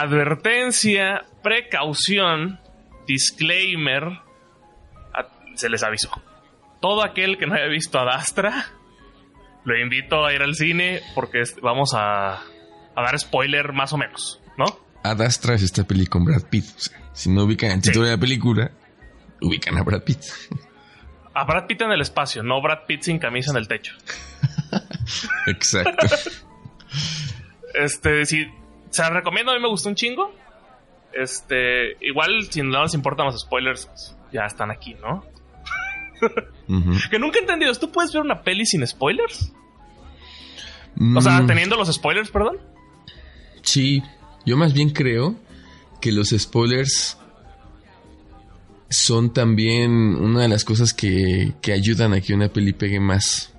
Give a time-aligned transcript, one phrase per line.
[0.00, 2.60] advertencia, precaución,
[3.06, 4.20] disclaimer,
[5.54, 6.10] se les avisó.
[6.80, 8.66] Todo aquel que no haya visto a Dastra,
[9.64, 14.40] lo invito a ir al cine porque vamos a, a dar spoiler más o menos,
[14.56, 14.64] ¿no?
[15.04, 16.64] Ad Astra es esta peli con Brad Pitt.
[16.76, 18.70] O sea, si no ubican el título de la película,
[19.40, 20.22] ubican a Brad Pitt.
[21.34, 23.94] A Brad Pitt en el espacio, no Brad Pitt sin camisa en el techo.
[25.46, 26.06] Exacto.
[27.74, 28.46] Este, si
[28.92, 30.32] se la recomiendo, a mí me gustó un chingo.
[31.12, 35.24] Este, igual si no les importan los spoilers, pues, ya están aquí, ¿no?
[37.10, 39.52] Que nunca he entendido, ¿tú puedes ver una peli sin spoilers?
[41.16, 42.58] O sea, Mm, teniendo los spoilers, perdón.
[43.62, 44.02] Sí,
[44.46, 45.34] yo más bien creo
[46.00, 47.18] que los spoilers
[48.88, 53.52] son también una de las cosas que, que ayudan a que una peli pegue más.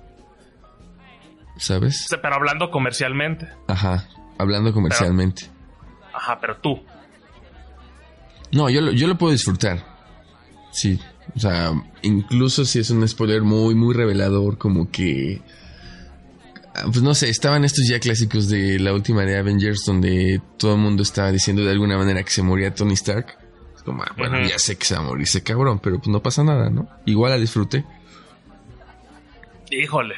[1.56, 2.06] ¿Sabes?
[2.10, 3.48] Pero hablando comercialmente.
[3.68, 5.50] Ajá, hablando comercialmente.
[6.12, 6.80] Ajá, pero tú.
[8.52, 9.84] No, yo lo, yo lo puedo disfrutar.
[10.70, 10.98] Sí.
[11.34, 15.42] O sea, incluso si es un spoiler muy, muy revelador, como que.
[16.74, 20.74] ah, Pues no sé, estaban estos ya clásicos de la última de Avengers, donde todo
[20.74, 23.38] el mundo estaba diciendo de alguna manera que se moría Tony Stark.
[23.74, 26.08] Es como, ah, bueno, ya sé que se va a morir ese cabrón, pero pues
[26.08, 26.88] no pasa nada, ¿no?
[27.06, 27.84] Igual la disfruté.
[29.70, 30.14] Híjole.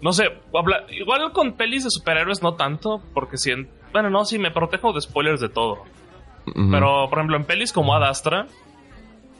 [0.00, 0.24] No sé,
[0.90, 4.92] igual con pelis de superhéroes no tanto, porque si en- bueno, no, sí me protejo
[4.92, 5.82] de spoilers de todo.
[6.70, 8.46] Pero, por ejemplo, en pelis como Ad Astra,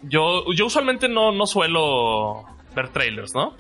[0.03, 3.55] yo, yo usualmente no, no suelo ver trailers, ¿no?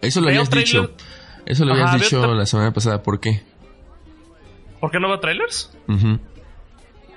[0.00, 0.90] Eso lo habías dicho.
[1.44, 3.02] Eso lo habías Ajá, dicho la semana pasada.
[3.02, 3.42] ¿Por qué?
[4.80, 5.76] ¿Por qué no veo trailers?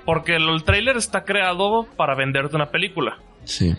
[0.04, 3.18] Porque el, el trailer está creado para venderte una película.
[3.44, 3.74] Sí.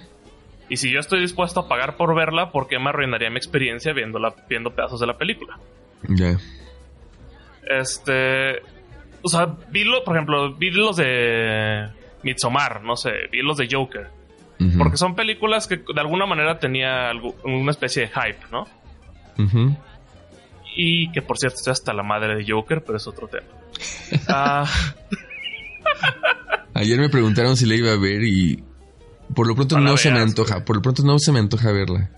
[0.73, 3.93] Y si yo estoy dispuesto a pagar por verla, ¿por qué me arruinaría mi experiencia
[3.93, 5.59] viéndola, viendo pedazos de la película?
[6.09, 6.35] Ya.
[7.79, 8.59] Este.
[9.21, 11.89] O sea, vi lo, por ejemplo, vi los de
[12.23, 14.07] Midsommar, no sé, vi los de Joker.
[14.77, 18.65] Porque son películas que de alguna manera tenía algo- una especie de hype, ¿no?
[20.75, 23.45] Y que por cierto estoy hasta la madre de Joker, pero es otro tema.
[24.27, 24.65] Ah,
[26.73, 28.63] Ayer me preguntaron si la iba a ver y
[29.35, 30.63] por lo pronto No se me antoja.
[30.65, 32.09] Por lo pronto no se me antoja verla.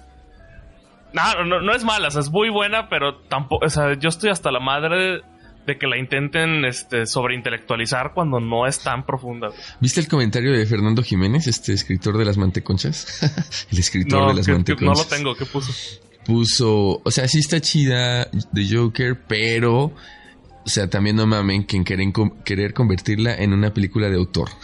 [1.13, 4.09] no, no, no es mala, o sea, es muy buena, pero tampoco, o sea, yo
[4.09, 5.21] estoy hasta la madre
[5.65, 9.49] de que la intenten este, sobreintelectualizar cuando no es tan profunda.
[9.79, 13.67] ¿Viste el comentario de Fernando Jiménez, este escritor de las manteconchas?
[13.71, 14.57] el escritor No, de las que- que no
[14.91, 15.09] manteconchas.
[15.11, 15.71] lo tengo, ¿qué puso?
[16.25, 19.93] Puso, o sea, sí está chida de Joker, pero, o
[20.69, 22.07] sea, también no mamen que en querer,
[22.43, 24.49] querer convertirla en una película de autor.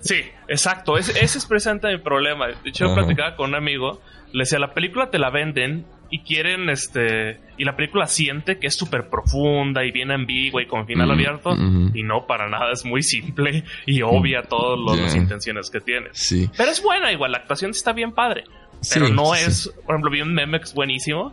[0.00, 0.16] Sí,
[0.48, 0.96] exacto.
[0.98, 2.46] Ese, ese es precisamente mi problema.
[2.48, 3.02] De hecho, yo Ajá.
[3.02, 4.00] platicaba con un amigo.
[4.32, 7.40] Le decía, la película te la venden y quieren, este...
[7.56, 11.10] Y la película siente que es súper profunda y bien ambigua y con final Mm,
[11.12, 11.54] abierto.
[11.94, 12.72] Y no, para nada.
[12.72, 16.08] Es muy simple y obvia todas los- las intenciones que tiene.
[16.12, 16.50] Sí.
[16.56, 17.32] Pero es buena igual.
[17.32, 18.44] La actuación está bien padre.
[18.80, 19.44] Sí, Pero no sí.
[19.46, 19.68] es...
[19.86, 21.32] Por ejemplo, vi un meme que es buenísimo.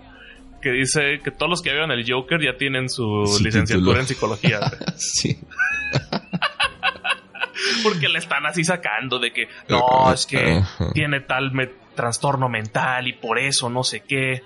[0.61, 3.99] Que dice que todos los que vieron el Joker ya tienen su, licenciatura título.
[3.99, 4.59] en psicología.
[4.95, 5.39] Sí.
[7.83, 10.61] Porque le están así sacando de que no, es que
[10.93, 14.43] tiene tal me- trastorno mental y por eso no sé qué.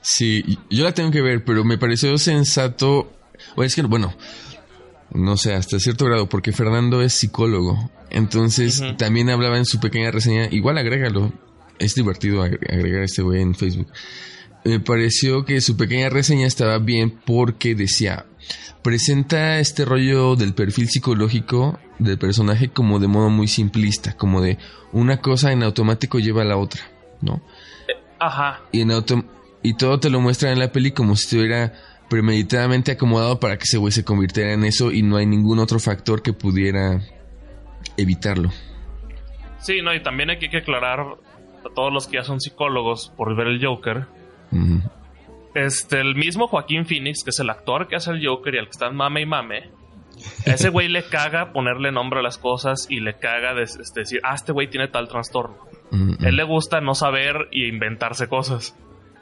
[0.00, 3.12] Sí, yo la tengo que ver, pero me pareció sensato.
[3.56, 4.14] O es que, bueno,
[5.12, 7.90] no sé, hasta cierto grado, porque Fernando es psicólogo.
[8.10, 10.46] Entonces, también hablaba en su pequeña reseña.
[10.50, 11.32] Igual agrégalo.
[11.78, 13.88] Es divertido agre- agregar a este güey en Facebook.
[14.64, 18.26] Me pareció que su pequeña reseña estaba bien porque decía.
[18.82, 24.58] Presenta este rollo del perfil psicológico del personaje como de modo muy simplista, como de
[24.92, 26.82] una cosa en automático lleva a la otra,
[27.20, 27.42] ¿no?
[28.18, 28.62] Ajá.
[28.72, 29.24] y en auto
[29.62, 31.72] y todo te lo muestra en la peli como si estuviera
[32.08, 35.78] premeditadamente acomodado para que ese güey se convirtiera en eso y no hay ningún otro
[35.78, 37.00] factor que pudiera
[37.96, 38.50] evitarlo.
[39.58, 43.34] Sí, no, y también hay que aclarar a todos los que ya son psicólogos por
[43.34, 44.06] ver el Joker.
[45.54, 48.64] Este, el mismo Joaquín Phoenix, que es el actor que hace el Joker y al
[48.64, 49.70] que está en mame y mame.
[50.46, 54.20] A ese güey le caga ponerle nombre a las cosas y le caga este, decir,
[54.22, 55.56] ah, este güey tiene tal trastorno.
[56.20, 58.76] Él le gusta no saber y inventarse cosas.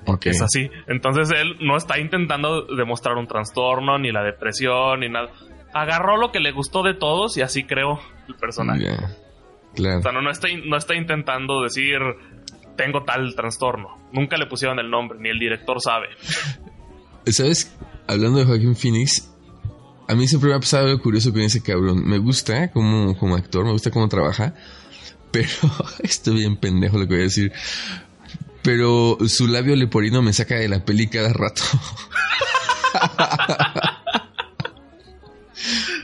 [0.06, 0.26] Ok.
[0.26, 0.70] Es así.
[0.88, 5.28] Entonces él no está intentando demostrar un trastorno, ni la depresión, ni nada.
[5.74, 8.96] Agarró lo que le gustó de todos y así creó el personaje.
[9.74, 9.98] Claro.
[9.98, 11.98] O sea, no, no, está, no está intentando decir
[12.76, 13.98] tengo tal trastorno.
[14.12, 16.08] Nunca le pusieron el nombre, ni el director sabe.
[17.26, 17.74] ¿Sabes?
[18.06, 19.32] Hablando de Joaquín Phoenix,
[20.08, 22.06] a mí siempre me ha pasado algo curioso con ese cabrón.
[22.06, 24.54] Me gusta como, como actor, me gusta cómo trabaja,
[25.30, 25.48] pero
[26.02, 27.52] estoy bien pendejo lo que voy a decir.
[28.62, 31.62] Pero su labio leporino me saca de la peli cada rato.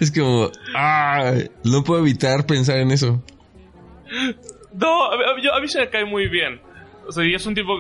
[0.00, 3.22] es como, ah, no puedo evitar pensar en eso.
[4.78, 6.60] No, a, mí- a mí se me cae muy bien.
[7.06, 7.72] O sea, y es un tipo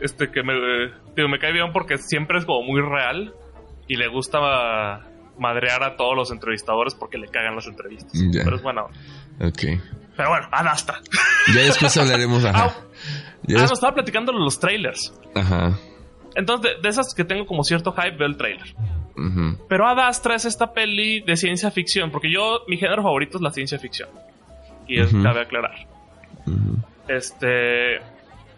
[0.00, 3.34] este que me, cae bien porque siempre es como muy real
[3.86, 4.38] y le gusta
[5.38, 8.12] madrear a todos los entrevistadores porque le cagan las entrevistas.
[8.30, 8.42] Ya.
[8.44, 8.86] Pero es bueno.
[9.40, 9.80] Ok.
[10.16, 11.00] Pero bueno, Adastra.
[11.54, 12.74] Ya después hablaremos, Ah, ajá.
[13.44, 15.14] Ya ah, no, estaba platicando los trailers.
[15.34, 15.78] Ajá.
[16.34, 18.74] Entonces, de, de esas que tengo como cierto hype, veo el trailer.
[19.68, 23.50] Pero Adastra es esta peli de ciencia ficción, porque yo, mi género favorito es la
[23.50, 24.08] ciencia ficción.
[24.88, 25.22] Y es, Ujú.
[25.22, 25.86] cabe aclarar.
[27.08, 27.98] Este.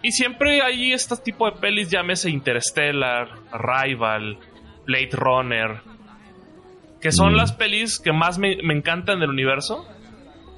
[0.02, 4.38] Y siempre hay este tipo de pelis, llámese Interstellar, Rival,
[4.84, 5.81] Blade Runner,
[7.00, 7.37] que son Mm.
[7.37, 9.87] las pelis que más me, me encantan del universo,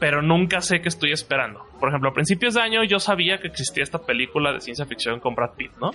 [0.00, 1.62] pero nunca sé qué estoy esperando.
[1.78, 5.20] Por ejemplo, a principios de año yo sabía que existía esta película de ciencia ficción
[5.20, 5.90] con Brad Pitt, ¿no?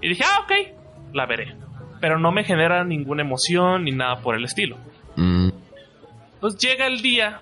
[0.00, 1.54] Y dije, ah, ok, la veré.
[2.00, 4.76] Pero no me genera ninguna emoción ni nada por el estilo.
[5.14, 5.50] Mm,
[6.34, 7.40] Entonces llega el día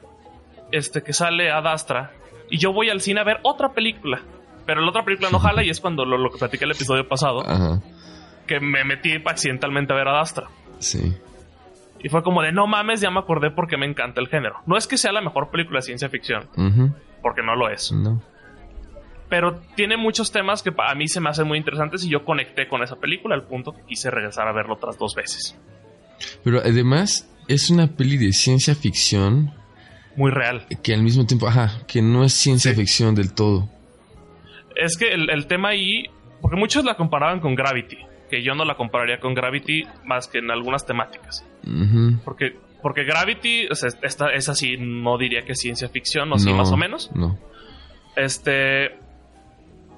[0.72, 2.10] este, que sale Adastra
[2.50, 4.20] y yo voy al cine a ver otra película.
[4.66, 7.08] Pero la otra película no jala y es cuando lo, lo que platiqué el episodio
[7.08, 7.80] pasado, Ajá.
[8.46, 10.48] que me metí accidentalmente a ver Adastra.
[10.78, 11.12] Sí.
[12.02, 14.56] Y fue como de no mames, ya me acordé porque me encanta el género.
[14.66, 16.94] No es que sea la mejor película de ciencia ficción, Ujú.
[17.22, 17.90] porque no lo es.
[17.92, 18.22] No.
[19.28, 22.66] Pero tiene muchos temas que a mí se me hacen muy interesantes y yo conecté
[22.68, 25.56] con esa película al punto que quise regresar a verlo otras dos veces.
[26.42, 29.52] Pero además es una peli de ciencia ficción
[30.16, 30.66] Muy real.
[30.82, 32.76] que al mismo tiempo, ajá, que no es ciencia Sí.
[32.80, 33.68] ficción del todo.
[34.76, 36.04] Es que el, el tema ahí,
[36.40, 37.98] porque muchos la comparaban con Gravity,
[38.30, 41.44] que yo no la compararía con Gravity más que en algunas temáticas.
[42.24, 46.38] Porque, porque Gravity, o sea, esta, es así, no diría que es ciencia ficción, o
[46.38, 47.10] sí, No, más o menos.
[47.14, 47.38] No.
[48.16, 48.96] Este.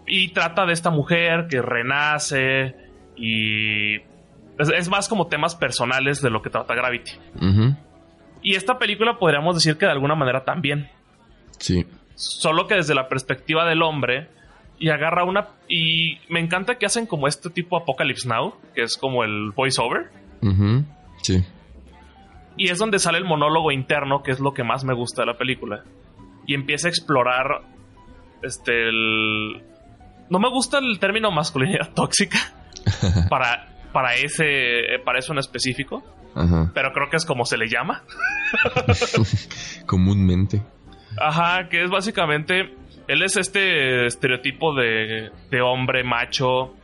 [0.07, 2.75] Y trata de esta mujer que renace
[3.17, 3.97] y.
[4.59, 7.13] Es, es más como temas personales de lo que trata Gravity.
[7.37, 7.77] Ujú.
[8.43, 10.91] Y esta película podríamos decir que de alguna manera también.
[11.59, 11.87] Sí.
[12.15, 14.29] Solo que desde la perspectiva del hombre.
[14.79, 15.49] Y agarra una.
[15.69, 20.11] Y me encanta que hacen como este tipo Apocalypse Now, que es como el voiceover.
[20.43, 20.85] Ujú.
[21.23, 21.45] Sí.
[22.57, 25.27] Y es donde sale el monólogo interno, que es lo que más me gusta de
[25.27, 25.85] la película.
[26.47, 27.63] Y empieza a explorar.
[28.43, 28.89] Este.
[28.89, 29.63] El...
[30.29, 32.39] No me gusta el término masculinidad tóxica.
[33.31, 34.99] para, para ese.
[35.05, 36.03] Para eso en específico.
[36.35, 36.71] Ajá.
[36.75, 38.03] Pero creo que es como se le llama.
[39.87, 40.63] Comúnmente.
[41.19, 42.75] Ajá, que es básicamente.
[43.09, 46.75] Él es este estereotipo de, de hombre macho.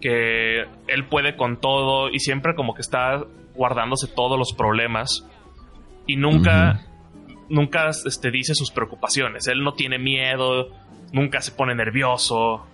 [0.00, 2.10] Que él puede con todo.
[2.10, 3.24] Y siempre como que está
[3.54, 5.26] guardándose todos los problemas.
[6.06, 6.86] Y nunca.
[7.48, 9.46] Nunca este, dice sus preocupaciones.
[9.46, 10.68] Él no tiene miedo.
[11.12, 12.66] Nunca se pone nervioso.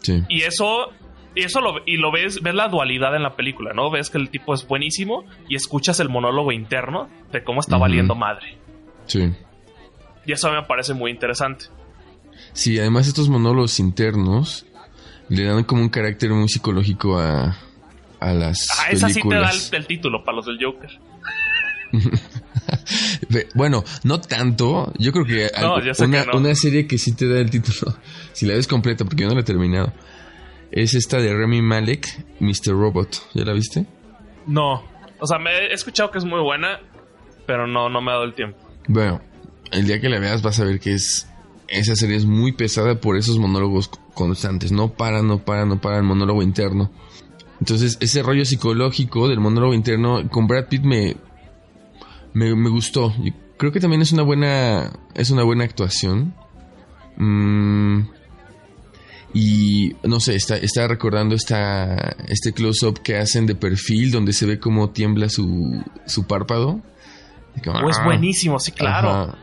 [0.00, 0.24] Sí.
[0.28, 0.92] Y eso.
[1.34, 3.90] Y eso lo, y lo ves, ves la dualidad en la película, ¿no?
[3.90, 8.14] Ves que el tipo es buenísimo y escuchas el monólogo interno de cómo está valiendo
[8.14, 8.56] madre.
[9.06, 9.32] Sí.
[10.26, 11.66] Y eso me parece muy interesante.
[12.52, 14.66] Sí, además estos monólogos internos
[15.28, 17.56] le dan como un carácter muy psicológico a,
[18.20, 20.90] a las Ah, esa sí te da el, el título para los del Joker.
[23.54, 24.92] Bueno, no tanto.
[24.98, 26.38] Yo creo que No, algo- una, que no.
[26.38, 27.94] una serie que sí te da el título,
[28.32, 29.92] si la ves completa, porque yo no la he terminado,
[30.70, 32.72] es esta de Remy Malek, Mr.
[32.72, 33.30] Robot.
[33.34, 33.86] ¿Ya la viste?
[34.46, 34.82] No.
[35.20, 36.80] O sea, me he escuchado que es muy buena,
[37.46, 38.58] pero no, no me ha dado el tiempo.
[38.86, 39.20] Bueno,
[39.70, 41.28] el día que la veas vas a ver que es
[41.68, 44.72] esa serie es muy pesada por esos monólogos constantes.
[44.72, 46.90] No para, no para, no para el monólogo interno.
[47.60, 51.16] Entonces, ese rollo psicológico del monólogo interno con Brad Pitt me,
[52.32, 53.12] me, me gustó.
[53.22, 56.34] Y creo que también es una buena, es una buena actuación.
[57.16, 58.02] Mm,
[59.34, 64.46] y no sé, está, está recordando esta, este close-up que hacen de perfil donde se
[64.46, 66.80] ve cómo tiembla su, su párpado.
[67.64, 69.08] Como, O es ah, buenísimo, sí, claro.
[69.10, 69.38] Ajá.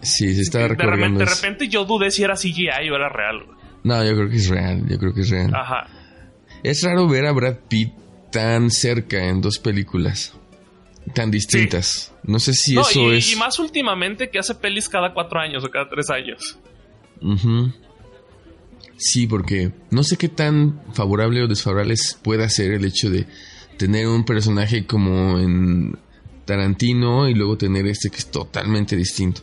[0.00, 1.20] Sí, se está de, recordando.
[1.20, 3.46] repente, de repente yo dudé si era CGI o era real.
[3.84, 5.54] No, yo creo que es real, yo creo que es real.
[5.54, 5.86] Ajá.
[6.62, 7.92] Es raro ver a Brad Pitt
[8.30, 10.34] tan cerca en dos películas.
[11.14, 12.14] Tan distintas.
[12.22, 13.32] No sé si No, eso y, es.
[13.32, 16.58] y más últimamente que hace pelis cada cuatro años o cada tres años.
[17.20, 17.72] Ujú.
[18.96, 23.26] Sí, porque no sé qué tan favorable o desfavorable pueda ser el hecho de
[23.76, 25.98] tener un personaje como en
[26.44, 29.42] Tarantino y luego tener este que es totalmente distinto.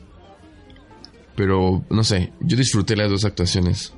[1.36, 3.94] Pero no sé, yo disfruté las dos actuaciones.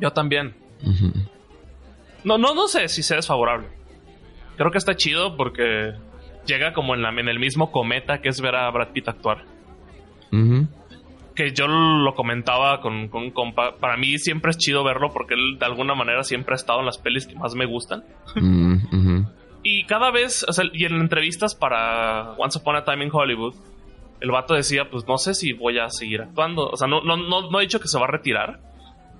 [0.00, 0.54] Yo también.
[2.24, 3.68] No, no, no sé si sea desfavorable.
[4.56, 5.94] Creo que está chido porque
[6.46, 9.44] llega como en, la, en el mismo cometa que es ver a Brad Pitt actuar.
[11.36, 13.76] Que yo lo comentaba con, con un compa.
[13.76, 16.86] Para mí siempre es chido verlo porque él de alguna manera siempre ha estado en
[16.86, 18.04] las pelis que más me gustan.
[18.34, 19.26] Mm.
[19.62, 23.54] Y cada vez, o sea, y en entrevistas para Once Upon a Time in Hollywood,
[24.20, 26.68] el vato decía, pues no sé si voy a seguir actuando.
[26.68, 28.60] O sea, no, no, no, no ha dicho que se va a retirar,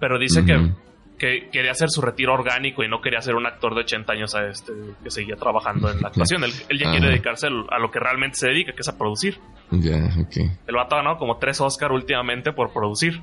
[0.00, 0.72] pero dice que
[1.16, 4.46] quería hacer su retiro orgánico y no quería ser un actor de 80 años a
[4.48, 6.44] este, que seguía trabajando en la actuación.
[6.44, 8.96] Él, él ya quiere dedicarse al- a lo que realmente se dedica, que es a
[8.98, 9.38] producir.
[9.70, 10.36] Ya, ok.
[10.66, 13.20] El vato ha ganado como tres Oscar últimamente por producir.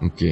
[0.00, 0.22] Ok.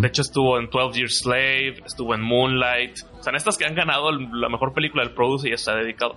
[0.00, 2.96] De hecho, estuvo en 12 Years Slave, estuvo en Moonlight.
[3.18, 5.58] O sea, en estas que han ganado el- la mejor película del produce y ya
[5.58, 6.16] se ha dedicado.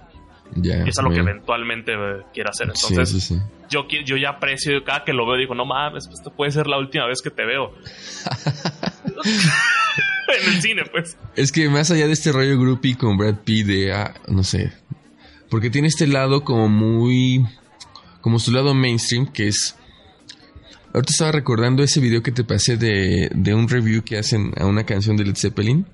[0.55, 0.85] Ya.
[0.85, 2.67] Y es a lo que eventualmente eh, quiere hacer.
[2.67, 3.41] Entonces, sí, sí.
[3.69, 6.67] Yo, yo ya aprecio, cada que lo veo, digo, no mames, pues, esto puede ser
[6.67, 7.71] la última vez que te veo.
[10.27, 11.17] en el cine, pues.
[11.35, 14.73] Es que más allá de este rollo groupie con Brad Pitt de, ah, no sé,
[15.49, 17.45] porque tiene este lado como muy,
[18.21, 19.75] como su lado mainstream, que es...
[20.93, 24.65] Ahorita estaba recordando ese video que te pasé de, de un review que hacen a
[24.65, 25.85] una canción de Led Zeppelin.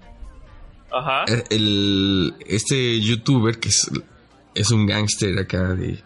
[0.91, 1.25] Ajá.
[1.27, 3.91] Eh, El, este youtuber que es,
[4.59, 6.03] es un gángster acá de...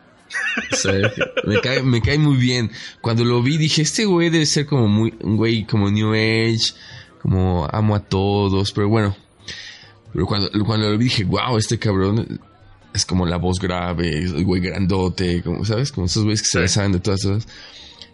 [1.45, 2.71] Me cae, me cae muy bien.
[3.01, 6.73] Cuando lo vi dije, este güey debe ser como muy, un güey como New Age,
[7.21, 9.15] como amo a todos, pero bueno.
[10.13, 12.39] Pero cuando, cuando lo vi dije, wow, este cabrón
[12.93, 15.91] es como la voz grave, el güey grandote, como, ¿sabes?
[15.91, 16.59] Como esos güeyes que se Sí.
[16.59, 17.47] la saben de todas cosas.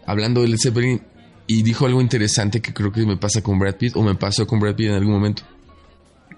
[0.06, 1.02] Hablando de Led Zeppelin,
[1.46, 4.46] y dijo algo interesante que creo que me pasa con Brad Pitt, o me pasó
[4.46, 5.42] con Brad Pitt en algún momento.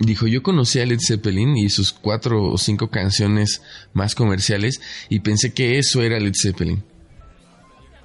[0.00, 4.80] Dijo, yo conocí a Led Zeppelin y sus cuatro o cinco canciones más comerciales
[5.11, 6.83] y pensé que eso era Led Zeppelin.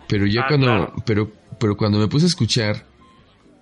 [0.07, 0.93] Pero yo Ah, cuando, claro.
[1.05, 2.85] pero, pero cuando me puse a escuchar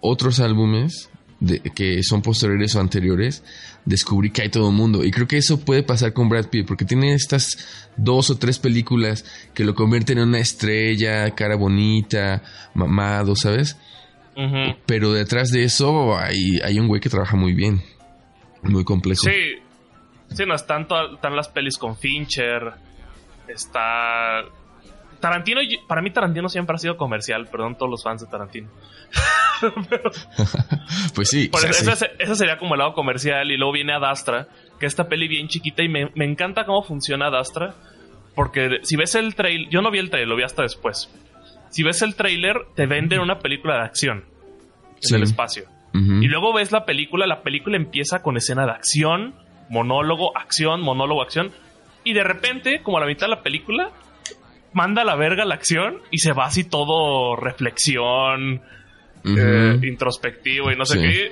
[0.02, 1.10] otros álbumes
[1.40, 3.44] de, que son posteriores o anteriores,
[3.86, 5.04] descubrí que hay todo el mundo.
[5.06, 7.58] Y creo que eso puede pasar con Brad Pitt, porque tiene estas
[7.98, 12.42] dos o tres películas que lo convierten en una estrella, cara bonita,
[12.74, 13.78] mamado, ¿sabes?
[14.88, 17.84] Pero detrás de eso hay, hay un güey que trabaja muy bien.
[18.63, 19.22] Muy complejo.
[19.24, 19.55] Sí.
[20.29, 22.74] Sí, no, están, to- están las pelis con Fincher.
[23.48, 24.41] Está.
[25.20, 28.70] Tarantino, para mí Tarantino siempre ha sido comercial, perdón todos los fans de Tarantino.
[31.15, 31.48] Pues sí.
[31.48, 31.89] Por eso, sí.
[31.91, 34.48] ese, ese sería como el lado comercial y luego viene Adastra,
[34.79, 37.75] que esta peli bien chiquita y me, me encanta cómo funciona Adastra,
[38.36, 41.10] porque si ves el trailer, yo no vi el trailer, lo vi hasta después.
[41.70, 44.25] Si ves el trailer, te venden una película de acción
[44.96, 45.15] en Sí.
[45.15, 45.65] el espacio.
[45.94, 49.36] Y luego ves la película, la película empieza con escena de acción,
[49.70, 51.52] monólogo, acción, monólogo, acción.
[52.04, 53.92] Y de repente, como a la mitad de la película,
[54.74, 58.62] manda a la verga la acción y se va así todo reflexión,
[59.24, 61.02] eh, introspectivo y no sé Sí.
[61.04, 61.32] qué.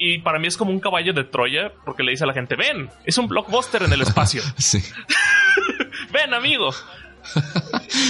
[0.00, 2.54] Y para mí es como un caballo de Troya, porque le dice a la gente,
[2.56, 4.42] ven, es un blockbuster en el espacio.
[4.58, 4.78] Sí.
[6.12, 6.70] ven, amigo.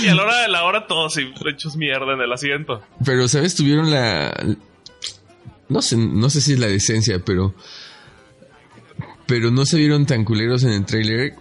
[0.03, 2.83] y a la hora de la hora todos hechos mierda en el asiento.
[3.05, 3.55] Pero, ¿sabes?
[3.57, 4.35] Tuvieron la.
[5.69, 7.55] No sé, no sé si es la decencia, pero.
[9.27, 11.35] Pero no se vieron tan culeros en el trailer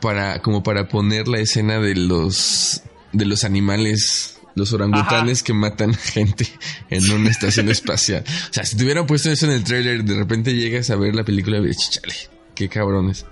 [0.00, 2.82] para, como para poner la escena de los.
[3.12, 4.36] de los animales.
[4.56, 6.44] Los orangutanes que matan gente
[6.90, 8.24] en una estación espacial.
[8.26, 11.14] O sea, si te hubieran puesto eso en el trailer, de repente llegas a ver
[11.14, 12.14] la película y dices, chale,
[12.56, 13.24] qué cabrones.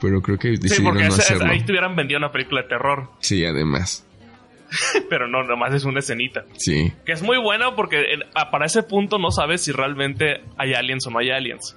[0.00, 1.46] Pero creo que Sí, decidieron porque no ese- hacerlo.
[1.50, 4.04] ahí te hubieran vendido una película de terror, Sí, además.
[5.10, 6.44] pero no, nomás es una escenita.
[6.56, 6.92] Sí.
[7.04, 8.02] Que es muy bueno porque
[8.50, 11.76] para ese punto no sabes si realmente hay aliens o no hay aliens.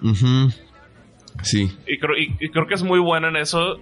[1.43, 1.77] Sí.
[1.87, 3.79] Y creo, y- y creo que es muy bueno en eso.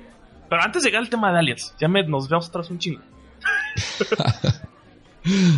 [0.50, 3.02] Pero antes de llegar al tema de aliens, ya me, nos vemos atrás un chingo.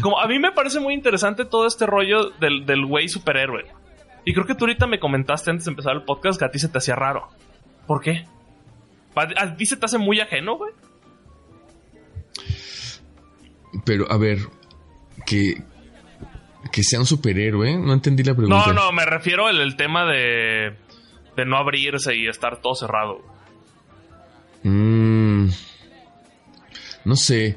[0.02, 3.66] Como a mí me parece muy interesante todo este rollo del, del güey superhéroe.
[4.24, 6.60] Y creo que tú ahorita me comentaste antes de empezar el podcast que a ti
[6.60, 7.28] se te hacía raro.
[7.86, 8.26] ¿Por qué?
[9.16, 10.72] ¿A, a ti se te hace muy ajeno, güey?
[13.86, 14.40] Pero, a ver,
[15.26, 15.62] que,
[16.72, 18.68] que sea un superhéroe, no entendí la pregunta.
[18.68, 20.76] No, no, me refiero al el tema de,
[21.36, 23.22] de no abrirse y estar todo cerrado.
[24.64, 25.48] Mm,
[27.06, 27.56] no sé.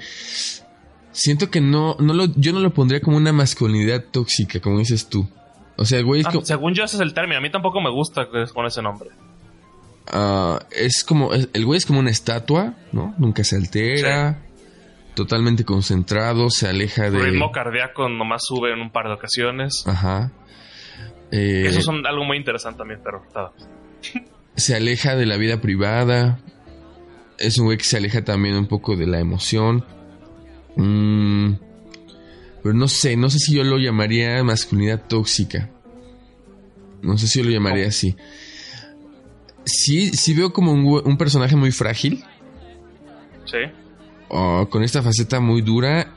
[1.12, 5.08] Siento que no, no lo, yo no lo pondría como una masculinidad tóxica, como dices
[5.08, 5.28] tú.
[5.76, 7.38] O sea, el güey es, Ah, como, según yo ese es el término.
[7.38, 9.10] A mí tampoco me gusta que con ese nombre.
[10.08, 13.14] ah, es como, el güey es como una estatua, ¿no?
[13.18, 14.42] Nunca se altera,
[15.14, 17.18] totalmente concentrado, se aleja de...
[17.18, 19.84] ritmo cardíaco nomás sube en un par de ocasiones.
[19.86, 20.32] Ajá.
[21.32, 23.22] Eh, Eso es algo muy interesante también, pero
[24.56, 26.38] se aleja de la vida privada.
[27.38, 29.84] Es un güey que se aleja también un poco de la emoción.
[30.76, 31.54] Mm,
[32.62, 35.70] pero no sé, no sé si yo lo llamaría masculinidad tóxica.
[37.02, 38.16] No sé si yo lo llamaría así.
[39.64, 42.24] Sí, sí veo como un personaje muy frágil,
[43.46, 43.58] Sí.
[44.30, 46.14] O con esta faceta muy dura,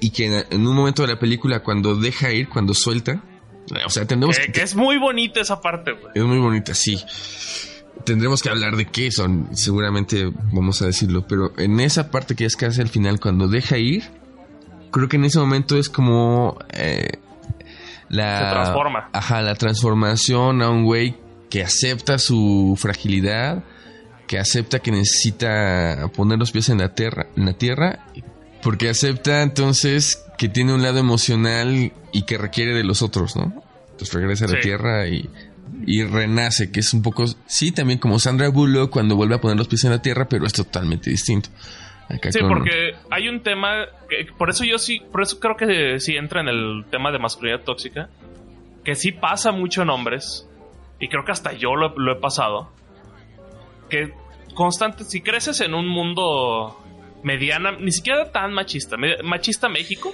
[0.00, 3.22] y que en, en un momento de la película, cuando deja ir, cuando suelta,
[3.86, 6.12] o sea, tenemos Que, que es muy bonita esa parte, güey.
[6.14, 6.98] Es muy bonita, sí.
[8.04, 12.44] tendremos que hablar de qué son, seguramente vamos a decirlo, pero en esa parte que
[12.44, 14.04] es casi al final, cuando deja ir,
[14.90, 17.18] creo que en ese momento es como eh,
[18.08, 18.38] la...
[18.38, 19.08] Se transforma.
[19.12, 21.16] Ajá, la transformación a un güey
[21.48, 23.64] que acepta su fragilidad,
[24.34, 28.00] que acepta que necesita poner los pies en la tierra, en la tierra,
[28.64, 33.62] porque acepta entonces que tiene un lado emocional y que requiere de los otros, ¿no?
[33.92, 34.60] Entonces regresa a la Sí.
[34.62, 35.30] tierra y,
[35.86, 39.56] y renace, que es un poco, sí, también como Sandra Bullock cuando vuelve a poner
[39.56, 41.50] los pies en la tierra, pero es totalmente distinto.
[42.08, 45.56] Acá Sí, con- porque hay un tema, que, por eso yo sí, por eso creo
[45.56, 48.08] que sí entra en el tema de masculinidad tóxica,
[48.84, 50.44] que sí pasa mucho en hombres,
[50.98, 52.72] y creo que hasta yo lo, lo he pasado,
[53.88, 54.12] que
[54.54, 56.80] constante, si creces en un mundo
[57.22, 60.12] mediana, ni siquiera tan machista, machista México,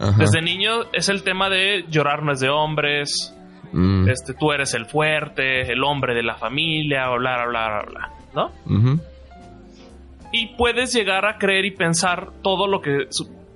[0.00, 0.16] Ajá.
[0.18, 3.36] desde niño es el tema de llorar no es de hombres,
[3.72, 7.82] Mm, este, tú eres el fuerte, el hombre de la familia, bla, bla, bla, bla,
[7.82, 9.00] bla, ¿no?
[10.32, 13.06] Y puedes llegar a creer y pensar todo lo que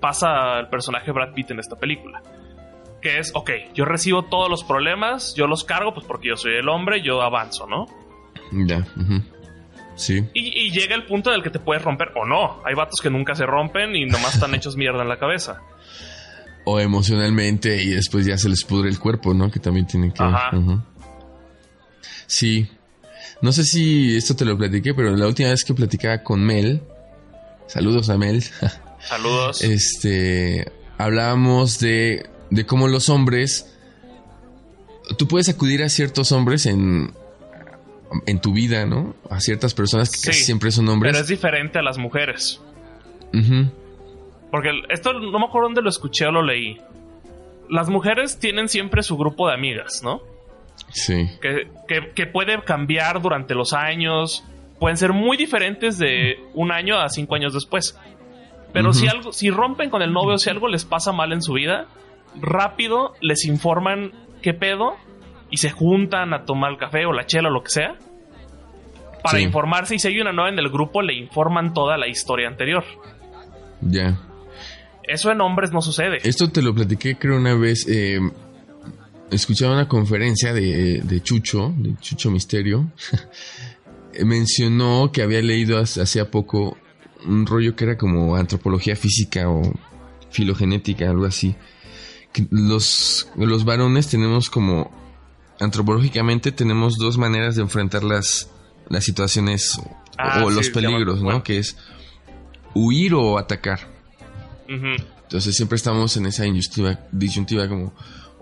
[0.01, 2.23] pasa al personaje Brad Pitt en esta película.
[3.03, 6.57] Que es, ok, yo recibo todos los problemas, yo los cargo, pues porque yo soy
[6.57, 7.87] el hombre, yo avanzo, ¿no?
[8.53, 8.87] Ya.
[9.97, 10.25] Sí.
[10.35, 12.63] Y, y llega el punto en el que te puedes romper, o no.
[12.65, 15.61] Hay vatos que nunca se rompen y nomás están hechos mierda en la cabeza.
[16.65, 19.51] O emocionalmente y después ya se les pudre el cuerpo, ¿no?
[19.51, 20.23] Que también tienen que...
[20.23, 20.51] Ajá.
[22.27, 22.69] Sí.
[23.43, 26.83] No sé si esto te lo platiqué, pero la última vez que platicaba con Mel,
[27.67, 28.45] saludos a Mel,
[29.01, 29.63] Saludos.
[29.63, 33.75] este, hablábamos de, de cómo los hombres,
[35.17, 37.13] tú puedes acudir a ciertos hombres en,
[38.27, 39.15] en tu vida, ¿no?
[39.31, 41.13] A ciertas personas que Sí, casi siempre son hombres.
[41.13, 42.61] Pero es diferente a las mujeres.
[44.51, 46.79] Porque esto no me acuerdo dónde lo escuché o lo leí.
[47.69, 50.21] Las mujeres tienen siempre su grupo de amigas, ¿no?
[50.89, 51.29] Sí.
[51.41, 54.45] que, que- que puede cambiar durante los años.
[54.81, 57.97] Pueden ser muy diferentes de un año a cinco años después.
[58.73, 61.53] Pero si algo, si rompen con el novio, si algo les pasa mal en su
[61.55, 61.87] vida,
[62.41, 64.97] rápido les informan qué pedo
[65.51, 67.97] y se juntan a tomar el café o la chela o lo que sea.
[69.23, 69.45] Para Sí.
[69.45, 72.85] informarse y si hay una nueva en el grupo le informan toda la historia anterior.
[73.83, 74.19] Ya.
[75.03, 76.19] Eso en hombres no sucede.
[76.23, 77.87] Esto te lo platiqué creo una vez.
[77.89, 78.19] eh,
[79.31, 82.87] escuchaba una conferencia de, de Chucho, de Chucho Misterio.
[84.25, 86.77] Mencionó que había leído hace, hacía poco
[87.27, 89.63] un rollo que era como antropología física o
[90.31, 91.55] filogenética, algo así.
[92.33, 94.91] Que los, los varones tenemos como,
[95.61, 98.51] antropológicamente tenemos dos maneras de enfrentar las,
[98.89, 101.43] las situaciones o, Ah, o sí, los peligros, ¿no?
[101.43, 101.77] Que es
[102.75, 103.81] huir o atacar.
[104.69, 107.95] Entonces siempre estamos en esa disyuntiva, disyuntiva como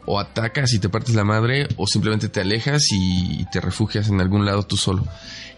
[0.07, 4.21] o atacas y te partes la madre o simplemente te alejas y, te refugias en
[4.21, 5.07] algún lado tú solo.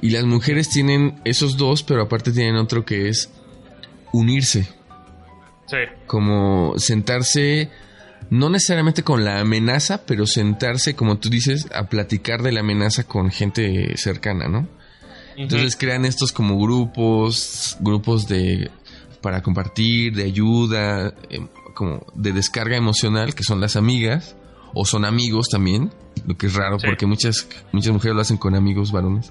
[0.03, 3.31] Y las mujeres tienen esos dos, pero aparte tienen otro que es
[4.13, 4.69] unirse,
[5.67, 5.77] Sí.
[6.07, 7.71] como sentarse,
[8.29, 13.05] no necesariamente con la amenaza, pero sentarse, como tú dices, a platicar de la amenaza
[13.05, 14.69] con gente cercana, ¿no?
[15.37, 18.71] Entonces crean estos como grupos, grupos de
[19.23, 24.37] para compartir, de ayuda, em, como de descarga emocional, que son las amigas,
[24.75, 25.91] o son amigos también,
[26.27, 26.87] lo que es raro Sí.
[26.87, 29.31] porque muchas, muchas mujeres lo hacen con amigos varones.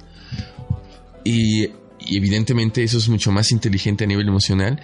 [1.24, 1.66] Y,
[2.00, 4.82] y evidentemente eso es mucho más inteligente a nivel emocional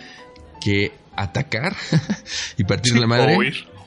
[0.61, 1.75] que atacar
[2.57, 3.37] y partir Sí, la madre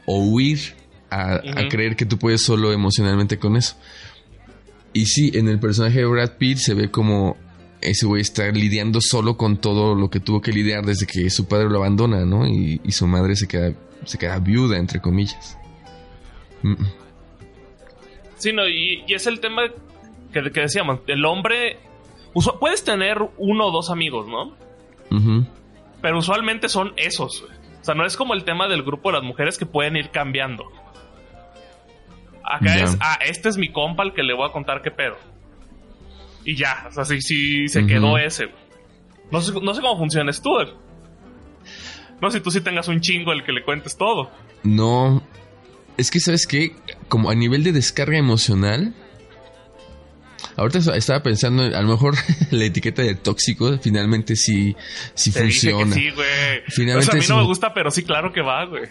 [0.08, 0.74] o huir.
[1.10, 1.40] a,
[1.70, 3.76] creer que tú puedes solo emocionalmente con eso.
[4.92, 7.36] Y sí, en el personaje de Brad Pitt se ve como
[7.80, 11.46] ese güey está lidiando solo con todo lo que tuvo que lidiar desde que su
[11.46, 12.46] padre lo abandona, ¿no?
[12.46, 13.72] Y, y su madre se queda,
[14.04, 15.56] se queda viuda, entre comillas.
[16.62, 16.74] Mm,
[18.38, 19.62] Sí, no, y, y es el tema
[20.32, 21.78] que, que decíamos, el hombre...
[22.60, 24.56] puedes tener uno o dos amigos, ¿no?
[26.00, 27.44] Pero usualmente son esos.
[27.80, 30.10] O sea, no es como el tema del grupo de las mujeres que pueden ir
[30.10, 30.64] cambiando.
[32.44, 35.16] Acá es, ah, este es mi compa al que le voy a contar qué pedo.
[36.44, 38.48] Y ya, o sea, sí, sí se quedó ese.
[39.30, 40.50] No sé, no sé cómo funciones tú.
[40.54, 40.68] güey.
[42.20, 44.30] No sé si tú sí tengas un chingo al que le cuentes todo.
[44.62, 45.22] No.
[45.96, 46.74] Es que, ¿sabes qué?
[47.08, 48.94] Como a nivel de descarga emocional.
[50.58, 52.14] Ahorita estaba pensando, en- a lo mejor
[52.50, 54.76] la etiqueta de tóxico finalmente sí,
[55.14, 55.94] sí Te dije que funciona.
[55.94, 56.28] sí, güey.
[56.68, 58.84] Finalmente o sea, a mí no me gusta, pero sí, claro que va, güey.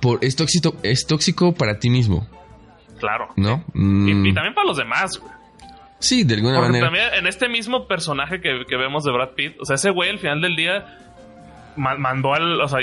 [0.00, 2.28] Por, es, tóxico, es tóxico para ti mismo,
[2.98, 3.28] Claro.
[3.36, 3.64] ¿no?
[3.74, 5.32] Y, Mm, y también para los demás, güey.
[6.00, 6.86] sí, de alguna Porque manera.
[6.86, 10.10] también en este mismo personaje que, que vemos de Brad Pitt, o sea, ese güey
[10.10, 10.98] al final del día
[11.76, 12.80] ma- mandó al, o sea,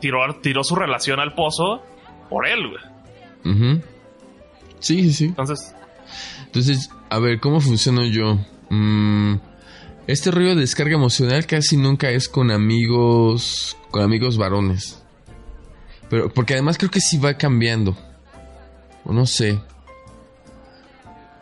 [0.00, 1.82] tiró, tiró su relación al pozo
[2.28, 3.54] por él, güey.
[3.54, 3.82] Ujú.
[4.80, 5.24] Sí, sí, sí.
[5.26, 5.74] Entonces,
[6.46, 8.38] Entonces, a ver, ¿cómo funciono yo?
[8.70, 9.36] Mm,
[10.06, 15.02] este rollo de descarga emocional casi nunca es con amigos, con amigos varones.
[16.08, 17.96] Pero, porque además creo que sí va cambiando.
[19.04, 19.60] O no sé.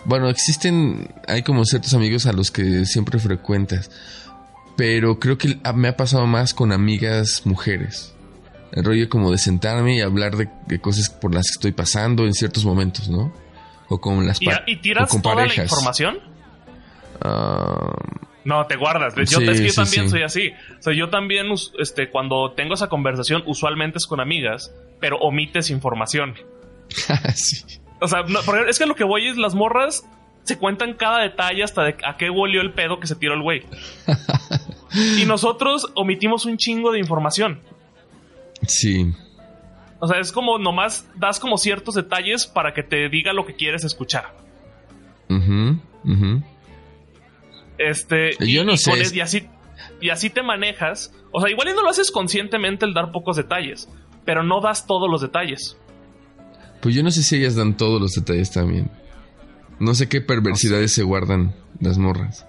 [0.04, 3.90] Bueno, existen, hay como ciertos amigos a los que siempre frecuentas.
[4.76, 8.12] Pero creo que me ha pasado más con amigas mujeres.
[8.72, 12.34] El rollo como de sentarme y hablar de, cosas por las que estoy pasando en
[12.34, 13.32] ciertos momentos, ¿no?
[13.88, 16.18] O con las ¿Y, ¿y tiras toda la información?
[17.20, 17.94] Ah,
[18.46, 19.14] no, te guardas.
[19.16, 20.52] Yo, es que yo también soy así.
[20.78, 21.48] O sea, yo también,
[21.80, 26.36] este, cuando tengo esa conversación, usualmente es con amigas, pero omites información.
[27.34, 27.80] sí.
[28.00, 28.24] O sea,
[28.68, 30.08] es que lo que voy es las morras
[30.44, 33.42] se cuentan cada detalle hasta de a qué volvió el pedo que se tiró el
[33.42, 33.64] güey.
[35.18, 37.60] y nosotros omitimos un chingo de información.
[38.62, 39.12] Sí.
[39.98, 43.54] O sea, es como nomás das como ciertos detalles para que te diga lo que
[43.54, 44.34] quieres escuchar.
[47.78, 48.32] Este.
[48.40, 48.92] Yo no sé.
[49.14, 49.46] y, así,
[50.00, 51.12] y así te manejas.
[51.32, 53.88] O sea, igual y no lo haces conscientemente el dar pocos detalles,
[54.24, 55.76] pero no das todos los detalles.
[56.80, 58.90] Pues yo no sé si ellas dan todos los detalles también.
[59.78, 62.46] No sé qué perversidades se guardan las morras.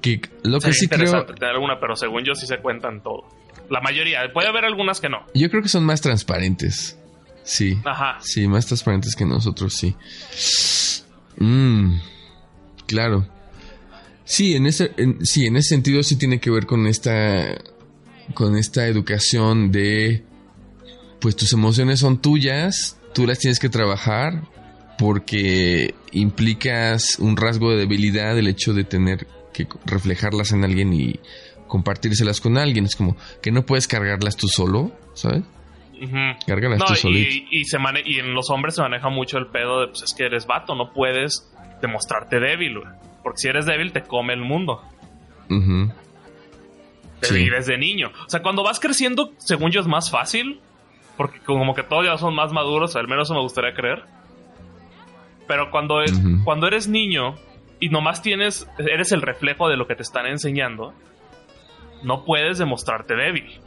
[0.00, 1.26] Que lo que sí creo.
[1.40, 3.24] alguna, pero según yo sí se cuentan todo.
[3.70, 4.32] La mayoría.
[4.32, 5.24] Puede haber algunas que no.
[5.34, 6.98] Yo creo que son más transparentes.
[7.42, 7.78] Sí.
[7.84, 8.18] Ajá.
[8.20, 9.94] Sí, más transparentes que nosotros, sí.
[11.38, 11.98] Mmm.
[12.86, 13.26] Claro.
[14.24, 14.92] Sí, en ese,
[15.22, 17.58] sí, en ese sentido sí tiene que ver con esta.
[18.34, 20.24] Con esta educación de.
[21.20, 24.42] Pues tus emociones son tuyas, tú las tienes que trabajar,
[24.98, 31.18] porque implicas un rasgo de debilidad el hecho de tener que reflejarlas en alguien y
[31.68, 32.84] compartírselas con alguien.
[32.86, 35.44] Es como que no puedes cargarlas tú solo, ¿sabes?
[36.46, 37.46] Cárgalas tú solito.
[37.50, 40.24] Y, se y en los hombres se maneja mucho el pedo de, pues es que
[40.24, 42.80] eres vato, no puedes demostrarte débil,
[43.22, 44.82] Porque si eres débil te come el mundo.
[45.50, 45.88] Uh
[47.20, 48.12] desde niño.
[48.26, 50.60] O sea, cuando vas creciendo, según yo es más fácil.
[51.16, 54.04] Porque como que todos ya son más maduros, al menos eso me gustaría creer.
[55.48, 56.12] Pero cuando, es,
[56.44, 57.34] cuando eres niño
[57.80, 60.94] y nomás tienes, eres el reflejo de lo que te están enseñando,
[62.02, 63.60] no puedes demostrarte débil.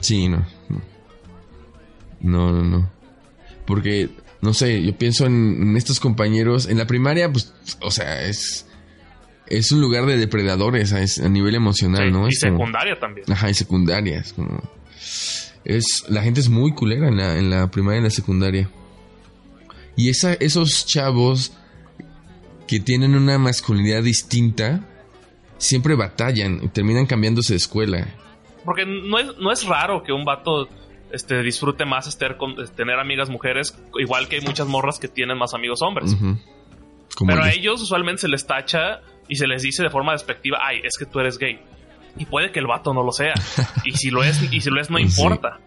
[0.00, 0.46] Sí, no.
[2.20, 2.90] No, no, no.
[3.66, 4.08] Porque,
[4.40, 6.66] no sé, yo pienso en, estos compañeros.
[6.66, 8.66] En la primaria, pues, o sea, es.
[9.48, 12.26] Es un lugar de depredadores a, nivel emocional, ¿no?
[12.26, 13.30] Y secundaria también.
[13.30, 14.18] Ajá, y secundaria.
[14.18, 14.60] Es como.
[15.64, 18.68] Es, la gente es muy culera en la, en la primaria y en la secundaria.
[19.96, 21.52] Y esa, esos chavos
[22.66, 24.80] que tienen una masculinidad distinta,
[25.58, 28.06] siempre batallan y terminan cambiándose de escuela.
[28.64, 30.68] Porque no es, no es raro que un vato
[31.12, 35.38] este, disfrute más estar con, tener amigas mujeres, igual que hay muchas morras que tienen
[35.38, 36.16] más amigos hombres.
[37.26, 40.80] Pero a ellos usualmente se les tacha y se les dice de forma despectiva, ay,
[40.84, 41.60] es que tú eres gay.
[42.18, 43.34] Y puede que el vato no lo sea.
[43.84, 45.60] y si lo es, y si lo es, no importa.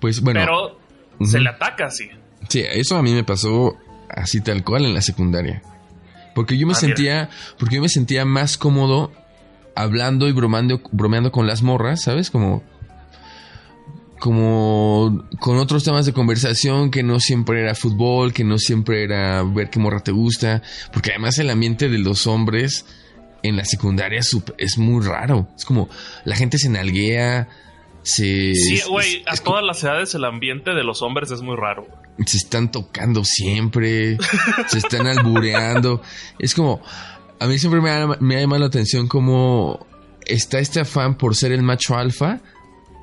[0.00, 0.40] Pues bueno.
[0.40, 2.08] Pero se le ataca así.
[2.48, 3.76] Sí, eso a mí me pasó
[4.08, 5.62] así tal cual en la secundaria.
[6.34, 9.12] Porque yo me ah, sentía, porque yo me sentía más cómodo
[9.74, 12.30] hablando y bromando, bromeando con las morras, ¿sabes?
[12.30, 12.62] Como
[14.20, 19.42] como con otros temas de conversación que no siempre era fútbol, que no siempre era
[19.42, 20.62] ver qué morra te gusta,
[20.92, 22.84] porque además el ambiente de los hombres
[23.42, 25.48] en la secundaria es, muy raro.
[25.56, 25.88] Es como
[26.24, 27.48] la gente se nalguea,
[28.02, 28.54] se...
[28.54, 31.86] Sí, güey, a todas las edades el ambiente de los hombres es muy raro
[32.26, 34.18] se están tocando siempre,
[34.68, 36.02] se están albureando.
[36.38, 36.80] Es como,
[37.38, 39.86] a mí siempre me ha, me llamado la atención como
[40.26, 42.40] está este afán por ser el macho alfa,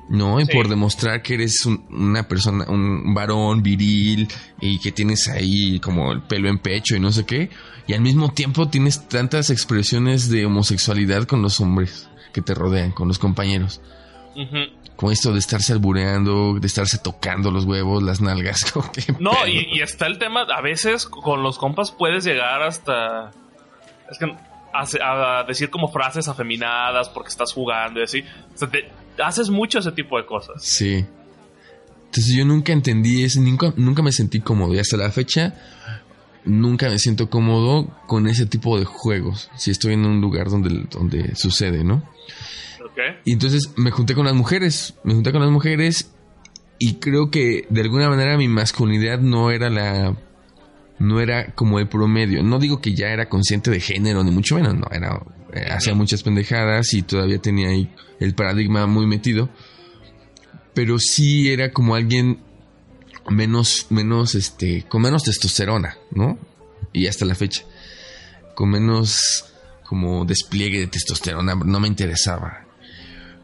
[0.08, 0.40] ¿no?
[0.40, 4.28] Y por demostrar que eres una persona, un varón viril
[4.60, 7.50] y que tienes ahí como el pelo en pecho y no sé qué.
[7.86, 12.92] Y al mismo tiempo tienes tantas expresiones de homosexualidad con los hombres que te rodean,
[12.92, 13.80] con los compañeros
[14.96, 18.74] como esto de estarse albureando, de estarse tocando los huevos, las nalgas.
[19.20, 23.30] no, y, está el tema, a veces con los compas puedes llegar hasta...
[24.10, 24.26] Es que
[24.72, 28.24] a, decir como frases afeminadas porque estás jugando y así.
[29.22, 30.62] haces mucho ese tipo de cosas.
[30.62, 31.04] Sí.
[32.06, 34.74] Entonces yo nunca entendí eso, nunca, nunca me sentí cómodo.
[34.74, 35.54] Y hasta la fecha
[36.44, 39.50] nunca me siento cómodo con ese tipo de juegos.
[39.56, 42.02] Si estoy en un lugar donde, donde sucede, ¿no?
[43.24, 46.10] Y entonces me junté con las mujeres, me junté con las mujeres
[46.78, 50.16] y creo que de alguna manera mi masculinidad no era la
[50.98, 52.42] no era como el promedio.
[52.42, 55.94] No digo que ya era consciente de género ni mucho menos, no, era eh, hacía
[55.94, 59.48] muchas pendejadas y todavía tenía ahí el paradigma muy metido.
[60.74, 62.40] Pero sí era como alguien
[63.28, 66.38] menos menos este con menos testosterona, ¿no?
[66.92, 67.62] Y hasta la fecha.
[68.54, 69.44] con menos
[69.84, 72.67] como despliegue de testosterona, no me interesaba.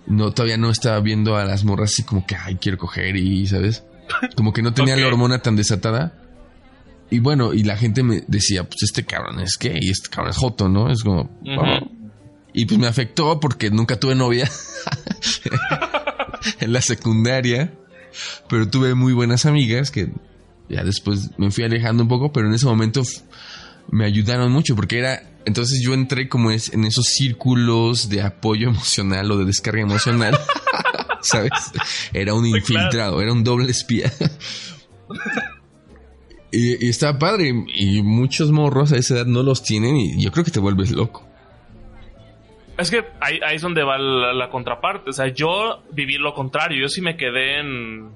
[0.06, 3.46] No, todavía no estaba viendo a las morras así como que, ay, quiero coger y,
[3.46, 3.84] ¿sabes?
[4.36, 6.20] Como que no tenía la hormona tan desatada.
[7.10, 10.36] Y bueno, y la gente me decía, pues este cabrón es gay, este cabrón es
[10.36, 10.90] joto, ¿no?
[10.90, 11.30] Es como...
[12.52, 14.48] Y pues me afectó porque nunca tuve novia
[16.60, 17.74] en la secundaria,
[18.48, 20.12] pero tuve muy buenas amigas que
[20.68, 23.02] ya después me fui alejando un poco, pero en ese momento
[23.90, 28.68] me ayudaron mucho porque era entonces yo entré como es, en esos círculos de apoyo
[28.70, 30.38] emocional o de descarga emocional.
[31.20, 31.52] ¿Sabes?
[32.12, 34.12] Era un infiltrado, era un doble espía.
[36.52, 37.52] y, estaba padre.
[37.74, 40.90] Y muchos morros a esa edad no los tienen y yo creo que te vuelves
[40.90, 41.26] loco.
[42.76, 45.10] Es que ahí, es donde va la, contraparte.
[45.10, 46.82] O sea, yo viví lo contrario.
[46.82, 48.10] Yo sí me quedé en,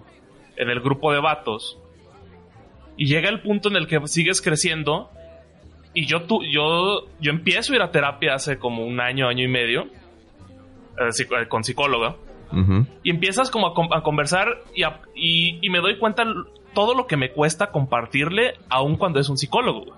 [0.57, 1.79] en el grupo de vatos.
[2.99, 5.11] Y llega el punto en el que sigues creciendo
[5.95, 9.45] y yo, tu, yo, yo empiezo a ir a terapia hace como un año, año
[9.45, 9.89] y medio,
[10.99, 12.17] eh, eh, con psicóloga.
[13.03, 16.25] Y empiezas como a, conversar y, y, me doy cuenta
[16.73, 19.95] todo lo que me cuesta compartirle, aun cuando es un psicólogo.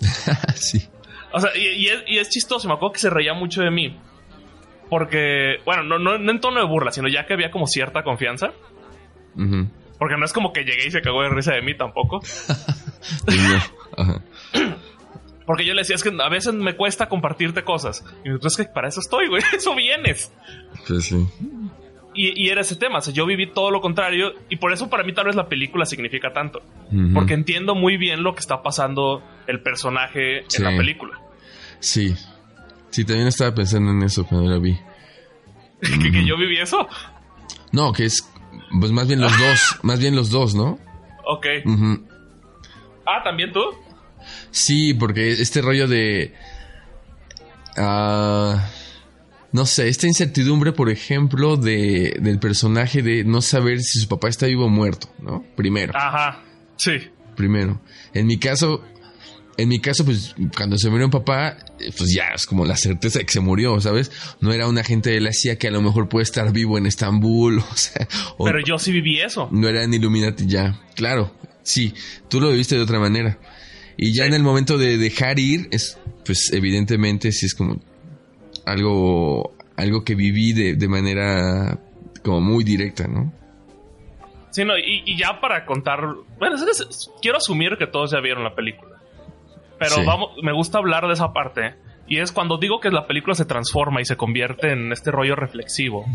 [0.56, 0.88] sí.
[1.32, 1.86] O sea, y,
[2.18, 3.96] es, chistoso, me acuerdo que se reía mucho de mí.
[4.90, 8.52] Porque, bueno, no, no, en tono de burla, sino ya que había como cierta confianza.
[9.98, 12.20] Porque no es como que llegué y se cagó de risa de mí tampoco.
[13.96, 14.22] Ajá.
[15.52, 18.02] Porque yo le decía, es que a veces me cuesta compartirte cosas.
[18.24, 19.42] Y entonces, es que para eso estoy, güey.
[19.52, 20.32] Eso vienes.
[20.88, 21.26] Pues sí.
[22.14, 23.00] Y, era ese tema.
[23.00, 24.32] O sea, yo viví todo lo contrario.
[24.48, 26.62] Y por eso para mí tal vez la película significa tanto.
[27.12, 31.20] Porque entiendo muy bien lo que está pasando el personaje en la película.
[31.80, 32.14] Sí.
[32.88, 34.72] Sí, también estaba pensando en eso cuando la vi.
[35.82, 36.88] ¿Que, yo viví eso?
[37.72, 38.26] No, que es.
[38.80, 39.80] Pues más bien los dos.
[39.82, 40.78] Más bien los dos, ¿no?
[41.26, 41.46] Ok.
[43.06, 43.60] Ah, ¿también tú?
[44.52, 46.32] Sí, porque este rollo de...
[47.76, 48.68] Ah,
[49.50, 54.28] no sé, esta incertidumbre, por ejemplo, de, del personaje de no saber si su papá
[54.28, 55.44] está vivo o muerto, ¿no?
[55.56, 55.92] Primero.
[55.96, 56.42] Ajá,
[56.76, 56.92] sí.
[57.34, 57.80] Primero.
[58.14, 58.82] En mi caso,
[59.56, 63.18] en mi caso, pues cuando se murió un papá, pues ya es como la certeza
[63.18, 64.10] de que se murió, ¿sabes?
[64.40, 66.86] No era un agente de la CIA que a lo mejor puede estar vivo en
[66.86, 68.08] Estambul, o sea.
[68.42, 69.48] Pero yo sí viví eso.
[69.50, 71.34] No era en Illuminati ya, claro.
[71.62, 71.94] Sí,
[72.28, 73.38] tú lo viviste de otra manera.
[74.04, 77.76] Y ya en el momento de dejar ir, es, pues evidentemente sí es como
[78.66, 81.78] algo, algo que viví de, manera
[82.24, 83.32] como muy directa, ¿no?
[84.50, 86.00] Sí, no, y, ya para contar,
[86.36, 86.56] bueno,
[87.20, 88.96] quiero asumir que todos ya vieron la película.
[89.78, 91.76] Pero vamos, me gusta hablar de esa parte.
[92.08, 95.36] Y es cuando digo que la película se transforma y se convierte en este rollo
[95.36, 96.06] reflexivo.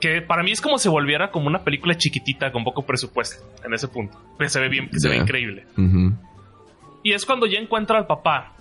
[0.00, 3.72] Que para mí es como si volviera como una película chiquitita con poco presupuesto en
[3.72, 4.18] ese punto.
[4.36, 5.64] Que se ve bien, que se ve increíble.
[7.06, 8.56] Y es cuando ya encuentra al papá.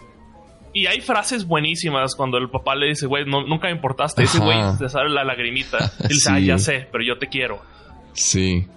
[0.71, 4.21] Y hay frases buenísimas cuando el papá le dice, güey, nunca me importaste.
[4.21, 5.79] Ese güey te sale la lagrimita.
[6.01, 7.59] Él dice, ah, ya sé, pero yo te quiero.
[8.13, 8.67] Sí.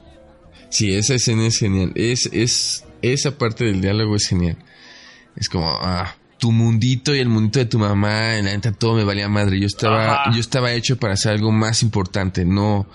[0.71, 1.93] Sí, esa escena es genial.
[1.97, 4.57] Es, es, esa parte del diálogo es genial.
[5.37, 8.95] Es como, ah, tu mundito y el mundito de tu mamá, en la neta todo
[8.95, 9.61] me valía madre.
[9.61, 12.87] Yo estaba, yo estaba hecho para hacer algo más importante, no,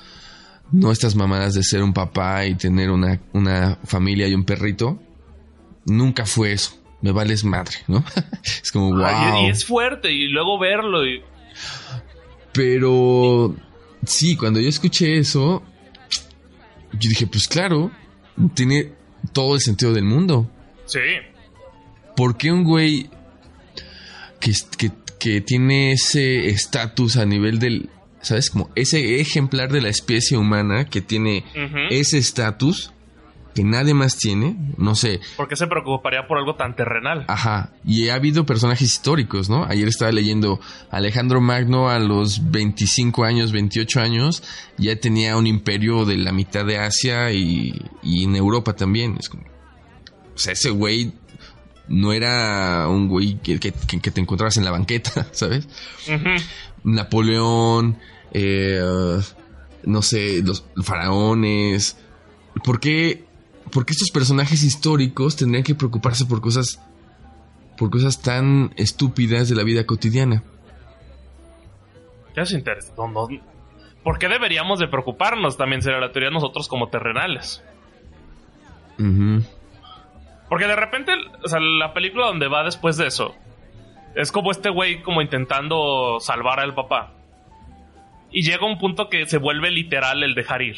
[0.71, 4.99] no estas mamadas de ser un papá y tener una, una familia y un perrito
[5.85, 6.77] nunca fue eso.
[7.01, 8.03] Me vales madre, ¿no?
[8.43, 9.45] es como, wow.
[9.45, 11.05] y, es fuerte, y luego verlo.
[11.05, 11.21] Y...
[12.53, 13.55] Pero
[14.05, 15.63] sí, cuando yo escuché eso,
[16.93, 17.91] yo dije, pues claro,
[18.53, 18.93] tiene
[19.33, 20.49] todo el sentido del mundo.
[20.85, 20.99] Sí.
[22.15, 23.09] ¿Por qué un güey
[24.39, 24.53] que,
[25.19, 27.89] que, tiene ese estatus a nivel del,
[28.21, 28.49] ¿sabes?
[28.49, 31.45] Como ese ejemplar de la especie humana que tiene
[31.89, 32.91] ese estatus,
[33.53, 35.19] que nadie más tiene, no sé.
[35.37, 37.25] ¿Por qué se preocuparía por algo tan terrenal?
[37.27, 39.65] Ajá, y ha habido personajes históricos, ¿no?
[39.65, 44.43] Ayer estaba leyendo Alejandro Magno a los 25 años, 28 años,
[44.77, 49.17] ya tenía un imperio de la mitad de Asia y, en Europa también.
[49.19, 51.13] Es como, o sea, ese güey
[51.87, 55.67] no era un güey que, te encontrabas en la banqueta, ¿sabes?
[56.83, 57.99] Napoleón,
[58.31, 58.81] eh,
[59.83, 61.97] no sé, los faraones.
[62.63, 63.25] ¿Por qué
[63.73, 66.79] porque estos personajes históricos tendrían que preocuparse por cosas
[67.77, 70.43] por cosas tan estúpidas de la vida cotidiana.
[72.35, 73.01] es interesante.
[74.03, 75.57] ¿Por qué deberíamos de preocuparnos?
[75.57, 77.63] También sería la teoría de nosotros como terrenales.
[80.49, 83.33] Porque de repente, o sea, la película donde va después de eso,
[84.15, 87.13] es como este güey como intentando salvar al papá.
[88.31, 90.77] Y llega un punto que se vuelve literal el dejar ir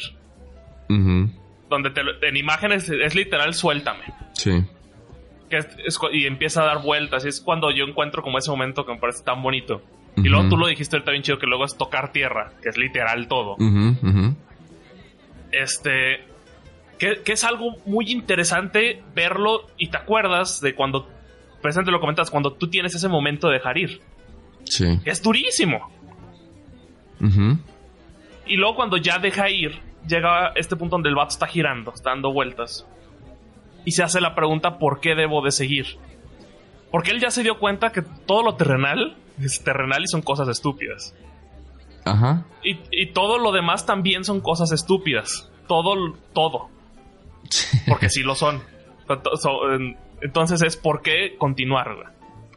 [1.68, 4.04] donde te, en imágenes es literal suéltame.
[4.34, 4.64] Sí.
[5.50, 7.24] Que es- y empieza a dar vueltas.
[7.24, 9.82] Y es cuando yo encuentro como ese momento que me parece tan bonito.
[10.16, 12.78] Y luego tú lo dijiste ahorita bien chido que luego es tocar tierra, que es
[12.78, 13.56] literal todo.
[15.52, 16.24] Este.
[16.98, 21.08] Que, que es algo muy interesante verlo y te acuerdas de cuando.
[21.60, 24.00] Precisamente lo comentas, cuando tú tienes ese momento de dejar ir.
[24.64, 24.98] Sí.
[25.04, 25.90] Es durísimo.
[28.46, 31.92] Y luego cuando ya deja ir, llega a este punto donde el vato está girando,
[31.92, 32.86] está dando vueltas.
[33.84, 35.86] Y se hace la pregunta, ¿por qué debo de seguir?
[36.90, 40.48] Porque él ya se dio cuenta que todo lo terrenal es terrenal y son cosas
[40.48, 41.14] estúpidas.
[42.04, 42.44] Ajá.
[42.62, 45.50] Y, y todo lo demás también son cosas estúpidas.
[45.68, 46.68] Todo, todo.
[47.88, 48.60] Porque sí lo son.
[49.08, 52.14] Ento- so- en- Entonces es por qué continuar.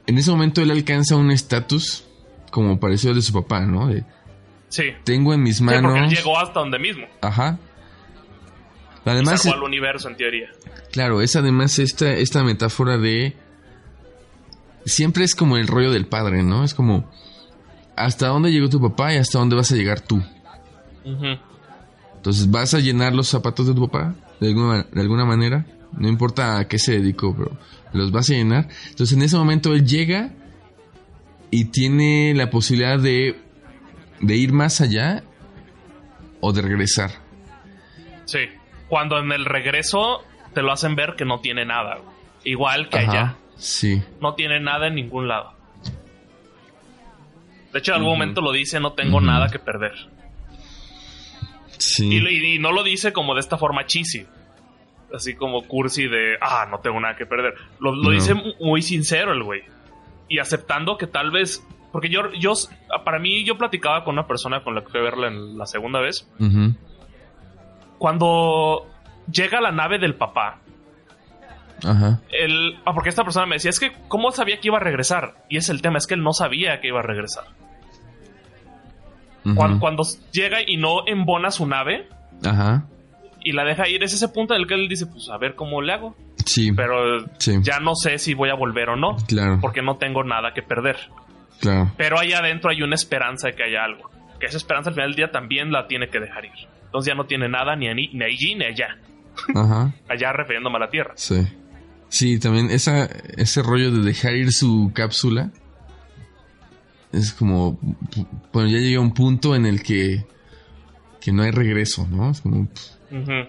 [0.07, 2.07] En ese momento él alcanza un estatus
[2.51, 3.87] como parecido al de su papá, ¿no?
[3.87, 4.03] De,
[4.69, 4.83] Sí.
[5.03, 5.91] tengo en mis Sí, manos.
[5.93, 7.05] porque él llegó hasta donde mismo.
[7.21, 7.57] Ajá.
[9.05, 10.49] Además, salvó al universo en teoría.
[10.91, 13.35] claro, es además esta, esta metáfora de.
[14.85, 16.63] Siempre es como el rollo del padre, ¿no?
[16.63, 17.09] Es como.
[17.95, 20.17] ¿Hasta dónde llegó tu papá y hasta dónde vas a llegar tú?
[21.05, 21.25] Ujú.
[22.15, 24.15] Entonces, ¿vas a llenar los zapatos de tu papá?
[24.39, 25.65] De alguna, de alguna manera.
[25.97, 27.57] No importa a qué se dedicó, pero
[27.93, 28.67] los vas a llenar.
[28.89, 30.31] Entonces, en ese momento él llega
[31.51, 33.41] y tiene la posibilidad de,
[34.21, 35.23] de ir más allá
[36.41, 37.11] o de regresar.
[38.25, 38.39] Sí.
[38.87, 41.99] Cuando en el regreso te lo hacen ver que no tiene nada.
[42.43, 43.35] Igual que Ajá, allá.
[43.57, 44.01] Sí.
[44.21, 45.53] No tiene nada en ningún lado.
[47.73, 49.93] De hecho, en algún momento lo dice, no tengo nada que perder.
[51.77, 52.17] Sí.
[52.17, 54.25] Y, no lo dice como de esta forma cheesy.
[55.13, 57.53] Así como cursi de, ah, no tengo nada que perder.
[57.79, 58.09] Lo, lo No.
[58.11, 59.61] dice mu- muy sincero el güey.
[60.27, 61.63] Y aceptando que tal vez...
[61.91, 62.53] Porque yo, yo,
[63.03, 65.65] para mí, yo platicaba con una persona con la que fui a verla en la
[65.65, 66.27] segunda vez.
[67.97, 68.85] Cuando
[69.31, 70.59] llega la nave del papá,
[71.83, 72.19] Ajá.
[72.31, 75.35] el, ah, porque esta persona me decía, es que, ¿cómo sabía que iba a regresar?
[75.49, 77.45] Y es el tema, es que él no sabía que iba a regresar.
[79.45, 79.55] Ujú.
[79.55, 82.07] Cuan- Cuando, llega y no embona su nave
[82.45, 82.85] Ajá.
[83.41, 85.55] y la deja ir, es ese punto en el que él dice, pues a ver
[85.55, 86.15] cómo le hago.
[86.45, 86.71] Sí.
[86.73, 87.57] Pero Sí.
[87.61, 89.59] ya no sé si voy a volver o no, Claro.
[89.61, 90.97] porque no tengo nada que perder.
[91.59, 91.91] Claro.
[91.97, 94.09] Pero ahí adentro hay una esperanza de que haya algo.
[94.39, 96.51] Que esa esperanza al final del día también la tiene que dejar ir.
[96.85, 98.97] Entonces ya no tiene nada ni, ani- ni allí ni allá.
[99.55, 99.93] Ajá.
[100.07, 101.13] Allá refiriéndome a la Tierra.
[101.15, 101.45] Sí.
[102.07, 103.05] Sí, también esa,
[103.37, 105.51] ese rollo de dejar ir su cápsula
[107.11, 107.77] es como,
[108.53, 110.25] bueno, ya llega un punto en el que,
[111.21, 112.31] que no hay regreso, ¿no?
[112.31, 113.47] Es como, Ujú.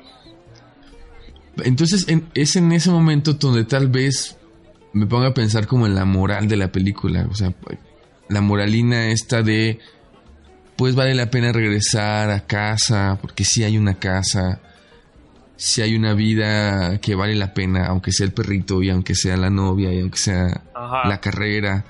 [1.65, 4.39] entonces en- es en ese momento donde tal vez
[4.93, 7.53] me ponga a pensar como en la moral de la película, o sea,
[8.31, 9.79] la moralina esta de,
[10.77, 14.61] pues vale la pena regresar a casa, porque sí hay una casa,
[15.57, 19.37] sí hay una vida que vale la pena, aunque sea el perrito y aunque sea
[19.37, 21.07] la novia y aunque sea Ajá.
[21.09, 21.85] la carrera,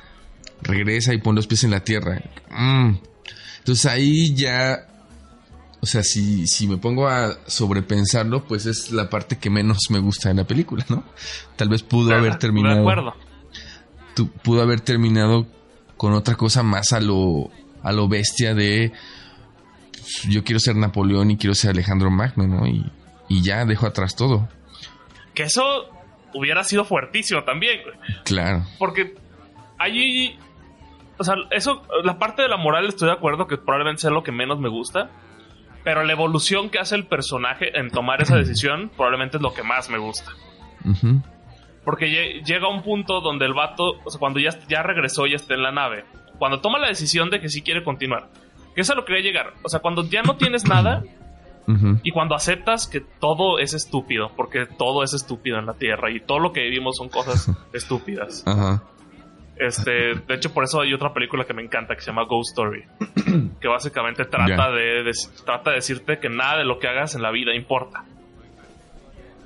[0.63, 2.21] regresa y pon los pies en la tierra.
[2.51, 2.97] Mm.
[3.59, 4.87] Entonces ahí ya,
[5.81, 9.99] o sea, si, si me pongo a sobrepensarlo, pues es la parte que menos me
[9.99, 11.05] gusta de la película, ¿no?
[11.57, 13.15] Tal vez pudo haber De terminado, acuerdo.
[14.15, 15.47] tu- pudo haber terminado
[16.01, 17.51] con otra cosa más a lo,
[17.83, 18.91] a lo bestia de
[20.31, 22.67] yo quiero ser Napoleón y quiero ser Alejandro Magno, ¿no?
[22.67, 22.91] Y,
[23.29, 24.49] y ya dejo atrás todo.
[25.35, 25.63] Que eso
[26.33, 27.97] hubiera sido fuertísimo también, güey.
[28.25, 28.65] Claro.
[28.79, 29.15] Porque
[29.77, 30.39] allí.
[31.19, 34.23] O sea, eso, la parte de la moral estoy de acuerdo que probablemente sea lo
[34.23, 35.11] que menos me gusta.
[35.85, 39.65] Pero la evolución que hace el personaje en tomar esa decisión probablemente es lo que
[39.65, 40.33] más me gusta.
[40.83, 41.21] Ujú.
[41.85, 45.35] Porque lle- llega un punto donde el vato, o sea, cuando ya, ya regresó y
[45.35, 46.05] está en la nave,
[46.39, 48.29] cuando toma la decisión de que sí quiere continuar,
[48.75, 49.55] que eso es a lo que quería llegar.
[49.63, 51.03] O sea, cuando ya no tienes nada
[52.03, 56.19] y cuando aceptas que todo es estúpido, porque todo es estúpido en la Tierra y
[56.21, 58.43] todo lo que vivimos son cosas estúpidas.
[58.47, 58.83] Ajá.
[59.57, 62.51] Este, de hecho, por eso hay otra película que me encanta que se llama Ghost
[62.59, 62.85] Story,
[63.61, 65.13] que básicamente trata de-
[65.45, 68.05] trata de decirte que nada de lo que hagas en la vida importa.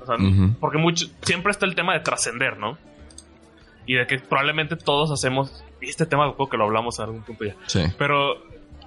[0.07, 0.55] O sea, Ujú.
[0.59, 2.77] porque mucho, siempre está el tema de trascender, ¿no?
[3.87, 7.23] Y de que probablemente todos hacemos, y este tema creo que lo hablamos en algún
[7.23, 7.81] punto ya, Sí.
[7.97, 8.35] pero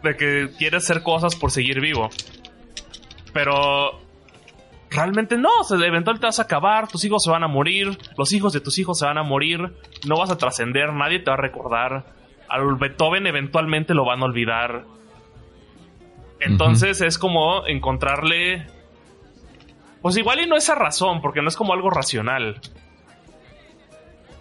[0.03, 2.09] de que quieres hacer cosas por seguir vivo.
[3.33, 4.01] Pero
[4.91, 7.99] realmente no, o sea, eventualmente te vas a acabar, tus hijos se van a morir,
[8.17, 9.61] los hijos de tus hijos se van a morir,
[10.07, 12.07] no vas a trascender, nadie te va a recordar.
[12.49, 14.85] Al Beethoven eventualmente lo van a olvidar.
[16.41, 18.67] Entonces es como encontrarle.
[20.03, 22.61] Pues igual y no esa razón, porque no es como algo racional.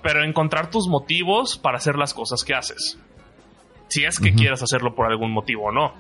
[0.02, 3.00] Pero encontrar tus motivos para hacer las cosas que haces.
[3.88, 4.38] Si es que Ujú.
[4.38, 5.94] quieres hacerlo por algún motivo o no.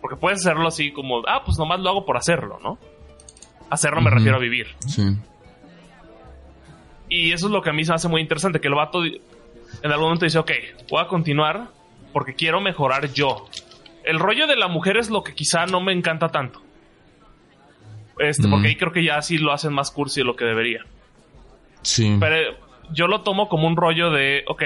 [0.00, 2.78] Porque puedes hacerlo así como, ah, pues nomás lo hago por hacerlo, ¿no?
[3.70, 4.68] Hacerlo me refiero a vivir.
[4.86, 5.02] Sí.
[7.08, 9.04] Y eso es lo que a mí se me hace muy interesante, que el vato
[9.04, 9.20] en
[9.90, 10.52] algún momento dice, ok,
[10.90, 11.68] voy a continuar
[12.12, 13.46] porque quiero mejorar yo.
[14.04, 16.60] El rollo de la mujer es lo que quizá no me encanta tanto.
[18.18, 20.84] Este, porque ahí creo que ya sí lo hacen más cursi de lo que debería.
[21.82, 22.16] Sí.
[22.18, 22.56] Pero
[22.92, 24.62] yo lo tomo como un rollo de, ok,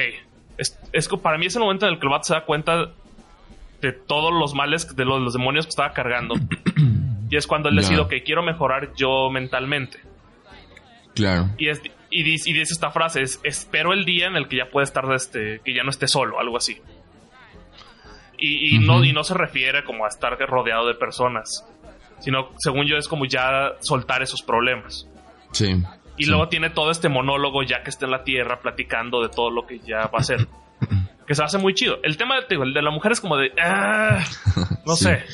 [0.58, 2.90] es, es para mí es el momento en el que el vato se da cuenta
[3.80, 6.34] de todos los males, de los, demonios que estaba cargando.
[7.30, 9.98] y es cuando él decide, ok, quiero mejorar yo mentalmente.
[11.14, 11.50] Claro.
[11.58, 14.56] Y, es, y, dice, y dice esta frase, es, espero el día en el que
[14.56, 16.80] ya pueda estar, este, que ya no esté solo, algo así.
[18.42, 21.66] Y, no, y no se refiere como a estar rodeado de personas,
[22.20, 25.06] sino, según yo, es como ya soltar esos problemas.
[25.52, 25.82] Sí.
[26.16, 29.50] Y luego tiene todo este monólogo ya que está en la tierra platicando de todo
[29.50, 30.46] lo que ya va a hacer.
[31.26, 31.98] que se hace muy chido.
[32.02, 33.52] El tema el de la mujer es como de...
[33.62, 34.24] Ah,
[34.86, 35.24] no sé.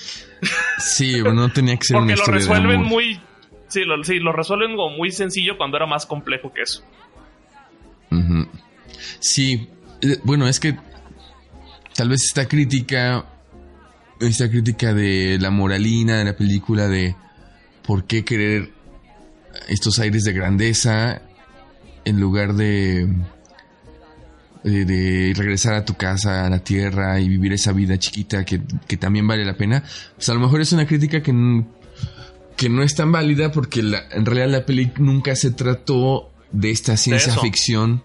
[0.78, 3.20] sí, no tenía que ser Porque lo resuelven muy...
[3.68, 6.84] Sí lo, sí, lo resuelven como muy sencillo cuando era más complejo que eso.
[9.18, 9.68] Sí,
[10.02, 10.76] eh, bueno, es que
[11.94, 13.24] tal vez esta crítica,
[14.20, 17.16] esta crítica de la moralina de la película de
[17.82, 18.72] por qué querer
[19.68, 21.22] estos aires de grandeza
[22.04, 23.08] en lugar de,
[24.62, 28.58] de, regresar a tu casa, a la tierra y vivir esa vida chiquita que,
[28.96, 29.82] también vale la pena,
[30.14, 31.64] pues a lo mejor es una crítica que,
[32.56, 36.96] que no es tan válida porque en realidad la peli nunca se trató de esta
[36.96, 38.04] ciencia ficción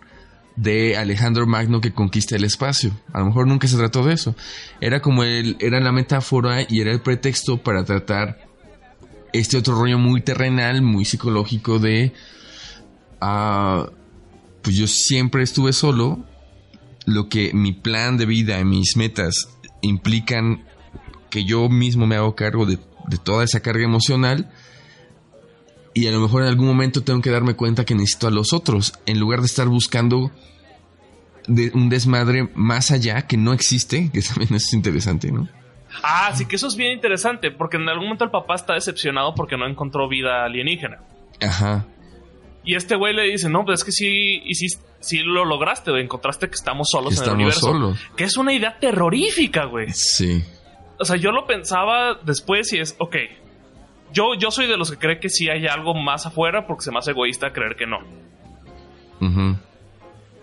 [0.55, 2.91] de Alejandro Magno que conquista el espacio.
[3.13, 4.35] A lo mejor nunca se trató de eso.
[4.79, 8.47] Era como el, era la metáfora y era el pretexto para tratar
[9.33, 12.13] este otro rollo muy terrenal, muy psicológico de
[13.21, 13.89] ah,
[14.61, 16.25] pues yo siempre estuve solo.
[17.05, 19.49] Lo que mi plan de vida, mis metas
[19.81, 20.65] implican
[21.31, 22.77] que yo mismo me hago cargo de,
[23.07, 24.51] de toda esa carga emocional
[25.93, 28.53] y a lo mejor en algún momento tengo que darme cuenta que necesito a los
[28.53, 30.31] otros, en lugar de estar buscando
[31.47, 35.47] de un desmadre más allá que no existe, que también es interesante, ¿no?
[36.03, 39.35] Ah, sí que eso es bien interesante, porque en algún momento el papá está decepcionado
[39.35, 40.99] porque no encontró vida alienígena.
[41.41, 41.85] Ajá.
[42.63, 44.67] Y este güey le dice, no, pues es que sí, sí,
[44.99, 46.03] sí lo lograste, güey.
[46.03, 47.71] Encontraste que estamos solos en el universo.
[47.71, 47.99] Solos.
[48.15, 49.89] Que es una idea terrorífica, güey.
[49.89, 50.43] Sí.
[50.99, 53.15] O sea, yo lo pensaba después y es, ok,
[54.11, 56.91] yo, yo soy de los que cree que sí hay algo más afuera porque se
[56.91, 57.99] me hace egoísta creer que no.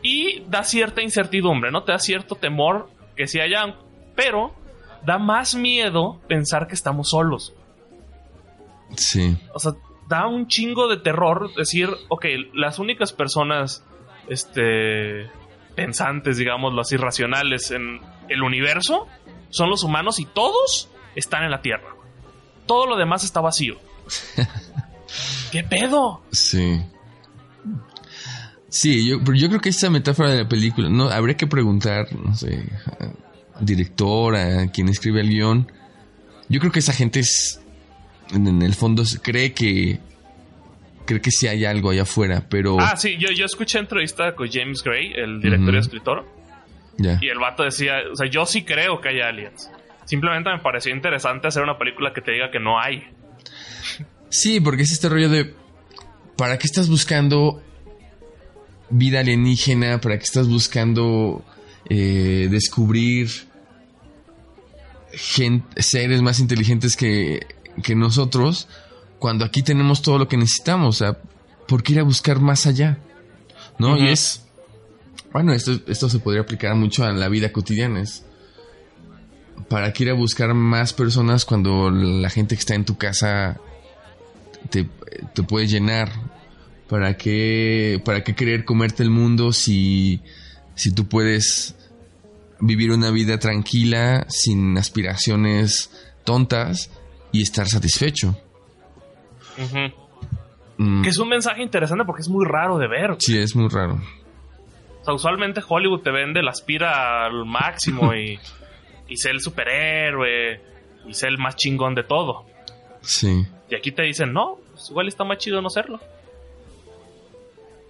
[0.03, 1.83] Y da cierta incertidumbre, ¿no?
[1.83, 3.75] Te da cierto temor que sí haya,
[4.15, 4.55] pero
[5.05, 7.55] da más miedo pensar que estamos solos.
[8.97, 9.37] Sí.
[9.53, 9.73] O sea,
[10.09, 13.85] da un chingo de terror decir, ok, las únicas personas,
[14.29, 15.29] este,
[15.75, 19.07] pensantes, digámoslo así, racionales en el universo
[19.51, 21.98] son los humanos y todos están en la Tierra.
[22.69, 23.77] Todo lo demás está vacío.
[25.51, 26.23] ¿Qué pedo?
[26.31, 26.81] Sí.
[28.69, 32.37] Sí, yo, yo creo que esta metáfora de la película, no, habría que preguntar, no
[32.37, 32.65] sé,
[33.59, 35.73] directora, quien escribe el guion.
[36.49, 37.61] Yo creo que esa gente es,
[38.33, 40.01] en, el fondo, cree que
[41.07, 42.79] cree que sí hay algo allá afuera, pero...
[42.79, 46.27] Ah, sí, yo, yo escuché entrevista con James Gray, el director y escritor.
[46.99, 49.71] Y el vato decía, o sea, yo sí creo que hay aliens.
[50.09, 53.07] Simplemente me pareció interesante hacer una película que te diga que no hay.
[54.31, 55.55] Sí, porque es este rollo de...
[56.35, 57.63] ¿Para qué estás buscando
[58.89, 60.01] vida alienígena?
[60.01, 61.45] ¿Para qué estás buscando
[61.91, 63.29] eh, descubrir
[65.13, 67.47] seres más inteligentes que,
[67.95, 68.67] nosotros,
[69.19, 70.97] cuando aquí tenemos todo lo que necesitamos.
[70.97, 71.19] O sea,
[71.67, 72.99] ¿por qué ir a buscar más allá?
[73.79, 73.99] ¿No?
[73.99, 74.43] Y es.
[75.33, 78.01] Bueno, esto, esto se podría aplicar mucho a la vida cotidiana.
[78.01, 78.25] Es,
[79.69, 83.61] ¿Para qué ir a buscar más personas cuando la gente que está en tu casa
[84.71, 84.89] te,
[85.35, 86.11] te puede llenar?
[86.89, 90.21] ¿Para qué, ¿Para qué querer comerte el mundo si,
[90.75, 91.75] si tú puedes
[92.61, 95.91] vivir una vida tranquila, sin aspiraciones
[96.25, 96.91] tontas
[97.33, 98.37] y estar satisfecho.
[100.77, 101.03] Mm.
[101.03, 103.17] Que es un mensaje interesante porque es muy raro de ver.
[103.19, 104.01] Sí, es muy raro.
[105.01, 108.39] O sea, usualmente Hollywood te vende la aspira al máximo y,
[109.09, 110.61] y sé el superhéroe
[111.07, 112.47] y sé el más chingón de todo.
[113.03, 113.47] Sí.
[113.71, 116.01] Y aquí te dicen, no, pues igual está más chido no serlo.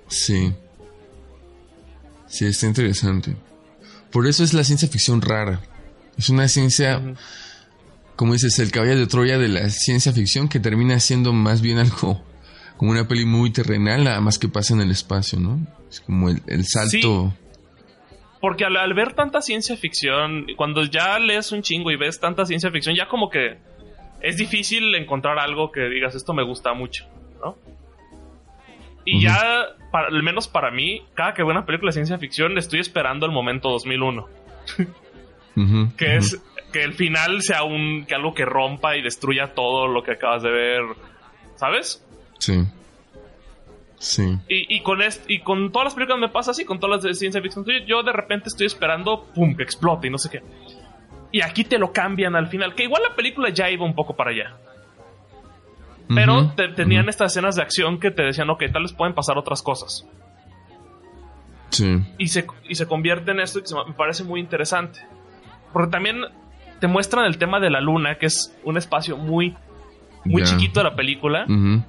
[0.09, 0.53] Sí.
[2.27, 3.37] Sí, está interesante.
[4.11, 5.61] Por eso es la ciencia ficción rara.
[6.17, 7.03] Es una ciencia,
[8.17, 11.79] como dices, el caballo de Troya de la ciencia ficción que termina siendo más bien
[11.79, 12.23] algo
[12.79, 15.61] como una peli muy terrenal, nada más que pasa en el espacio, ¿no?
[15.91, 17.35] Es como el, salto.
[18.41, 22.71] Porque al, ver tanta ciencia ficción, cuando ya lees un chingo y ves tanta ciencia
[22.71, 23.59] ficción, ya como que
[24.21, 27.07] es difícil encontrar algo que digas, esto me gusta mucho,
[27.43, 27.57] ¿no?
[29.05, 32.59] Y ya, para, al menos para mí, cada que veo una película de ciencia ficción,
[32.59, 34.29] estoy esperando el momento 2001.
[35.57, 36.41] Ujú, que es
[36.73, 40.43] que el final sea un que algo que rompa y destruya todo lo que acabas
[40.43, 40.83] de ver,
[41.57, 42.05] ¿sabes?
[42.39, 42.65] Sí.
[43.99, 44.39] Sí.
[44.49, 47.03] Y, y con est- y con todas las películas me pasa así, con todas las
[47.05, 47.65] de ciencia ficción.
[47.65, 50.43] Yo, yo de repente estoy esperando, pum, que explote y no sé qué.
[51.33, 54.15] Y aquí te lo cambian al final, que igual la película ya iba un poco
[54.17, 54.57] para allá.
[56.15, 59.37] Pero te- tenían estas escenas de acción que te decían, ok, tal vez pueden pasar
[59.37, 60.07] otras cosas.
[61.71, 62.03] Sí.
[62.17, 65.01] y se, y se convierte en esto que se me parece muy interesante.
[65.73, 66.23] Porque también
[66.81, 69.55] te muestran el tema de la luna, que es un espacio muy,
[70.25, 71.83] muy chiquito de la película, Ujú.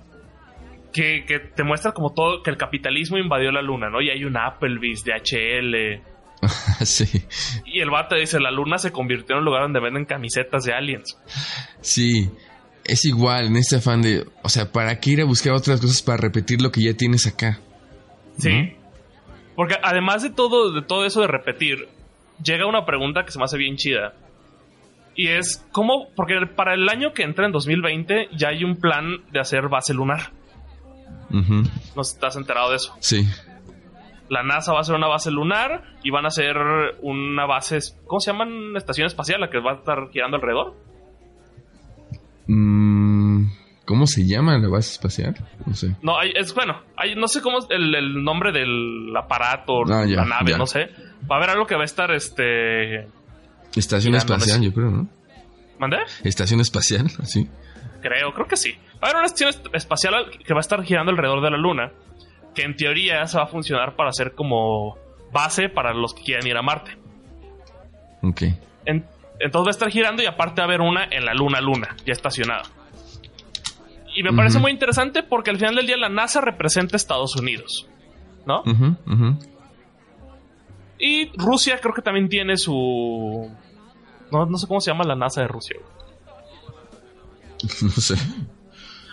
[0.94, 4.02] Que, que te muestra como todo, que el capitalismo invadió la luna, ¿no?
[4.02, 6.02] Y hay un Applebee's, DHL.
[6.86, 7.26] sí.
[7.66, 10.74] Y el vato dice, la luna se convirtió en un lugar donde venden camisetas de
[10.74, 11.18] aliens.
[11.82, 12.30] Sí.
[12.86, 16.02] Es igual en este afán de, o sea, ¿para qué ir a buscar otras cosas
[16.02, 17.60] para repetir lo que ya tienes acá?
[18.38, 18.76] Sí.
[19.56, 21.88] Porque además de todo, de todo eso de repetir,
[22.44, 24.14] llega una pregunta que se me hace bien chida.
[25.16, 26.08] Y es, ¿cómo?
[26.16, 29.94] Porque para el año que entra en 2020 ya hay un plan de hacer base
[29.94, 30.32] lunar.
[31.32, 31.64] Ujú.
[31.95, 32.95] ¿No estás enterado de eso?
[32.99, 33.28] Sí.
[34.30, 36.55] La NASA va a hacer una base lunar y van a hacer
[37.01, 38.76] una base, ¿cómo se llaman?
[38.76, 40.76] Estación espacial, la que va a estar girando alrededor.
[42.47, 43.45] Mm,
[43.86, 45.36] ¿Cómo se llama la base espacial?
[45.66, 45.95] No sé.
[46.01, 50.05] No, hay, es bueno, hay, no sé cómo es el, el nombre del aparato, Ah,
[50.05, 50.57] ya, la nave, ya.
[50.57, 50.89] no sé.
[51.30, 53.07] Va a haber algo que va a estar, este...
[53.76, 55.07] Estación espacial, es- yo creo, ¿no?
[55.80, 55.97] ¿Mandé?
[56.24, 57.47] Estación espacial, así.
[58.02, 58.72] Creo, creo que sí.
[58.95, 61.58] Va a haber una estación est- espacial que va a estar girando alrededor de la
[61.58, 61.91] Luna,
[62.56, 64.97] que en teoría se va a funcionar para ser como
[65.32, 66.97] base para los que quieran ir a Marte.
[68.24, 68.41] Ok.
[68.86, 69.06] En-
[69.39, 71.95] entonces va a estar girando y aparte va a haber una en la Luna Luna,
[72.06, 72.64] ya estacionada.
[74.16, 77.36] Y me parece muy interesante porque al final del día la NASA representa a Estados
[77.36, 77.88] Unidos,
[78.45, 78.64] ¿no?
[80.97, 83.50] Y Rusia creo que también tiene su...
[84.32, 85.78] No, no sé cómo se llama la NASA de Rusia.
[85.80, 85.99] güey.
[87.82, 88.16] No sé.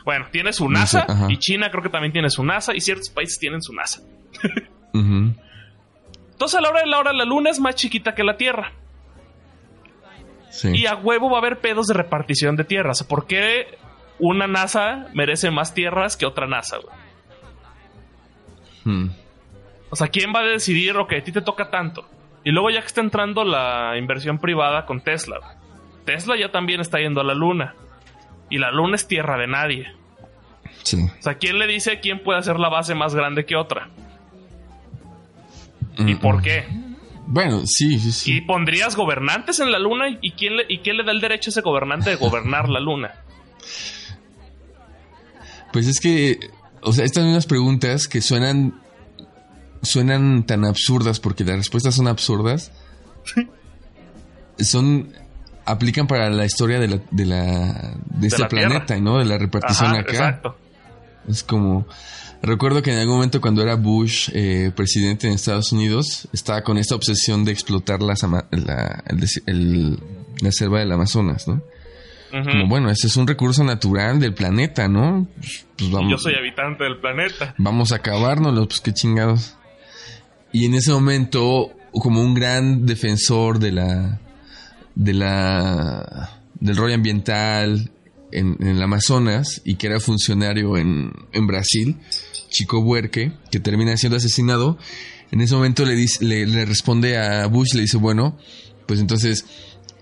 [0.05, 2.80] Bueno, tiene su No sé, NASA y China creo que también tiene su NASA y
[2.80, 4.03] ciertos países tienen su NASA.
[4.92, 8.72] Entonces a la hora de la hora la luna es más chiquita que la Tierra.
[10.51, 10.70] Sí.
[10.74, 13.03] Y a huevo va a haber pedos de repartición de tierras.
[13.03, 13.78] ¿Por qué
[14.18, 16.78] una NASA merece más tierras que otra NASA?
[16.78, 16.97] güey?
[18.84, 19.11] Mm.
[19.90, 22.09] O sea, ¿quién va a decidir, ok, a ti te toca tanto?
[22.44, 25.59] Y luego ya que está entrando la inversión privada con Tesla.
[26.05, 27.74] Tesla ya también está yendo a la luna.
[28.51, 29.86] Y la luna es tierra de nadie.
[30.82, 30.99] Sí.
[31.18, 33.88] O sea, ¿quién le dice quién puede hacer la base más grande que otra?
[35.99, 36.64] ¿Y Mm, por qué?
[37.26, 38.40] Bueno, sí, sí, ¿Y sí.
[38.42, 40.16] pondrías gobernantes en la luna?
[40.20, 42.78] ¿Y quién, le, ¿Y quién le da el derecho a ese gobernante de gobernar la
[42.78, 43.14] luna?
[45.72, 46.38] Pues es que,
[46.82, 48.80] o sea, estas son unas preguntas que suenan,
[49.82, 52.70] suenan tan absurdas porque las respuestas son absurdas.
[54.59, 55.12] Son,
[55.66, 58.68] aplican para la historia de la, de la, de este la Tierra.
[58.68, 59.18] planeta, ¿no?
[59.18, 60.10] De la repartición Ajá, acá.
[60.12, 60.56] exacto.
[61.28, 61.86] Es como.
[62.42, 66.78] Recuerdo que en algún momento cuando era Bush eh, presidente en Estados Unidos, estaba con
[66.78, 68.46] esta obsesión de explotar las la,
[69.06, 69.98] el desi- el-
[70.40, 71.62] la selva del Amazonas, ¿no?
[72.30, 75.26] Como, bueno, este es un recurso natural del planeta, ¿no?
[75.38, 77.54] Pues, pues vamos, yo soy habitante del planeta.
[77.56, 79.56] vamos a acabárnoslo, pues qué chingados.
[80.52, 84.20] Y en ese momento, como un gran defensor de la.
[84.97, 86.42] De la.
[86.59, 87.92] del rollo ambiental
[88.32, 91.97] en, en el Amazonas y que era funcionario en, en Brasil,
[92.49, 94.78] Chico Buerque, que termina siendo asesinado,
[95.30, 98.36] en ese momento le, dice, le, le responde a Bush, le dice, bueno,
[98.86, 99.44] pues entonces,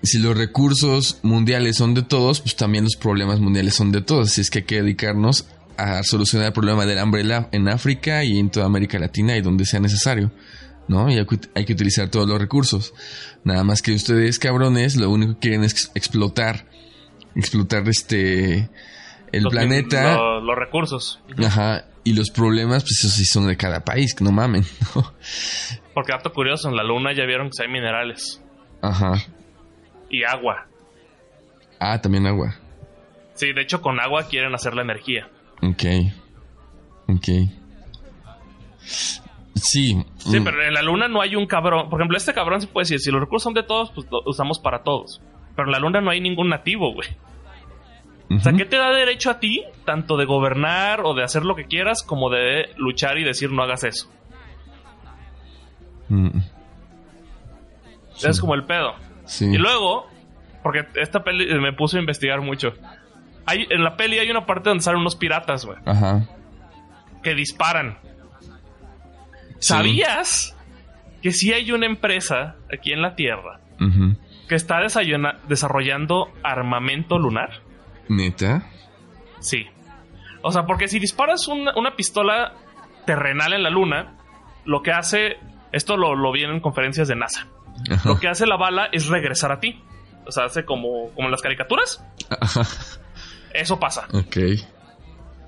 [0.03, 4.31] si los recursos mundiales son de todos, pues también los problemas mundiales son de todos,
[4.31, 8.39] así es que hay que dedicarnos a solucionar el problema del hambre en África y
[8.39, 10.31] en toda América Latina y donde sea necesario.
[10.89, 11.11] ¿No?
[11.11, 12.93] Y hay que, hay que utilizar todos los recursos.
[13.43, 16.67] Nada más que ustedes, cabrones, lo único que quieren es ex- explotar.
[17.35, 18.69] Explotar este.
[19.33, 20.17] El Los- planeta.
[20.17, 21.21] lo- los recursos.
[21.45, 21.85] Ajá.
[22.05, 24.65] Y los problemas, pues esos sí son de cada país, que no mamen.
[24.95, 25.13] ¿no?
[25.95, 28.43] Porque dato curioso, en la luna ya vieron que hay minerales
[28.83, 29.15] Ajá.
[30.11, 30.67] y agua.
[31.81, 32.57] Ah, también agua.
[33.35, 35.29] Sí, de hecho con agua quieren hacer la energía.
[35.63, 35.83] Ok.
[37.09, 37.29] Ok.
[39.55, 40.05] Sí.
[40.19, 41.89] Sí, mm, pero en la luna no hay un cabrón.
[41.89, 44.21] Por ejemplo, este cabrón se puede decir, si los recursos son de todos, pues lo
[44.27, 45.21] usamos para todos.
[45.55, 47.09] Pero en la luna no hay ningún nativo, güey.
[48.31, 48.53] O sea.
[48.53, 52.03] ¿qué te da derecho a ti, tanto de gobernar o de hacer lo que quieras,
[52.03, 54.11] como de luchar y decir no hagas eso?
[56.09, 56.39] Mm,
[58.23, 58.95] Es como el pedo.
[59.25, 59.47] Sí.
[59.47, 60.07] Y luego,
[60.63, 62.73] porque esta peli me puso a investigar mucho.
[63.47, 65.79] Hay, en la peli hay una parte donde salen unos piratas, güey.
[65.85, 66.27] Ajá.
[67.23, 67.99] que disparan.
[69.67, 70.57] ¿Sabías
[71.23, 73.61] que sí hay una empresa aquí en la Tierra
[74.49, 74.79] que está
[75.49, 77.61] desarrollando armamento lunar?
[78.09, 78.67] ¿Neta?
[79.41, 79.67] Sí.
[80.43, 82.53] O sea, porque si disparas una, una pistola
[83.07, 84.17] terrenal en la luna,
[84.67, 85.39] lo que hace,
[85.73, 87.47] esto lo, lo vi en conferencias de NASA,
[87.91, 88.09] Ajá.
[88.09, 89.83] lo que hace la bala es regresar a ti.
[90.27, 92.03] O sea, hace como, como en las caricaturas.
[92.41, 92.63] Ajá.
[93.53, 94.07] Eso pasa.
[94.13, 94.37] Ok,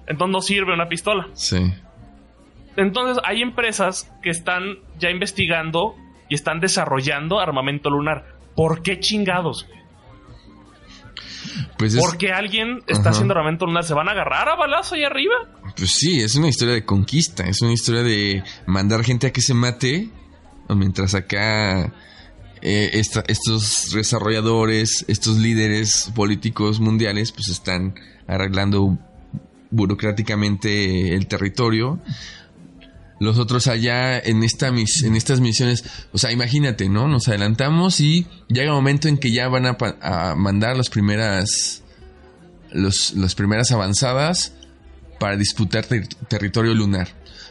[0.06, 1.28] Entonces no sirve una pistola.
[1.34, 1.72] sí.
[2.76, 5.94] Entonces hay empresas que están ya investigando
[6.28, 8.26] y están desarrollando armamento lunar.
[8.54, 9.66] ¿Por qué chingados?
[11.78, 13.10] Pues es, Porque alguien está Ajá.
[13.10, 13.84] haciendo armamento lunar.
[13.84, 15.34] ¿Se van a agarrar a balazo ahí arriba?
[15.76, 19.42] pues sí, es una historia de conquista, es una historia de mandar gente a que
[19.42, 20.08] se mate,
[20.70, 21.92] mientras acá
[22.62, 27.94] eh, esta- estos desarrolladores, estos líderes políticos mundiales, pues están
[28.26, 28.96] arreglando
[29.70, 32.00] burocráticamente el territorio.
[33.18, 37.08] Los otros allá en, esta mis- en estas misiones, o sea, imagínate, ¿no?
[37.08, 41.82] Nos adelantamos y llega un momento en que ya van a, a mandar las primeras,
[42.72, 44.52] los, las primeras avanzadas
[45.18, 47.08] para disputar ter- territorio lunar.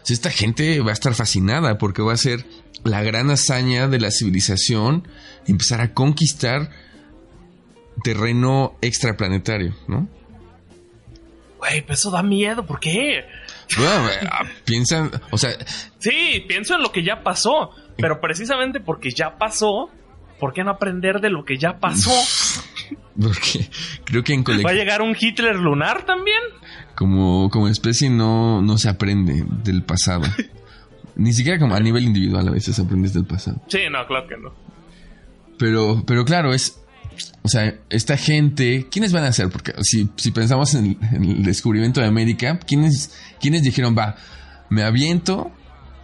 [0.08, 2.46] O esta gente va a estar fascinada porque va a ser
[2.84, 5.08] la gran hazaña de la civilización
[5.48, 6.70] empezar a conquistar
[8.04, 10.08] terreno extraplanetario, ¿no?
[11.58, 12.66] Güey, pues eso da miedo.
[12.68, 13.26] ¿Por qué?
[13.78, 15.52] Bueno, ah, piensan, o sea,
[16.00, 17.72] Sí, pienso en lo que ya pasó.
[17.98, 19.90] Pero precisamente porque ya pasó,
[20.40, 22.12] ¿por qué no aprender de lo que ya pasó?
[23.22, 23.70] porque
[24.04, 26.42] creo que en ¿Va a colectivo, llegar un Hitler lunar también?
[26.96, 30.24] como, como especie no, no se aprende del pasado.
[31.16, 33.62] Ni siquiera como a nivel individual a veces aprendes del pasado.
[33.68, 34.54] Sí, no, claro que no.
[35.58, 36.82] Pero, pero claro, es.
[37.44, 39.50] O sea, esta gente, ¿quiénes van a ser?
[39.50, 44.16] Porque si, si pensamos en, en el descubrimiento de América, ¿quiénes, ¿quiénes dijeron, va,
[44.70, 45.52] me aviento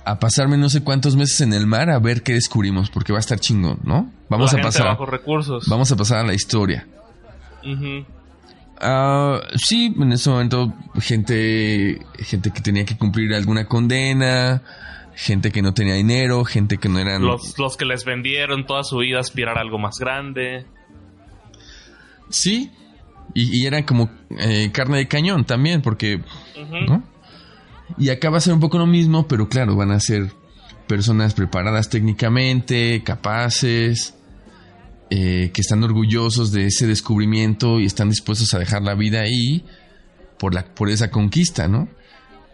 [0.03, 2.89] a pasarme no sé cuántos meses en el mar a ver qué descubrimos?
[2.89, 4.11] Porque va a estar chingón, ¿no?
[4.29, 4.85] Vamos La a pasar.
[4.85, 5.67] bajo recursos.
[5.67, 6.87] Vamos a pasar a la historia.
[8.79, 14.63] Ah, sí, en ese momento, gente, gente que tenía que cumplir alguna condena,
[15.15, 17.21] gente que no tenía dinero, gente que no eran.
[17.23, 20.65] Los, los que les vendieron toda su vida aspirar a algo más grande.
[22.31, 22.71] Sí.
[23.33, 24.09] Y, y era como
[24.39, 26.21] eh, carne de cañón también, porque.
[26.87, 27.03] ¿no?
[27.97, 30.31] Y acá va a ser un poco lo mismo, pero claro, van a ser
[30.87, 34.15] personas preparadas técnicamente, capaces,
[35.09, 39.63] eh, que están orgullosos de ese descubrimiento y están dispuestos a dejar la vida ahí
[40.37, 41.89] por, la, por esa conquista, ¿no?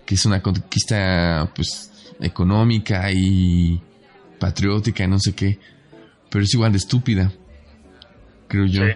[0.05, 3.81] Que es una conquista, pues, económica y
[4.39, 5.59] patriótica, no sé qué,
[6.29, 7.31] pero es igual de estúpida,
[8.47, 8.85] creo yo.
[8.85, 8.91] Sí.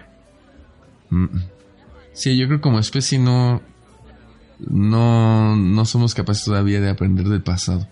[2.12, 3.62] Sí, yo creo que como especie no,
[4.58, 7.88] no, no somos capaces todavía de aprender del pasado.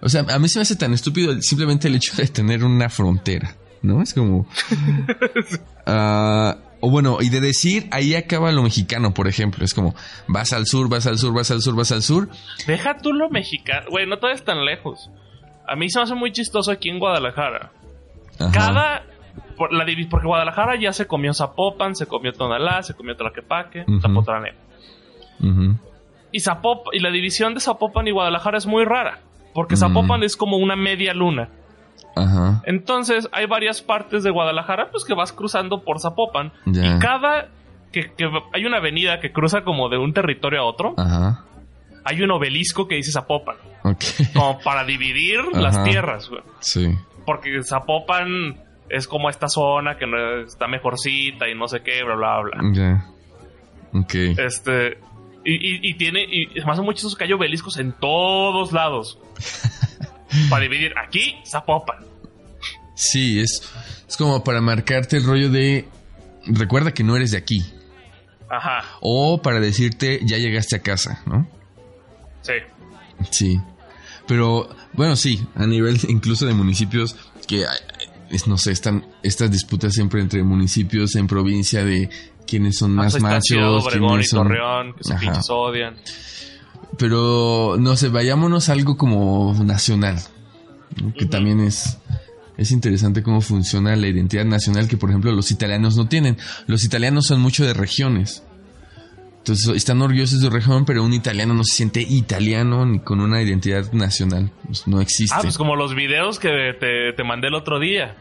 [0.00, 2.88] O sea, a mí se me hace tan estúpido simplemente el hecho de tener una
[2.90, 4.02] frontera, ¿no?
[4.02, 4.46] Es como...
[5.86, 9.64] Ah, o bueno, y de decir, ahí acaba lo mexicano, por ejemplo.
[9.64, 9.94] Es como,
[10.28, 12.28] vas al sur, vas al sur, vas al sur, vas al sur.
[12.66, 13.86] Deja tú lo mexicano.
[13.90, 15.10] Güey, no te vayas tan lejos.
[15.66, 17.70] A mí se me hace muy chistoso aquí en Guadalajara.
[18.38, 18.50] Ajá.
[18.50, 19.02] Cada.
[19.56, 23.84] Por la porque Guadalajara ya se comió Zapopan, se comió Tonalá, se comió Tlaquepaque.
[24.00, 24.56] Zapotlanejo.
[25.40, 25.78] Ujú.
[26.32, 29.20] Y, Zapop y la división de Zapopan y Guadalajara es muy rara.
[29.52, 29.76] Porque.
[29.76, 31.48] Zapopan es como una media luna.
[32.16, 32.62] Ajá.
[32.64, 36.52] Entonces hay varias partes de Guadalajara pues que vas cruzando por Zapopan.
[36.66, 37.48] Y cada...
[37.92, 40.94] Que, que hay una avenida que cruza como de un territorio a otro.
[40.96, 41.44] Ajá.
[42.04, 43.56] Hay un obelisco que dice Zapopan.
[43.84, 44.02] Ok.
[44.34, 46.42] Como para dividir las tierras, güey.
[46.60, 46.94] Sí.
[47.24, 52.14] Porque Zapopan es como esta zona que no está mejorcita y no sé qué, bla,
[52.16, 52.60] bla, bla.
[52.72, 53.06] Ya.
[53.98, 54.14] Ok.
[54.38, 54.98] Este.
[55.44, 56.24] Y, y- y tiene.
[56.24, 56.82] Y más o
[57.16, 59.18] que hay obeliscos en todos lados.
[60.50, 61.98] para dividir aquí, Zapopan.
[62.94, 63.62] Sí, es,
[64.08, 65.88] es como para marcarte el rollo de
[66.46, 67.64] recuerda que no eres de aquí.
[68.50, 71.46] Ajá, O para decirte ya llegaste a casa, ¿no?
[72.42, 72.52] sí.
[73.30, 73.60] Sí.
[74.28, 77.16] Pero bueno, sí, a nivel incluso de municipios
[77.48, 77.78] que hay-
[78.34, 82.08] es, no sé, están estas disputas siempre entre municipios en provincia de
[82.46, 85.96] quiénes son más machos, quiénes son Torreón, que se pinches odian.
[86.98, 90.18] Pero no sé, vayámonos a algo como nacional,
[91.00, 91.12] ¿no?
[91.12, 91.98] que también es
[92.56, 96.36] es interesante cómo funciona la identidad nacional que por ejemplo los italianos no tienen.
[96.66, 98.44] Los italianos son mucho de regiones.
[99.38, 103.20] Entonces están orgullosos de su región, pero un italiano no se siente italiano ni con
[103.20, 104.50] una identidad nacional.
[104.64, 105.34] Pues no existe.
[105.36, 106.48] Ah, pues como los videos que
[106.80, 108.16] te, te mandé el otro día.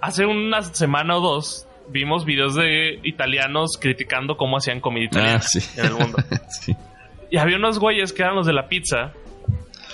[0.00, 5.42] Hace una semana o dos vimos videos de italianos criticando cómo hacían comida italiana Ah,
[5.42, 5.60] sí.
[5.76, 6.18] en el mundo.
[6.60, 6.76] Sí.
[7.30, 9.12] Y había unos güeyes que eran los de la pizza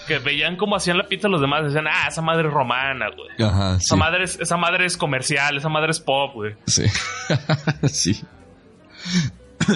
[0.06, 1.64] que veían cómo hacían la pizza los demás.
[1.64, 3.48] Decían, ah, esa madre es romana, güey.
[3.48, 6.54] Ajá, Esa, madre es, esa madre es comercial, esa madre es pop, güey.
[6.66, 6.84] Sí.
[7.88, 8.20] sí.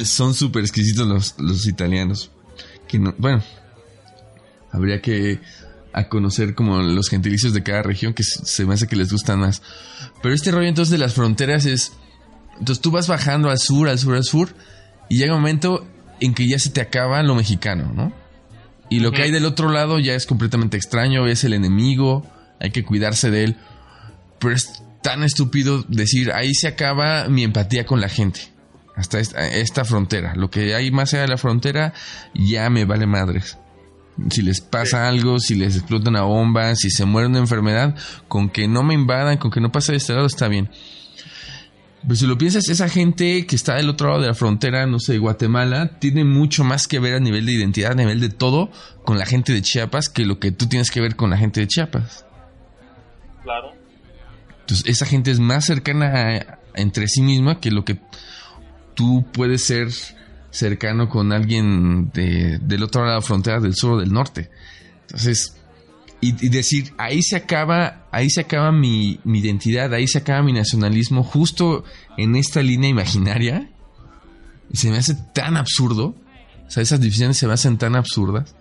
[0.05, 2.31] Son súper exquisitos los, los italianos.
[2.89, 3.43] Que no- bueno,
[4.73, 5.41] habría que
[5.93, 9.41] a conocer como los gentilicios de cada región que se me hace que les gustan
[9.41, 9.63] más.
[10.27, 11.93] Pero este rollo entonces de las fronteras es...
[12.59, 14.49] Entonces tú vas bajando al sur, al sur, al sur,
[15.09, 15.87] y llega un momento
[16.19, 18.13] en que ya se te acaba lo mexicano, ¿no?
[18.89, 22.27] Y lo que hay del otro lado ya es completamente extraño, es el enemigo,
[22.59, 23.57] hay que cuidarse de él.
[24.41, 28.41] Pero es tan estúpido decir, ahí se acaba mi empatía con la gente.
[28.97, 30.35] Hasta esta, esta frontera.
[30.35, 31.95] Lo que hay más allá de la frontera
[32.35, 33.59] ya me vale madres.
[34.31, 37.95] Si les pasa algo, si les explota una bomba, si se muere una enfermedad,
[38.29, 40.71] con que no me invadan, con que no pase de este lado, está bien.
[42.07, 45.01] Pues si lo piensas, esa gente que está del otro lado de la frontera, no
[45.01, 48.71] sé, Guatemala, tiene mucho más que ver a nivel de identidad, a nivel de todo,
[49.05, 51.61] con la gente de Chiapas, que lo que tú tienes que ver con la gente
[51.61, 52.25] de Chiapas.
[53.43, 53.73] Claro.
[54.61, 56.07] Entonces, esa gente es más cercana
[56.37, 57.99] a- entre sí misma que lo que
[58.95, 59.89] tú puedes ser
[60.57, 64.51] cercano con alguien de- del otro lado de la frontera, del sur o del norte.
[65.03, 65.57] Entonces,
[66.21, 70.43] y, y decir, ahí se acaba, ahí se acaba mi, mi identidad, ahí se acaba
[70.43, 71.85] mi nacionalismo, justo
[72.17, 73.69] en esta línea imaginaria,
[74.73, 76.15] se me hace tan absurdo.
[76.67, 78.57] O sea, esas divisiones se me hacen tan absurdas.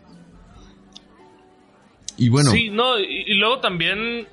[2.17, 4.27] Y bueno, Sí, no, y, y luego también.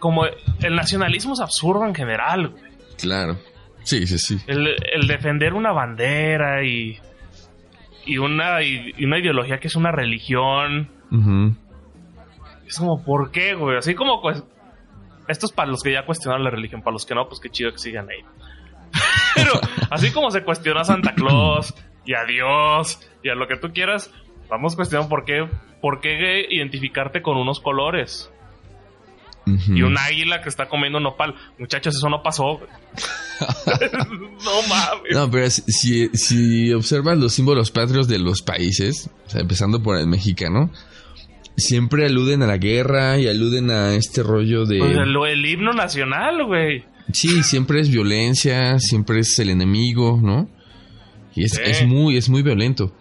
[0.00, 2.62] Como el nacionalismo es absurdo en general, güey.
[2.98, 3.38] claro.
[3.84, 4.38] Sí, sí, sí.
[4.46, 6.98] El, el defender una bandera y.
[8.06, 10.90] Y una, y, y una ideología que es una religión.
[12.66, 13.78] Es como, ¿por qué, güey?
[13.78, 14.42] Así como, pues.
[15.28, 17.48] Esto es para los que ya cuestionaron la religión, para los que no, pues qué
[17.48, 18.20] chido que sigan ahí.
[19.34, 19.52] Pero
[19.90, 21.74] así como se cuestiona a Santa Claus
[22.04, 24.12] y a Dios y a lo que tú quieras,
[24.50, 25.48] vamos a cuestionar por qué,
[25.80, 28.30] por qué identificarte con unos colores
[29.46, 31.34] y un águila que está comiendo nopal.
[31.58, 32.60] Muchachos, eso no pasó.
[34.44, 35.12] no mames.
[35.12, 39.96] No, pero si- si, observas los símbolos patrios de los países, o sea, empezando por
[39.98, 40.70] el mexicano,
[41.56, 44.78] siempre aluden a la guerra y aluden a este rollo de...
[44.78, 46.84] Pues el, el himno nacional, güey.
[47.12, 50.48] Sí, siempre es violencia, siempre es el enemigo, ¿no?
[51.34, 51.60] Y es, Sí.
[51.64, 52.96] es muy, es muy violento.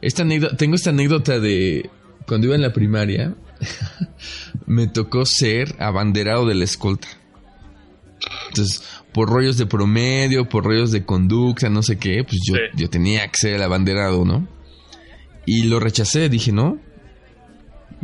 [0.00, 1.90] Esta anécdota, tengo esta anécdota de
[2.26, 3.34] cuando iba en la primaria,
[4.66, 7.08] me tocó ser abanderado de la escolta.
[8.48, 8.82] Entonces,
[9.14, 12.60] por rollos de promedio, por rollos de conducta, no sé qué, pues yo, Sí.
[12.74, 14.46] yo tenía que ser el abanderado, ¿no?
[15.46, 16.78] Y lo rechacé, dije, no.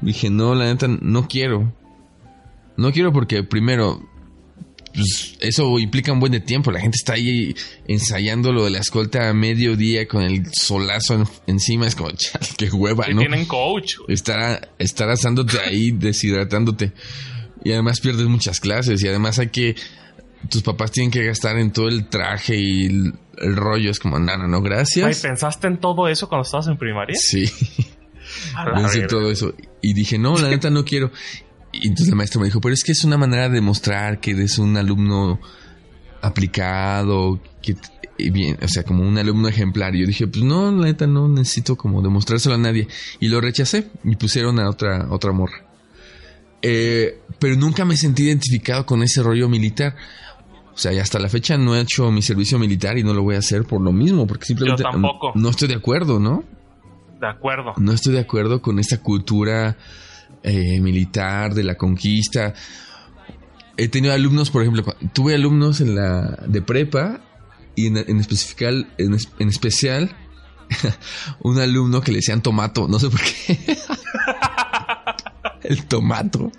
[0.00, 1.74] Dije, no, la neta, no quiero.
[2.76, 4.00] No quiero porque, primero,
[4.94, 6.70] pues, eso implica un buen de tiempo.
[6.70, 7.54] La gente está ahí
[7.86, 11.86] ensayando lo de la escolta a mediodía con el solazo en- encima.
[11.86, 13.18] Es como, chale, qué hueva, ¿no?
[13.20, 13.96] tienen coach.
[14.08, 16.92] Estar, estar asándote ahí, deshidratándote.
[17.64, 19.02] Y además pierdes muchas clases.
[19.02, 19.74] Y además hay que.
[20.49, 23.91] Tus papás tienen que gastar en todo el traje y el, el rollo.
[23.91, 25.20] Es como, no, no, no, gracias.
[25.20, 27.16] ¿pensaste en todo eso cuando estabas en primaria?
[27.18, 27.45] Sí.
[28.74, 29.09] Pensé verga.
[29.09, 29.55] todo eso.
[29.82, 31.11] Y dije, no, la neta no quiero.
[31.72, 34.32] Y entonces la maestra me dijo, pero es que es una manera de demostrar que
[34.32, 35.41] eres un alumno
[36.20, 37.76] aplicado, que
[38.30, 39.95] bien, o sea, como un alumno ejemplar.
[39.95, 42.88] Y yo dije, pues no, la neta no necesito como demostrárselo a nadie.
[43.20, 45.64] Y lo rechacé y pusieron a otra, otra morra.
[46.62, 49.97] Eh, pero nunca me sentí identificado con ese rollo militar.
[50.73, 53.23] O sea, y hasta la fecha no he hecho mi servicio militar y no lo
[53.23, 55.33] voy a hacer por lo mismo, porque simplemente Yo tampoco.
[55.35, 56.45] no estoy de acuerdo, ¿no?
[57.21, 57.75] De acuerdo.
[57.77, 59.77] no estoy de acuerdo con esta cultura
[60.43, 62.55] eh, militar de la conquista.
[63.77, 67.21] He tenido alumnos, por ejemplo, tuve alumnos en la de prepa
[67.75, 70.14] y en, en especial, en, en especial
[71.41, 73.59] un alumno que le decían tomato, no sé por qué.
[75.62, 76.51] El tomato.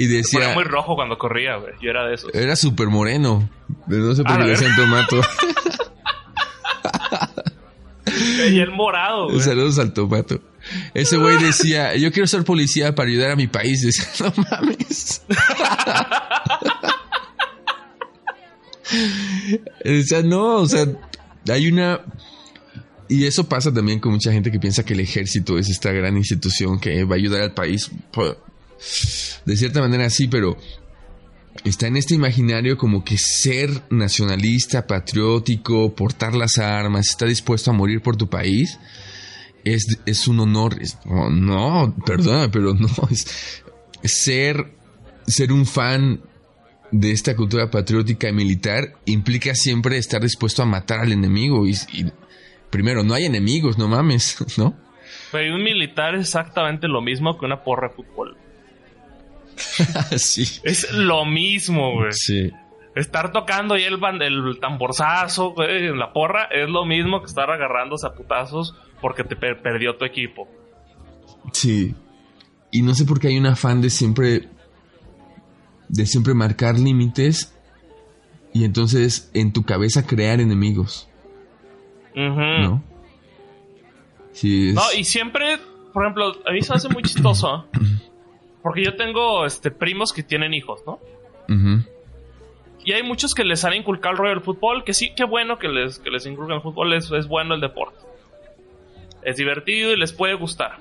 [0.00, 1.74] Y decía, ponía muy rojo cuando corría, güey.
[1.82, 2.34] Yo era de esos.
[2.34, 3.50] era súper moreno,
[3.86, 5.20] no sé por qué le decían tomato.
[8.50, 9.40] Y el morado, güey.
[9.40, 10.40] Saludos al tomato.
[10.94, 13.82] Ese güey decía, yo quiero ser policía para ayudar a mi país.
[13.82, 15.22] Decía, no mames.
[19.84, 20.86] Decía, no, o sea,
[21.46, 22.00] hay una...
[23.06, 26.16] Y eso pasa también con mucha gente que piensa que el ejército es esta gran
[26.16, 27.90] institución que va a ayudar al país.
[29.44, 30.56] De cierta manera sí, pero
[31.64, 37.74] está en este imaginario como que ser nacionalista, patriótico, portar las armas, estar dispuesto a
[37.74, 38.78] morir por tu país,
[39.64, 40.76] es, es un honor.
[41.06, 42.88] Oh, no, perdona, pero no.
[43.10, 43.62] Es,
[44.02, 44.72] ser,
[45.26, 46.22] ser un fan
[46.90, 51.72] de esta cultura patriótica y militar implica siempre estar dispuesto a matar al enemigo y,
[51.92, 52.06] y-
[52.70, 54.74] primero, no hay enemigos, no mames, ¿no?
[55.32, 58.36] Pero un militar es exactamente lo mismo que una porra de fútbol.
[60.16, 60.60] sí.
[60.64, 62.12] Es lo mismo, güey.
[62.12, 62.50] Sí.
[62.94, 67.26] Estar tocando y el, ban- el tamborzazo, güey, en la porra, es lo mismo que
[67.26, 70.48] estar agarrándose a putazos porque te per- perdió tu equipo.
[71.52, 71.94] Sí.
[72.72, 74.48] Y no sé por qué hay un afán de siempre.
[75.88, 77.54] de siempre marcar límites.
[78.52, 81.08] Y entonces en tu cabeza crear enemigos.
[82.14, 82.82] ¿no?
[84.32, 85.58] Sí, es- No, y siempre,
[85.92, 87.66] por ejemplo, a mí se me hace muy chistoso.
[88.62, 90.98] Porque yo tengo este, primos que tienen hijos, ¿no?
[92.84, 95.58] Y hay muchos que les han inculcado el rollo del fútbol, que sí, qué bueno
[95.58, 97.98] que les, que les inculcan el fútbol, es, es bueno el deporte.
[99.22, 100.78] Es divertido y les puede gustar.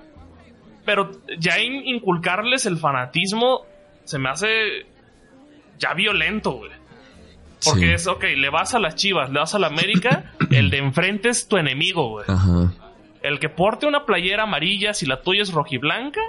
[0.86, 3.62] Pero ya in- inculcarles el fanatismo
[4.06, 4.86] se me hace
[5.78, 6.72] ya violento, güey.
[7.66, 7.94] Porque Sí.
[7.94, 11.28] es, ok, le vas a las chivas, le vas a la América, el de enfrente
[11.30, 12.26] es tu enemigo, güey.
[12.30, 12.72] Ajá.
[13.22, 16.22] El que porte una playera amarilla si la tuya es rojiblanca,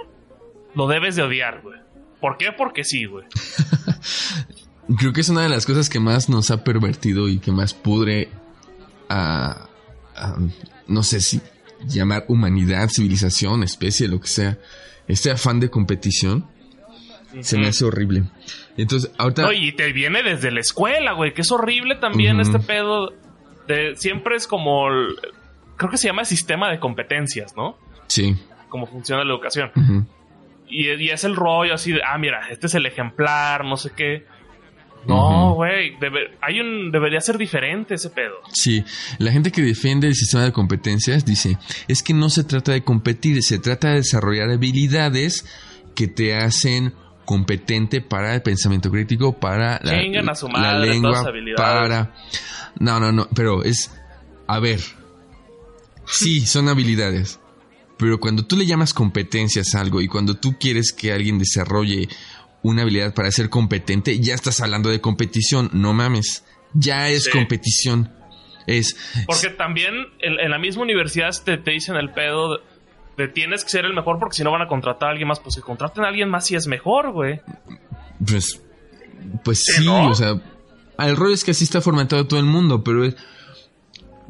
[0.75, 1.79] lo debes de odiar, güey.
[2.19, 2.51] ¿Por qué?
[2.55, 3.25] Porque sí, güey.
[4.97, 7.73] Creo que es una de las cosas que más nos ha pervertido y que más
[7.73, 8.29] pudre
[9.09, 9.67] a,
[10.15, 10.37] a-
[10.87, 11.41] no sé si
[11.87, 14.57] llamar humanidad, civilización, especie, lo que sea.
[15.07, 16.45] Este afán de competición
[17.41, 18.23] se me hace horrible.
[18.77, 19.43] Entonces, ahorita...
[19.43, 23.13] No, y te viene desde la escuela, güey, que es horrible también este pedo.
[23.67, 24.89] De, siempre es como.
[24.89, 25.15] el-
[25.77, 27.77] creo que se llama sistema de competencias, ¿no?
[28.07, 28.35] Sí.
[28.69, 29.71] Cómo funciona la educación.
[30.71, 33.91] Y, y es el rollo así de, ah, mira, este es el ejemplar, no sé
[33.95, 34.25] qué.
[35.07, 38.35] No, güey, debe- hay un, debería ser diferente ese pedo.
[38.53, 38.83] Sí,
[39.17, 41.57] la gente que defiende el sistema de competencias dice,
[41.87, 45.45] es que no se trata de competir, se trata de desarrollar habilidades
[45.95, 46.93] que te hacen
[47.25, 51.61] competente para el pensamiento crítico, para la, a su la madre lengua, esas habilidades.
[51.89, 52.13] para...
[52.79, 53.91] No, no, no, pero es...
[54.47, 54.79] A ver,
[56.05, 57.39] sí, son habilidades,
[58.01, 62.09] pero cuando tú le llamas competencias a algo y cuando tú quieres que alguien desarrolle
[62.63, 66.43] una habilidad para ser competente, ya estás hablando de competición, no mames,
[66.73, 67.29] ya es Sí.
[67.31, 68.11] competición.
[68.67, 68.95] Es...
[69.27, 72.59] Porque también en, en la misma universidad te, te dicen el pedo de,
[73.17, 75.39] de tienes que ser el mejor porque si no van a contratar a alguien más.
[75.39, 77.39] Pues que contraten a alguien más si es mejor, güey.
[78.25, 78.61] Pues,
[79.43, 80.09] pues ¿Sí, no?
[80.09, 80.39] o sea,
[80.99, 83.15] el rollo es que así está formatado todo el mundo, pero es-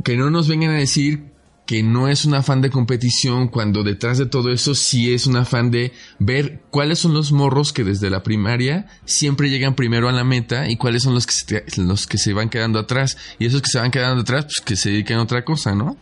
[0.04, 1.31] que no nos vengan a decir
[1.72, 5.38] que no es un afán de competición cuando detrás de todo eso sí es un
[5.38, 10.12] afán de ver cuáles son los morros que desde la primaria siempre llegan primero a
[10.12, 13.46] la meta y cuáles son los que se, los que se van quedando atrás y
[13.46, 15.96] esos que se van quedando atrás pues que se dediquen a otra cosa, ¿no?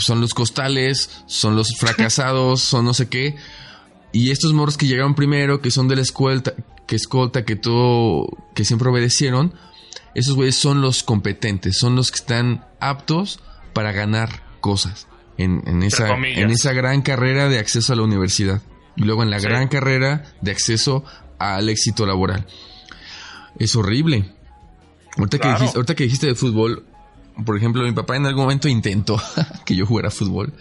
[0.00, 3.36] Son los costales, son los fracasados, son no sé qué.
[4.10, 6.54] Y estos morros que llegaron primero, que son de la escolta,
[6.88, 9.54] que escolta, que todo, que siempre obedecieron,
[10.16, 13.38] esos güeyes son los competentes, son los que están aptos
[13.74, 15.06] para ganar cosas
[15.36, 18.62] en, en esa, en esa gran carrera de acceso a la universidad.
[18.96, 19.46] Y luego en la Sí.
[19.46, 21.04] gran carrera de acceso
[21.38, 22.46] al éxito laboral.
[23.58, 24.30] Es horrible.
[25.18, 26.84] Ahorita, que dijiste, ahorita que dijiste de fútbol,
[27.44, 29.20] por ejemplo, mi papá en algún momento intentó
[29.66, 30.52] que yo jugara fútbol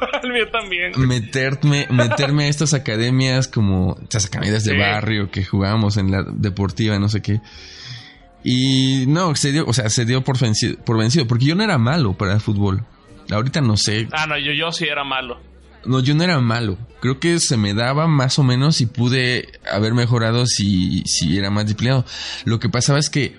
[0.22, 0.92] el mío también.
[0.96, 6.98] meterme, meterme a estas academias como estas academias de barrio que jugábamos en la deportiva,
[6.98, 7.40] no sé qué.
[8.44, 11.64] Y no, se dio, o sea, se dio por vencido, por vencido, porque yo no
[11.64, 12.84] era malo para el fútbol.
[13.30, 14.06] Ahorita no sé.
[14.12, 15.40] Ah, no, yo, yo sí era malo.
[15.86, 16.78] No, yo no era malo.
[17.00, 21.50] Creo que se me daba más o menos y pude haber mejorado si, si era
[21.50, 22.04] más disciplinado.
[22.44, 23.36] Lo que pasaba es que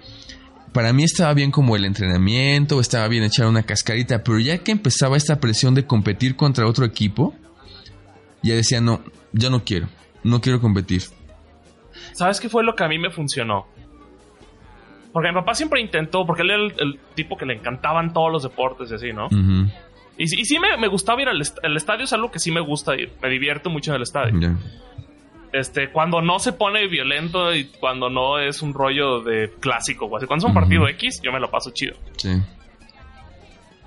[0.74, 4.72] para mí estaba bien como el entrenamiento, estaba bien echar una cascarita, pero ya que
[4.72, 7.34] empezaba esta presión de competir contra otro equipo,
[8.44, 9.02] ya decía, no,
[9.32, 9.88] yo no quiero,
[10.24, 11.04] no quiero competir.
[12.12, 13.68] ¿Sabes qué fue lo que a mí me funcionó?
[15.16, 18.30] Porque mi papá siempre intentó, porque él era el, el tipo que le encantaban todos
[18.30, 19.30] los deportes y así, ¿no?
[20.18, 22.40] Y, sí- y sí me, me gustaba ir al est- al estadio, es algo que
[22.40, 23.14] sí me gusta ir.
[23.22, 24.34] Me divierto mucho en el estadio.
[25.54, 30.18] Este, cuando no se pone violento y cuando no es un rollo de clásico o
[30.18, 30.26] así.
[30.26, 31.96] Cuando es un partido X, yo me lo paso chido.
[32.18, 32.32] Sí.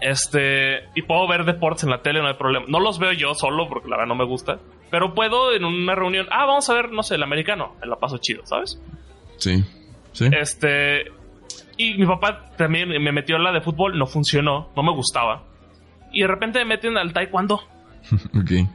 [0.01, 2.65] Este, y puedo ver deportes en la tele, no hay problema.
[2.69, 4.61] No los veo yo solo porque la verdad no me gusta.
[4.91, 7.75] Pero puedo en una reunión, ah, vamos a ver, no sé, el americano.
[7.83, 8.81] Me la paso chido, ¿sabes?
[9.37, 9.63] Sí.
[10.13, 10.27] Sí.
[10.33, 11.11] Este,
[11.79, 15.45] y mi papá también me metió en la de fútbol, no funcionó, no me gustaba.
[16.13, 17.55] Y de repente me meten al taekwondo.
[18.39, 18.69] ok.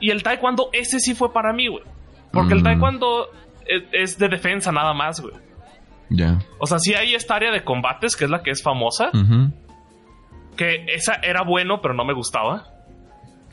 [0.00, 1.84] Y el taekwondo, ese sí fue para mí, güey.
[2.32, 2.64] Porque el Mm.
[2.64, 3.28] taekwondo
[3.66, 5.34] es, es de defensa nada más, güey.
[6.10, 6.38] Ya.
[6.58, 9.10] O sea, sí hay esta área de combates, que es la que es famosa,
[10.56, 12.64] que esa era bueno, pero no me gustaba.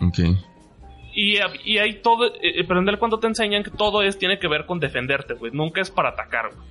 [0.02, 0.20] Ok.
[1.14, 4.40] Y, y hay todo, eh, pero en el cuando te enseñan que todo es, tiene
[4.40, 5.52] que ver con defenderte, güey.
[5.52, 6.68] Nunca es para atacar, güey.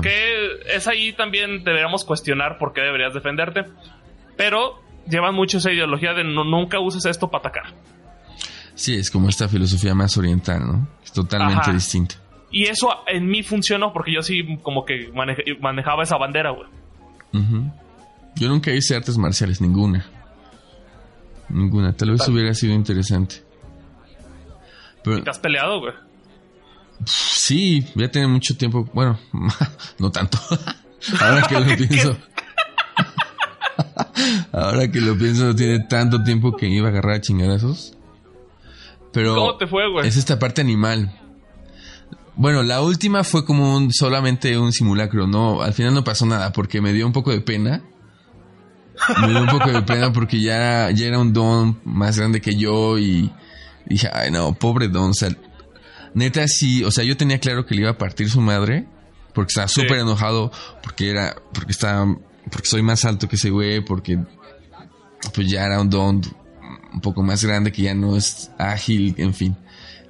[0.00, 3.64] Que es ahí también deberíamos cuestionar por qué deberías defenderte.
[4.36, 7.74] Pero llevan mucho esa ideología de no, nunca uses esto para atacar.
[8.74, 10.88] Sí, es como esta filosofía más oriental, ¿no?
[11.02, 11.72] Es totalmente Ajá.
[11.72, 12.16] distinta.
[12.50, 15.10] Y eso en mí funcionó porque yo sí como que
[15.60, 16.68] manejaba esa bandera, güey.
[18.36, 20.06] Yo nunca hice artes marciales, ninguna.
[21.48, 21.92] Ninguna.
[21.94, 23.36] Tal vez Tal- hubiera sido interesante.
[25.02, 25.94] Pero ¿Te has peleado, güey?
[27.04, 28.88] Sí, ya tiene mucho tiempo.
[28.92, 29.18] Bueno,
[29.98, 30.38] no tanto.
[31.20, 32.16] Ahora que lo pienso.
[34.52, 37.92] Ahora que lo pienso, no tiene tanto tiempo que iba a agarrar a chingadazos.
[39.12, 40.06] Pero ¿Cómo te fue, güey?
[40.06, 41.12] es esta parte animal.
[42.34, 46.52] Bueno, la última fue como un, solamente un simulacro, no, al final no pasó nada
[46.52, 47.82] porque me dio un poco de pena.
[49.22, 52.56] Me dio un poco de pena porque ya, ya era un don más grande que
[52.56, 53.30] yo y
[53.86, 55.30] dije, ay no, pobre don, o sea,
[56.16, 58.86] neta sí, o sea, yo tenía claro que le iba a partir su madre
[59.34, 59.82] porque estaba Sí.
[59.82, 60.50] súper enojado
[60.82, 62.16] porque era, porque estaba,
[62.50, 64.18] porque soy más alto que ese güey, porque
[65.34, 66.22] pues ya era un don
[66.92, 69.56] un poco más grande que ya no es ágil, en fin.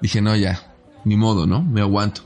[0.00, 0.72] Dije, no, ya,
[1.04, 1.62] ni modo, ¿no?
[1.62, 2.22] Me aguanto.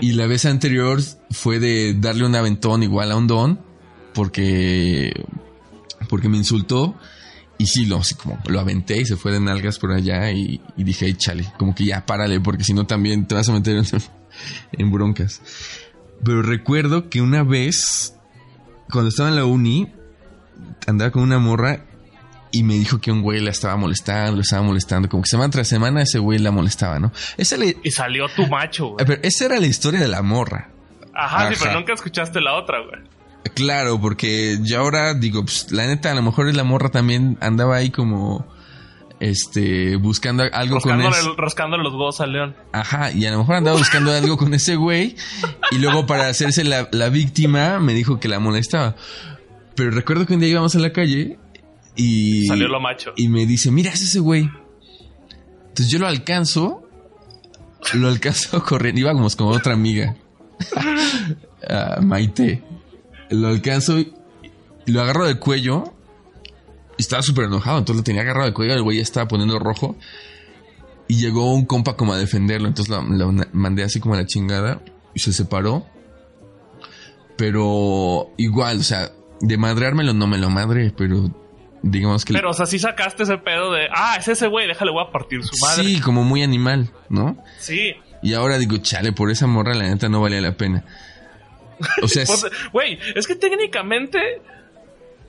[0.00, 1.00] Y la vez anterior
[1.30, 3.60] fue de darle un aventón igual a un don,
[4.14, 5.12] porque,
[6.08, 6.94] porque me insultó.
[7.60, 10.60] Y sí, lo, así como lo aventé y se fue de nalgas por allá y,
[10.76, 13.52] y dije, "Ay, chale, como que ya párale, porque si no también te vas a
[13.52, 13.84] meter en,
[14.72, 15.42] en broncas.
[16.24, 18.14] Pero recuerdo que una vez,
[18.90, 19.92] cuando estaba en la uni,
[20.86, 21.84] andaba con una morra
[22.52, 25.50] y me dijo que un güey la estaba molestando, la estaba molestando, como que semana
[25.50, 27.12] tras semana ese güey la molestaba, ¿no?
[27.36, 29.04] Esa, le- Y salió tu macho, güey.
[29.06, 30.70] pero esa era la historia de la morra.
[31.14, 31.64] Ajá, sí, Ajá.
[31.64, 33.02] pero nunca escuchaste la otra, güey.
[33.54, 37.76] Claro, porque yo ahora digo, pues la neta, a lo mejor la morra también andaba
[37.76, 38.46] ahí como,
[39.20, 41.30] este, buscando algo con ese.
[41.36, 42.56] rascándole los huevos al león.
[42.72, 45.16] Ajá, y a lo mejor andaba buscando algo con ese güey.
[45.70, 48.96] Y luego para hacerse la, la víctima me dijo que la molestaba.
[49.74, 51.38] Pero recuerdo que un día íbamos a la calle
[51.96, 52.46] y...
[52.46, 53.12] Salió lo macho.
[53.16, 54.50] Y me dice, mira, es ese güey.
[55.68, 56.88] Entonces yo lo alcanzo.
[57.94, 59.00] Lo alcanzo corriendo.
[59.00, 60.16] Íbamos con otra amiga.
[62.02, 62.62] Maite.
[63.30, 64.12] Lo alcanzo y
[64.86, 65.84] lo agarro del cuello.
[66.98, 67.78] Y estaba súper enojado.
[67.78, 68.74] Entonces lo tenía agarrado del cuello.
[68.74, 69.96] El güey ya estaba poniendo rojo.
[71.08, 72.68] Y llegó un compa como a defenderlo.
[72.68, 74.82] Entonces lo, lo mandé así como a la chingada.
[75.14, 75.86] Y se separó.
[77.36, 79.10] Pero igual, o sea,
[79.40, 80.92] de madreármelo no me lo madre.
[80.96, 81.30] Pero
[81.82, 82.34] digamos que...
[82.34, 85.10] Pero, o sea, sí sacaste ese pedo de, ah, es ese güey, déjale, voy a
[85.10, 85.84] partir su madre.
[85.84, 87.42] Sí, como muy animal, ¿no?
[87.58, 87.94] Sí.
[88.22, 90.84] Y ahora digo, chale, por esa morra la neta no valía la pena.
[92.02, 92.24] O sea,
[92.72, 94.40] Güey, es que técnicamente,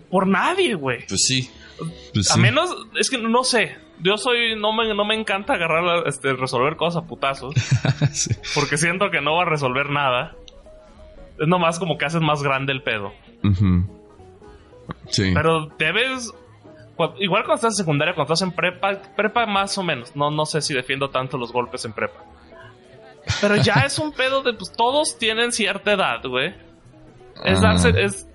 [0.09, 1.05] por nadie, güey.
[1.07, 1.49] pues sí.
[2.13, 2.39] Pues A sí.
[2.39, 3.77] menos, es que no sé.
[4.03, 7.53] Yo soy, no me, no me encanta agarrar, este, resolver cosas a putazos.
[8.13, 8.31] Sí.
[8.55, 10.35] Porque siento que no va a resolver nada.
[11.39, 13.13] Es nomás como que haces más grande el pedo.
[15.09, 15.31] Sí.
[15.33, 16.31] Pero debes.
[17.19, 20.15] Igual cuando estás en secundaria, cuando estás en prepa, prepa más o menos.
[20.15, 22.23] No, no sé si defiendo tanto los golpes en prepa.
[23.39, 26.49] Pero ya es un pedo de pues todos tienen cierta edad, güey.
[27.45, 27.61] Es Ah.
[27.61, 28.27] darse, es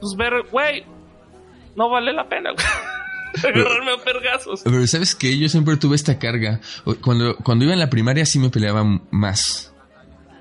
[0.00, 0.84] pues ver, güey,
[1.76, 2.66] no vale la pena, güey.
[3.44, 4.62] Agarrarme a pergazos.
[4.64, 6.60] Pero sabes que yo siempre tuve esta carga.
[7.02, 9.72] Cuando, cuando iba en la primaria sí me peleaba más.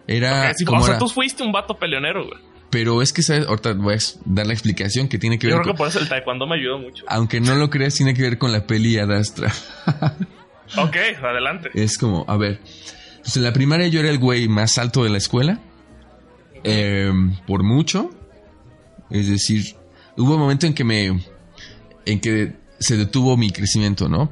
[0.08, 2.40] Era sí, como o sea, era- tú fuiste un vato peleonero, güey.
[2.70, 3.48] Pero es que, ¿sabes?
[3.48, 6.00] Ahorita voy a dar la explicación que tiene que Yo ver creo que por eso
[6.00, 7.06] el taekwondo me ayudó mucho.
[7.08, 9.52] Aunque no lo creas, tiene que ver con la peli Adastra.
[10.78, 11.70] Ok, adelante.
[11.74, 12.60] Es como, a ver.
[13.28, 15.60] Pues en la primaria yo era el güey más alto de la escuela.
[16.64, 17.12] eh,
[17.46, 18.10] por mucho.
[19.10, 19.76] Es decir,
[20.16, 21.22] hubo un momento en que me.
[22.06, 24.32] En que se detuvo mi crecimiento, ¿no?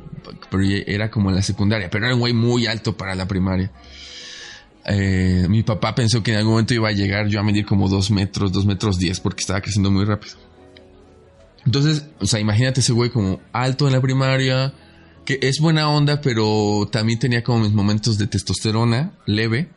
[0.50, 1.89] Pero era como en la secundaria.
[1.89, 3.70] Pero era un güey muy alto para la primaria.
[4.86, 7.89] Eh, mi papá pensó que en algún momento iba a llegar yo a medir como
[7.89, 10.36] dos metros, dos metros diez, porque estaba creciendo muy rápido.
[11.66, 14.74] Entonces, o sea, imagínate ese güey como alto en la primaria,
[15.26, 19.69] que es buena onda, pero también tenía como mis momentos de testosterona leve.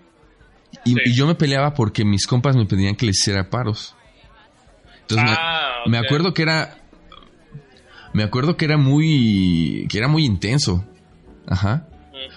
[0.85, 0.99] Y, Sí.
[1.07, 3.95] y yo me peleaba porque mis compas me pedían que les hiciera paros.
[5.03, 6.79] Entonces me- Ah, me, acuerdo que era.
[8.13, 9.87] Me acuerdo que era muy.
[9.89, 10.85] que era muy intenso.
[11.47, 11.89] Ajá.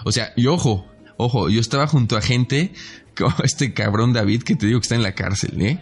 [0.05, 0.87] O sea, y ojo,
[1.17, 2.71] ojo, yo estaba junto a gente
[3.17, 5.79] como este cabrón David que te digo que está en la cárcel, ¿eh?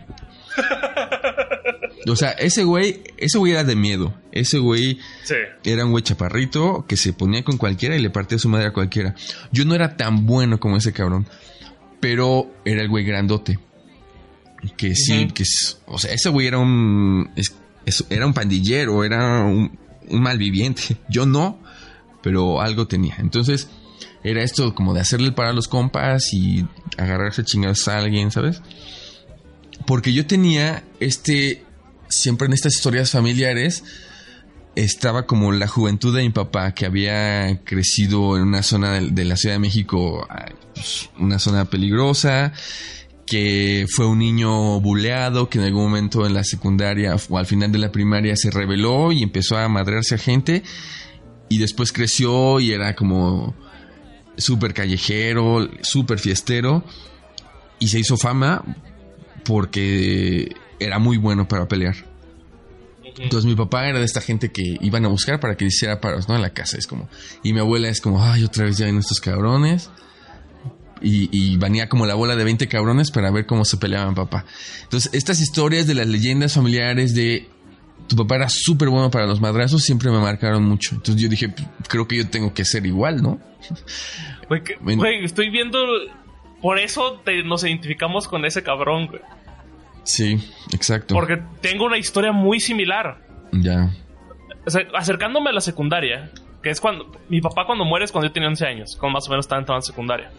[2.07, 4.13] O sea, ese güey, ese güey era de miedo.
[4.31, 5.35] Ese güey Sí.
[5.63, 8.73] era un güey chaparrito que se ponía con cualquiera y le partía su madre a
[8.73, 9.15] cualquiera.
[9.51, 11.27] Yo no era tan bueno como ese cabrón,
[11.99, 13.59] pero era el güey grandote.
[14.77, 15.33] Que sí, Ujú.
[15.33, 17.29] que es, o sea, ese güey era un,
[18.09, 19.77] era un pandillero, era un,
[20.07, 20.97] un malviviente.
[21.09, 21.59] Yo no,
[22.21, 23.15] pero algo tenía.
[23.19, 23.69] Entonces,
[24.23, 26.65] era esto como de hacerle para los compas y
[26.97, 28.61] agarrarse chingados a alguien, ¿sabes?
[29.87, 31.63] Porque yo tenía este,
[32.09, 33.83] siempre en estas historias familiares
[34.75, 39.35] estaba como la juventud de mi papá que había crecido en una zona de, la
[39.35, 40.27] Ciudad de México,
[40.73, 42.53] pues, una zona peligrosa,
[43.25, 47.71] que fue un niño buleado, que en algún momento en la secundaria o al final
[47.71, 50.63] de la primaria se rebeló y empezó a madrearse a gente
[51.47, 53.55] y después creció y era como
[54.37, 56.83] súper callejero, súper fiestero
[57.79, 58.63] y se hizo fama
[59.43, 61.95] porque era muy bueno para pelear.
[63.17, 66.29] Entonces mi papá era de esta gente que iban a buscar para que hiciera paros,
[66.29, 66.35] ¿no?
[66.35, 67.09] En la casa es como...
[67.43, 69.89] Y mi abuela es como, ay, otra vez ya ven estos cabrones
[71.01, 74.45] y, y venía como la bola de 20 cabrones para ver cómo se peleaban papá.
[74.83, 77.49] Entonces, estas historias de las leyendas familiares de
[78.07, 80.95] tu papá era súper bueno para los madrazos siempre me marcaron mucho.
[80.95, 81.53] Entonces yo dije,
[81.87, 83.39] creo que yo tengo que ser igual, ¿no?
[85.01, 85.79] Güey, estoy viendo...
[86.61, 89.21] Por eso nos identificamos con ese cabrón, güey.
[90.03, 90.39] Sí,
[90.73, 91.13] exacto.
[91.13, 93.17] Porque tengo una historia muy similar.
[93.51, 93.91] Ya.
[94.93, 96.31] acercándome a la secundaria,
[96.61, 97.11] que es cuando...
[97.29, 99.75] Mi papá cuando muere es cuando yo tenía 11 años, cuando más o menos estaba
[99.75, 100.31] en secundaria.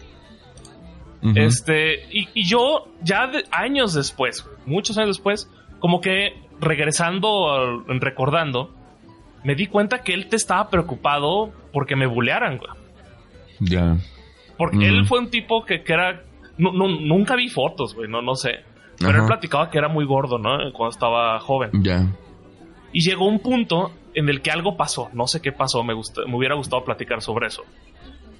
[1.35, 5.49] Este, y, yo ya años después, muchos años después,
[5.79, 8.73] como que regresando, recordando,
[9.43, 12.71] me di cuenta que él te estaba preocupado porque me bulearan, güey.
[13.59, 13.97] Ya.
[14.57, 16.23] Porque él fue un tipo que, era.
[16.57, 18.63] nunca vi fotos, güey, no, no sé.
[19.05, 20.57] Pero él platicaba que era muy gordo, ¿no?
[20.73, 21.71] Cuando estaba joven.
[21.83, 22.07] Ya.
[22.93, 25.09] Y llegó un punto en el que algo pasó.
[25.13, 25.83] No sé qué pasó.
[25.83, 27.63] Me, me hubiera gustado platicar sobre eso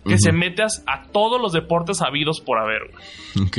[0.08, 2.82] que se mete a todos los deportes habidos por haber.
[3.42, 3.58] Ok.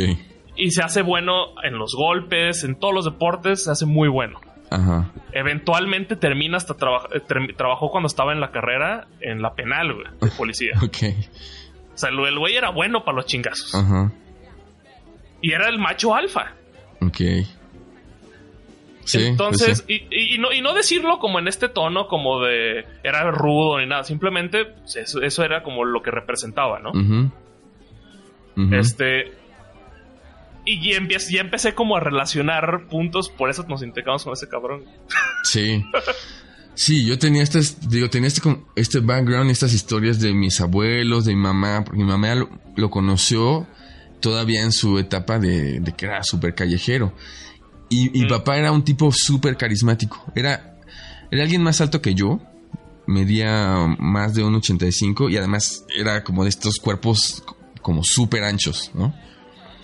[0.57, 4.41] Y se hace bueno en los golpes, en todos los deportes, se hace muy bueno.
[4.71, 5.11] Ajá.
[5.33, 6.75] Eventualmente termina hasta
[7.15, 7.21] eh,
[7.57, 10.73] trabajó cuando estaba en la carrera en la penal, güey, de policía.
[10.83, 10.97] ok.
[11.95, 13.75] O sea, el güey era bueno para los chingazos.
[13.75, 14.13] Ajá.
[15.43, 16.53] Y era el macho alfa.
[17.07, 17.21] Ok.
[19.15, 23.81] Entonces, pues y, no, y no decirlo como en este tono, como de era rudo
[23.81, 26.93] ni nada, simplemente pues, eso, era como lo que representaba, ¿no?
[28.73, 29.33] Este.
[30.65, 34.49] Y ya empecé, ya empecé como a relacionar puntos, por eso nos integramos con ese
[34.49, 34.85] cabrón.
[35.45, 35.85] Sí.
[36.75, 38.41] Sí, yo tenía estas, digo, tenía este,
[38.77, 42.35] este background, estas historias de mis abuelos, de mi mamá, porque mi mamá
[42.77, 43.67] lo, conoció
[44.23, 47.13] todavía en su etapa de, de que era súper callejero.
[47.91, 50.33] Y mi papá era un tipo súper carismático.
[50.35, 50.79] Era,
[51.31, 52.41] era alguien más alto que yo.
[53.07, 57.45] Medía más de un 85 y además era como de estos cuerpos
[57.83, 59.15] como súper anchos, ¿no?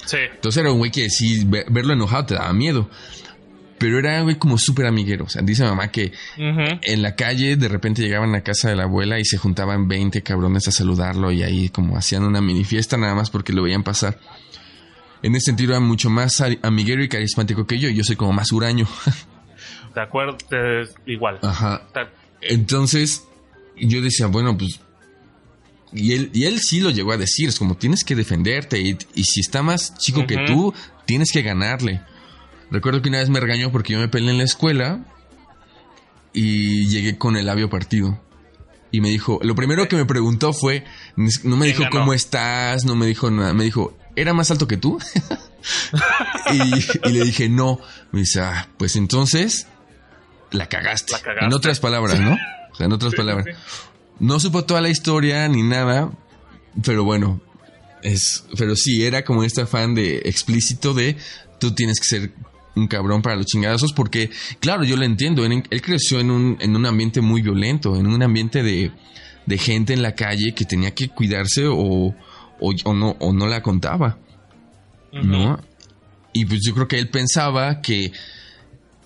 [0.06, 0.16] Sí.
[0.32, 2.88] Entonces era un güey que sí, verlo enojado te daba miedo.
[3.78, 5.24] Pero era güey como súper amiguero.
[5.24, 8.84] O sea, dice mamá que en la calle de repente llegaban a casa de la
[8.84, 12.96] abuela y se juntaban 20 cabrones a saludarlo y ahí como hacían una mini fiesta
[12.96, 14.18] nada más porque lo veían pasar
[15.22, 17.88] en ese sentido era mucho más amiguero y carismático que yo.
[17.88, 18.86] Yo soy como más huraño.
[19.94, 20.36] De acuerdo,
[21.06, 21.38] igual.
[21.42, 21.82] Ajá.
[22.40, 23.26] Entonces,
[23.76, 24.80] yo decía, bueno, pues.
[25.92, 28.98] Y él, y él sí lo llegó a decir, es como tienes que defenderte y,
[29.24, 30.74] si está más chico que tú,
[31.06, 32.02] tienes que ganarle.
[32.70, 35.04] Recuerdo que una vez me regañó porque yo me peleé en la escuela
[36.32, 38.20] y llegué con el labio partido.
[38.90, 40.84] Y me dijo, lo primero que me preguntó fue,
[41.16, 44.76] no me dijo cómo estás, no me dijo nada, me dijo, ¿era más alto que
[44.76, 44.98] tú?
[46.52, 47.80] y, le dije, no.
[48.12, 49.66] Me dice, ah, pues entonces
[50.50, 51.14] la cagaste.
[51.40, 52.36] En otras palabras, ¿no?
[52.72, 53.46] O sea, en otras palabras.
[54.18, 56.10] No supo toda la historia ni nada,
[56.82, 57.40] pero bueno,
[58.02, 61.16] es, pero sí, era como este afán de explícito de
[61.60, 62.32] tú tienes que ser
[62.78, 64.30] un cabrón para los chingadazos, porque,
[64.60, 68.22] claro, yo lo entiendo, él, creció en un, en un ambiente muy violento, en un
[68.22, 68.92] ambiente de,
[69.46, 72.14] de gente en la calle que tenía que cuidarse o,
[72.60, 74.18] o, no, o no la contaba.
[75.12, 75.58] ¿No?
[76.32, 78.12] Y pues yo creo que él pensaba que,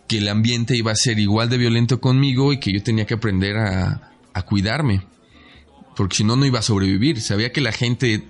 [0.09, 3.15] que el ambiente iba a ser igual de violento conmigo y que yo tenía que
[3.15, 5.07] aprender a, a cuidarme.
[5.97, 7.21] Porque si no, no iba a sobrevivir.
[7.21, 8.25] Sabía que la gente.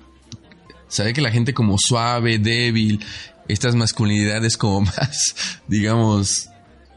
[0.88, 3.00] Sabía que la gente como suave, débil,
[3.48, 6.48] estas masculinidades como más, digamos,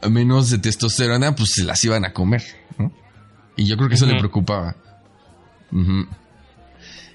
[0.08, 2.42] menos de testosterona, pues se las iban a comer.
[3.56, 4.76] Y yo creo que eso le preocupaba.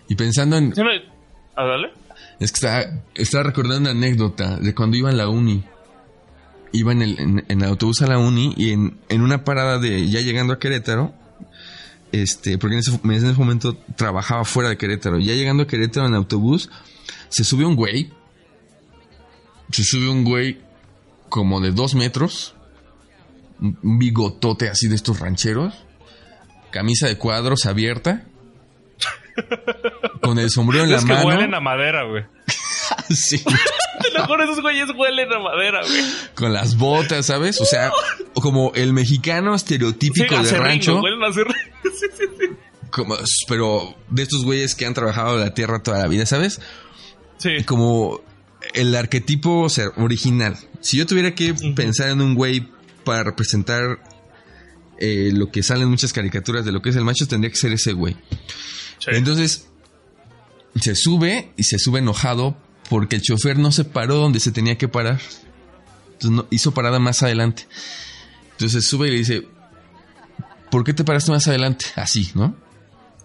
[0.08, 0.74] Y pensando en.
[1.56, 1.90] ¿A darle?
[2.40, 2.68] Es que
[3.16, 5.64] estaba, recordando una anécdota de cuando iba en la uni.
[6.74, 10.10] Iba en el, en, el autobús a la uni y en, en, una parada de
[10.10, 11.14] ya llegando a Querétaro,
[12.14, 15.20] este, porque en ese, en ese momento trabajaba fuera de Querétaro.
[15.20, 16.70] Ya llegando a Querétaro en autobús,
[17.30, 18.12] se sube un güey.
[19.72, 20.60] Se sube un güey
[21.30, 22.56] como de dos metros.
[23.60, 25.74] Un bigotote así de estos rancheros.
[26.72, 28.26] Camisa de cuadros abierta
[30.22, 31.28] con el sombrero en la que mano.
[31.28, 32.24] huelen a madera, güey.
[33.10, 33.44] sí.
[34.02, 36.04] Te lo juro, esos güeyes huelen a madera, güey.
[36.34, 37.62] Con las botas, ¿sabes?
[37.62, 37.92] O sea,
[38.34, 41.02] como el mexicano estereotípico Sí, de rancho.
[41.02, 41.32] Huelen a.
[41.34, 42.48] Sí, sí, sí.
[42.90, 43.16] como-
[43.48, 46.60] pero de estos güeyes que han trabajado la tierra toda la vida, ¿sabes?
[47.38, 47.64] Sí.
[47.66, 48.22] Como
[48.74, 50.58] el arquetipo o sea, original.
[50.82, 52.68] Si yo tuviera que pensar en un güey
[53.04, 54.00] para representar
[55.00, 57.58] eh, lo que sale en muchas caricaturas de lo que es el macho, tendría que
[57.58, 58.16] ser ese güey.
[59.00, 59.12] Sí.
[59.14, 59.68] Entonces,
[60.80, 62.56] se sube y se sube enojado
[62.90, 65.20] porque el chofer no se paró donde se tenía que parar.
[66.14, 67.68] Entonces, no- hizo parada más adelante.
[68.52, 69.48] Entonces sube y le dice,
[70.70, 71.86] ¿por qué te paraste más adelante?
[71.96, 72.56] Así, ¿no?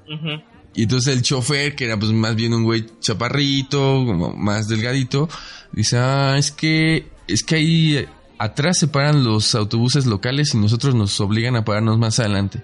[0.09, 0.43] Ujú.
[0.77, 5.29] Y entonces el chofer, que era pues más bien un güey chaparrito, como más delgadito,
[5.73, 8.09] dice, ah, es que, es que ahí eh,
[8.39, 12.63] atrás se paran los autobuses locales y nosotros nos obligan a pararnos más adelante.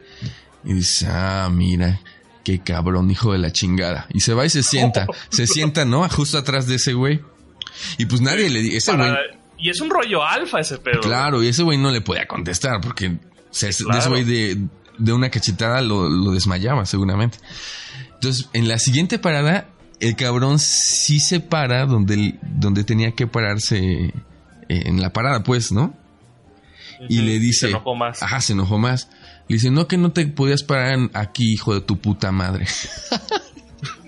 [0.64, 2.00] Y dice, ah, mira,
[2.44, 4.06] qué cabrón, hijo de la chingada.
[4.12, 6.06] Y se va y se sienta, se sienta, ¿no?
[6.08, 7.20] Justo atrás de ese güey.
[7.98, 9.20] Y pues nadie le dice, ese güey, Para-
[9.58, 11.00] Y es un rollo alfa ese pedo.
[11.00, 13.16] claro, y ese güey no le podía contestar porque
[13.50, 13.98] se- de Claro.
[13.98, 14.58] ese güey de,
[14.98, 17.38] de una cachetada lo, lo desmayaba seguramente.
[18.22, 19.66] Entonces, en la siguiente parada,
[19.98, 24.12] el cabrón sí se para donde, donde tenía que pararse eh,
[24.68, 25.92] en la parada, pues, ¿no?
[27.08, 27.66] Y le dice...
[27.66, 28.22] Se enojó más.
[28.22, 29.08] Ajá, se enojó más.
[29.48, 32.68] Le dice, no, que no te podías parar aquí, hijo de tu puta madre.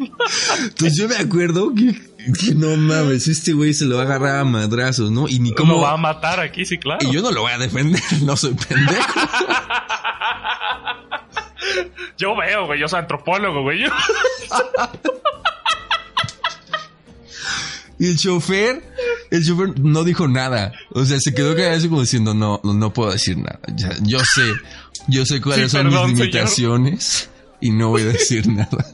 [0.63, 1.93] Entonces yo me acuerdo que,
[2.39, 5.29] que no mames, este güey se lo va a agarrar a madrazos, ¿no?
[5.29, 5.87] Y ni ¿Cómo cómo...
[5.87, 6.65] va a matar aquí?
[6.65, 7.01] Sí, claro.
[7.05, 9.21] Y yo no lo voy a defender, no soy pendejo.
[12.19, 12.81] Yo veo, güey.
[12.81, 13.85] Yo soy antropólogo, güey.
[13.85, 13.91] Yo-
[17.99, 18.83] Y el chofer,
[19.31, 20.73] el chofer no dijo nada.
[20.91, 23.61] O sea, se quedó callado como diciendo, no, no, no puedo decir nada.
[23.77, 24.43] Ya, yo sé,
[25.09, 26.35] yo sé cuáles Sí, son perdón, mis señor.
[26.35, 27.31] limitaciones
[27.61, 28.85] y no voy a decir nada.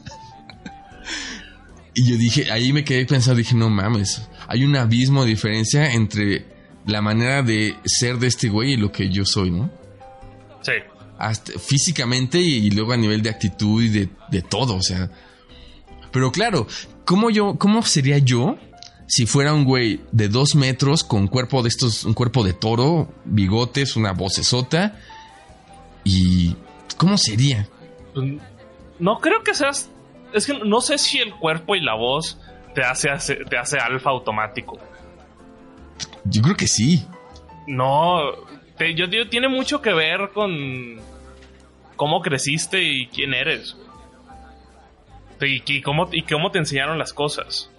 [1.95, 5.91] Y yo dije, ahí me quedé pensando, dije, no mames, hay un abismo de diferencia
[5.93, 6.45] entre
[6.85, 9.69] la manera de ser de este güey y lo que yo soy, ¿no?
[10.61, 10.73] Sí.
[11.27, 15.09] Hasta físicamente y, luego a nivel de actitud y de, de todo, o sea.
[16.11, 16.67] Pero claro,
[17.05, 18.57] ¿cómo yo, cómo sería yo
[19.07, 23.13] si fuera un güey de dos metros con cuerpo de estos, un cuerpo de toro,
[23.25, 24.99] bigotes, una vocesota?
[26.03, 26.55] Y
[26.97, 27.67] ¿cómo sería?
[28.13, 28.33] Pues,
[28.99, 29.89] No creo que seas.
[30.33, 32.39] Es que no sé si el cuerpo y la voz
[32.73, 34.77] te hace, hace- te hace alfa automático.
[36.23, 37.05] Yo creo que sí.
[37.67, 38.19] No.
[38.77, 40.51] te- yo digo, tiene mucho que ver con
[42.01, 43.77] cómo creciste y quién eres.
[45.39, 47.69] Y, y cómo, y cómo te enseñaron las cosas.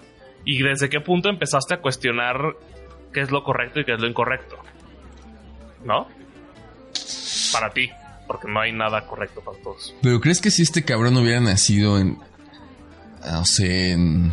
[0.45, 2.55] Y desde qué punto empezaste a cuestionar
[3.13, 4.59] qué es lo correcto y qué es lo incorrecto.
[5.85, 6.07] ¿No?
[7.53, 7.91] Para ti.
[8.29, 9.93] Porque no hay nada correcto para todos.
[10.01, 12.17] Pero ¿crees que si este cabrón hubiera nacido en,
[13.29, 14.33] no sé, en,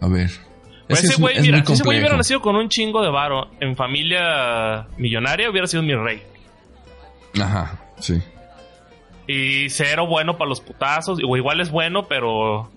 [0.00, 0.30] a ver.
[0.86, 3.10] Pues ese es- güey, es mira, si ese güey hubiera nacido con un chingo de
[3.10, 6.22] varo en familia millonaria, hubiera sido mi rey.
[7.40, 8.22] Ajá, sí.
[9.26, 11.18] Y cero bueno para los putazos.
[11.26, 12.70] O igual es bueno, pero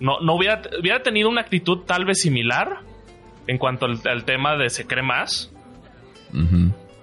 [0.00, 2.80] no, no hubiera, hubiera tenido una actitud tal vez similar
[3.46, 5.52] en cuanto al, al tema de se cree más.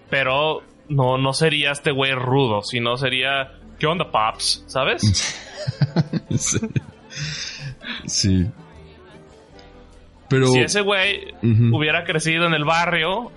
[0.10, 4.64] Pero no, no sería este güey rudo, sino sería, ¿qué onda, Pops?
[4.68, 5.02] ¿Sabes?
[6.38, 6.60] sí.
[8.06, 8.46] Sí.
[10.30, 10.48] Pero.
[10.48, 11.34] Si ese güey
[11.72, 13.32] hubiera crecido en el barrio,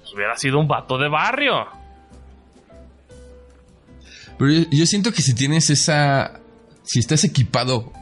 [0.00, 1.66] pues hubiera sido un vato de barrio.
[4.38, 6.40] Pero yo, yo siento que si tienes esa.
[6.84, 7.92] Si estás equipado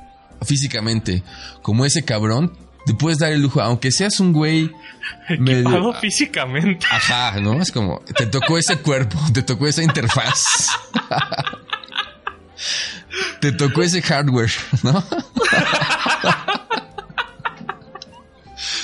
[0.45, 1.23] físicamente
[1.63, 4.71] como ese cabrón, te puedes dar el lujo, aunque seas un güey.
[5.39, 6.87] medio- Equipado físicamente.
[6.91, 7.61] Ajá, ¿no?
[7.61, 10.45] Es como, te tocó ese cuerpo, te tocó esa interfaz.
[13.41, 14.53] te tocó ese hardware,
[14.83, 15.05] ¿no?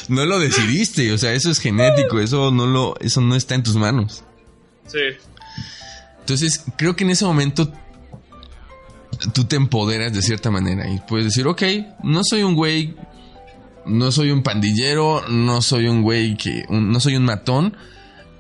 [0.09, 3.62] no lo decidiste, o sea, eso es genético, eso no lo, eso no está en
[3.62, 4.24] tus manos.
[4.87, 4.99] Sí.
[6.23, 7.70] Entonces, creo que en ese momento
[9.35, 11.62] tú te empoderas de cierta manera y puedes decir, ok,
[12.03, 12.94] no soy un güey,
[13.86, 17.77] no soy un pandillero, no soy un güey que, un- no soy un matón,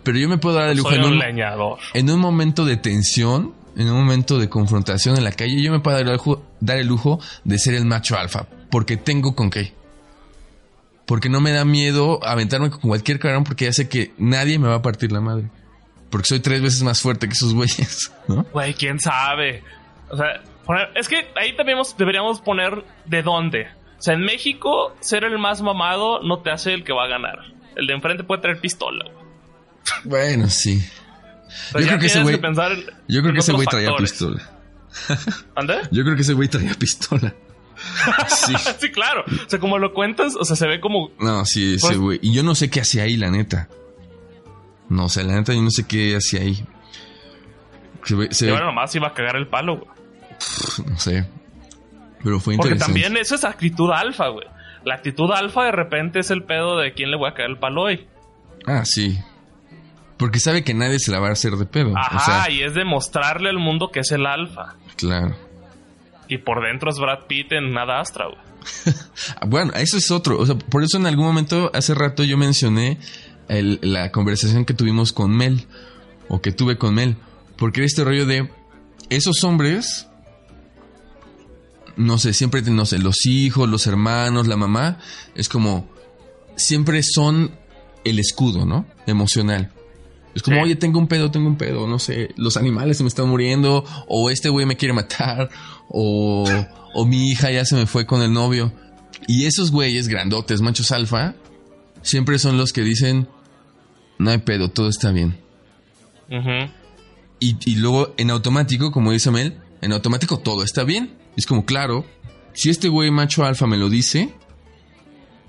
[0.02, 1.78] pero yo me puedo dar el lujo Soy en un un, leñador.
[1.94, 5.80] en un momento de tensión, en un momento de confrontación en la calle, yo me
[5.80, 9.50] puedo dar el lujo, dar el lujo de ser el macho alfa, porque tengo con
[9.50, 9.74] qué.
[11.06, 14.68] Porque no me da miedo aventarme con cualquier cabrón porque ya sé que nadie me
[14.68, 15.50] va a partir la madre.
[16.12, 18.44] Porque soy tres veces más fuerte que esos güeyes, ¿no?
[18.52, 19.64] Güey, quién sabe.
[20.10, 23.66] O sea, poner- es que ahí también deberíamos poner de dónde.
[23.98, 27.08] O sea, en México, ser el más mamado no te hace el que va a
[27.08, 27.38] ganar.
[27.76, 29.04] El de enfrente puede traer pistola.
[29.04, 29.24] güey.
[30.04, 30.84] Bueno, sí.
[31.74, 32.40] Yo creo que ese güey-
[33.08, 34.50] Yo creo que ese güey traía pistola.
[35.56, 35.76] ¿Ande?
[35.90, 37.34] Yo creo que ese güey traía pistola.
[38.28, 38.52] Sí.
[38.80, 39.24] sí, claro.
[39.26, 41.10] O sea, como lo cuentas, o sea, se ve como.
[41.18, 42.18] No, sí, ese Pues- güey.
[42.22, 43.68] Y yo no sé qué hacía ahí, la neta.
[44.92, 46.64] No, sea, la neta yo no sé qué hacía ahí.
[48.04, 49.88] Se ve, se bueno, nomás iba a cagar el palo, güey.
[50.86, 51.26] no sé.
[52.22, 53.00] Pero fue Porque interesante.
[53.00, 54.46] también eso es actitud alfa, güey.
[54.84, 57.58] La actitud alfa de repente es el pedo de quién le voy a caer el
[57.58, 58.06] palo hoy.
[58.66, 59.18] Ah, sí.
[60.18, 61.96] Porque sabe que nadie se la va a hacer de pedo.
[61.96, 64.74] Ajá, o sea, y es demostrarle al mundo que es el alfa.
[64.96, 65.34] claro.
[66.28, 68.38] Y por dentro es Brad Pitt en Nada Astra, güey.
[69.46, 70.38] Bueno, eso es otro.
[70.38, 72.98] O sea, por eso en algún momento, hace rato yo mencioné
[73.48, 75.66] el- la conversación que tuvimos con Mel.
[76.28, 77.16] O que tuve con Mel.
[77.56, 78.50] Porque era este rollo de
[79.10, 80.06] esos hombres.
[81.96, 84.98] No sé, siempre, no sé, los hijos, los hermanos, la mamá.
[85.34, 85.88] Es como.
[86.56, 87.50] Siempre son
[88.04, 88.86] el escudo, ¿no?
[89.06, 89.72] Emocional.
[90.34, 90.62] Es como, Sí.
[90.62, 93.84] oye, tengo un pedo, tengo un pedo, no sé, los animales se me están muriendo,
[94.08, 95.50] o este güey me quiere matar,
[95.88, 96.48] o,
[96.94, 98.72] o mi hija ya se me fue con el novio.
[99.28, 101.34] Y esos güeyes grandotes, machos alfa,
[102.02, 103.28] siempre son los que dicen,
[104.18, 105.38] no hay pedo, todo está bien.
[107.40, 111.14] Y, y luego en automático, como dice Mel, en automático todo está bien.
[111.36, 112.04] Es como, claro,
[112.54, 114.34] si este güey macho alfa me lo dice,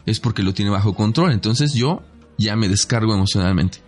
[0.06, 1.32] es porque lo tiene bajo control.
[1.32, 2.02] Entonces yo
[2.38, 3.80] ya me descargo emocionalmente.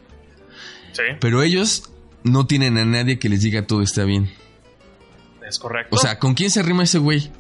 [0.94, 1.90] Sí, Pero ellos
[2.24, 4.32] no tienen a nadie que les diga todo está bien.
[5.48, 5.96] es correcto.
[5.96, 7.32] O sea, ¿con quién se arrima ese güey?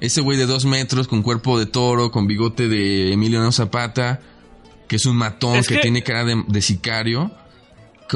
[0.00, 4.20] Ese güey de dos metros, con cuerpo de toro, con bigote de Emiliano Zapata,
[4.88, 7.30] que es un matón, Es que, que- tiene cara de, de sicario.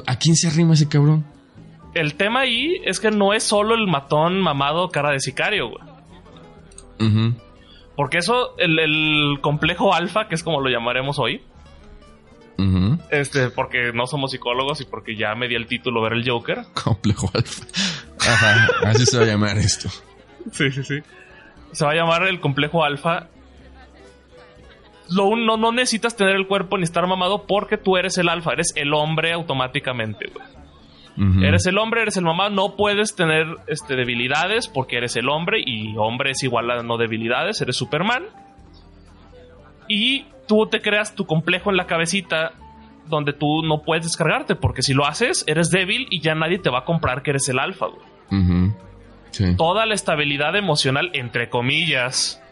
[0.06, 1.24] ¿A quién se arrima ese cabrón?
[1.92, 7.34] el tema ahí es que no es solo el matón mamado cara de sicario, güey.
[7.96, 11.42] Porque eso, el, el complejo alfa, que es como lo llamaremos hoy,
[13.10, 16.62] este, porque no somos psicólogos y porque ya me di el título ver el Joker.
[16.84, 17.64] Complejo alfa.
[18.20, 19.88] Ajá, así se va a llamar esto.
[20.52, 20.94] Sí, sí, sí.
[21.72, 23.28] Se va a llamar el complejo alfa.
[25.10, 28.52] Lo no, no necesitas tener el cuerpo ni estar mamado porque tú eres el alfa,
[28.52, 30.46] eres el hombre automáticamente, güey.
[31.44, 35.60] Eres el hombre, eres el mamá, no puedes tener este, debilidades porque eres el hombre
[35.64, 38.22] y hombre es igual a no debilidades, eres Superman.
[39.86, 42.52] Y tú te creas tu complejo en la cabecita
[43.06, 46.70] donde tú no puedes descargarte porque si lo haces eres débil y ya nadie te
[46.70, 48.70] va a comprar que eres el alfa, güey.
[49.30, 49.54] Sí.
[49.56, 52.42] Toda la estabilidad emocional, entre comillas,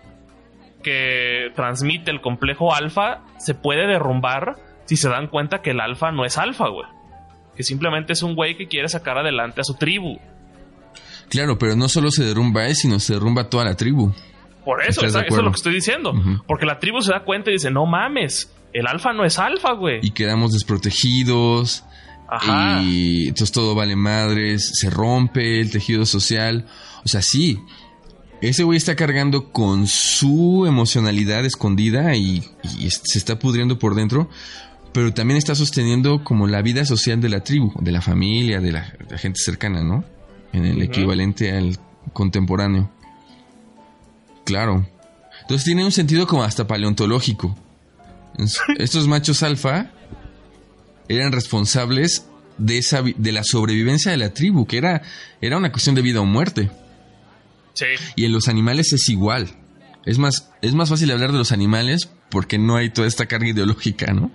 [0.83, 6.13] que transmite el complejo alfa se puede derrumbar si se dan cuenta que el alfa
[6.13, 6.87] no es alfa, güey.
[7.57, 10.19] Que simplemente es un güey que quiere sacar adelante a su tribu.
[11.29, 14.13] Claro, pero no solo se derrumba él, sino se derrumba toda la tribu.
[14.65, 16.15] Por eso, ¿Estás de esa- eso es lo que estoy diciendo.
[16.47, 19.73] Porque la tribu se da cuenta y dice, no mames, el alfa no es alfa,
[19.73, 19.99] güey.
[20.03, 21.85] Y quedamos desprotegidos.
[22.29, 22.83] Ajá.
[22.83, 26.67] Y entonces todo vale madres, se rompe el tejido social.
[27.05, 27.59] O sea, sí,
[28.43, 34.29] ese güey está cargando con su emocionalidad escondida y, se está pudriendo por dentro,
[34.93, 38.73] pero también está sosteniendo como la vida social de la tribu, de la familia, de
[38.73, 40.05] la, de la gente cercana, ¿no?
[40.53, 41.79] En el equivalente al
[42.13, 42.91] contemporáneo.
[44.45, 44.87] Claro.
[45.43, 47.57] Entonces tiene un sentido como hasta paleontológico.
[48.39, 49.91] Es- Estos machos alfa
[51.09, 52.27] eran responsables
[52.59, 55.03] de esa de la sobrevivencia de la tribu, que era,
[55.41, 56.71] era una cuestión de vida o muerte.
[57.75, 57.87] Sí.
[58.17, 59.49] Y en los animales es igual.
[60.05, 63.49] Es más, es más fácil hablar de los animales porque no hay toda esta carga
[63.49, 64.33] ideológica, ¿no?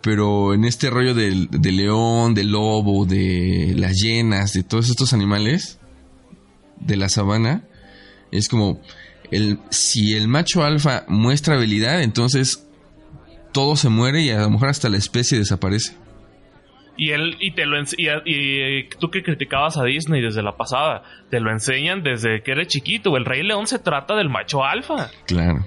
[0.00, 5.12] Pero en este rollo del, del león, del lobo, de las hienas, de todos estos
[5.12, 5.78] animales
[6.80, 7.64] de la sabana,
[8.30, 8.80] es como
[9.30, 12.65] el, si el macho alfa muestra habilidad, entonces
[13.56, 15.96] todo se muere y a lo mejor hasta la especie desaparece.
[16.98, 21.02] Y él, y te lo y, y tú que criticabas a Disney desde la pasada,
[21.30, 23.16] te lo enseñan desde que eres chiquito.
[23.16, 25.08] El Rey León se trata del macho alfa.
[25.26, 25.64] Claro.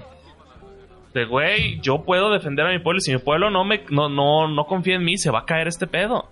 [1.14, 4.08] De güey, yo puedo defender a mi pueblo y si mi pueblo no me no,
[4.08, 6.30] no, no confía en mí, se va a caer este pedo.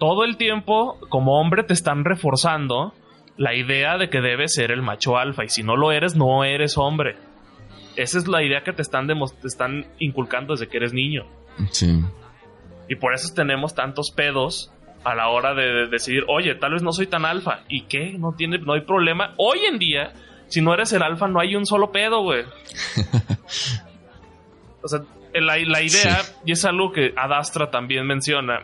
[0.00, 2.94] Todo el tiempo, como hombre, te están reforzando
[3.36, 5.44] la idea de que debes ser el macho alfa.
[5.44, 7.14] Y si no lo eres, no eres hombre.
[7.96, 11.26] Esa es la idea que te están, te están inculcando desde que eres niño.
[11.70, 12.00] Sí.
[12.88, 14.72] Y por eso tenemos tantos pedos
[15.04, 17.60] a la hora de, de decidir, oye, tal vez no soy tan alfa.
[17.68, 18.12] ¿Y qué?
[18.18, 19.34] No, tiene, no hay problema.
[19.36, 20.12] Hoy en día,
[20.48, 22.44] si no eres el alfa, no hay un solo pedo, güey.
[24.82, 25.00] o sea,
[25.34, 26.32] la, la idea, Sí.
[26.46, 28.60] y es algo que Adastra también menciona,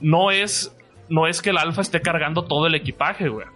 [0.00, 0.76] no es,
[1.08, 3.46] no es que el alfa esté cargando todo el equipaje, güey.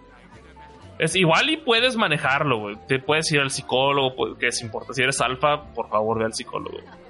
[0.99, 2.77] Es igual y puedes manejarlo, güey.
[2.87, 4.95] Te puedes ir al psicólogo, que es importante.
[4.95, 6.77] Si eres alfa, por favor, ve al psicólogo.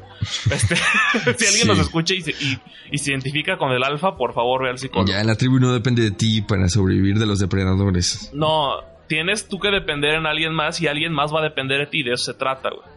[0.50, 0.76] Este,
[1.38, 1.68] si alguien Sí.
[1.68, 2.58] nos escucha y se, y-
[2.92, 5.12] y se identifica con el alfa, por favor, ve al psicólogo.
[5.12, 8.32] Ya la tribu no depende de ti para sobrevivir de los depredadores.
[8.34, 8.72] No,
[9.08, 12.02] tienes tú que depender en alguien más y alguien más va a depender de ti.
[12.02, 12.88] De eso se trata, güey.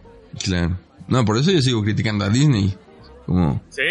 [0.43, 0.79] Claro.
[1.09, 2.75] No, por eso yo sigo criticando a Disney.
[3.27, 3.83] Como, Sí.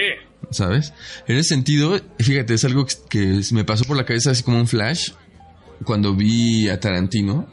[0.49, 0.93] ¿sabes?
[1.27, 4.57] En ese sentido, fíjate, es algo que, que me pasó por la cabeza así como
[4.57, 5.11] un flash
[5.85, 7.47] cuando vi a Tarantino.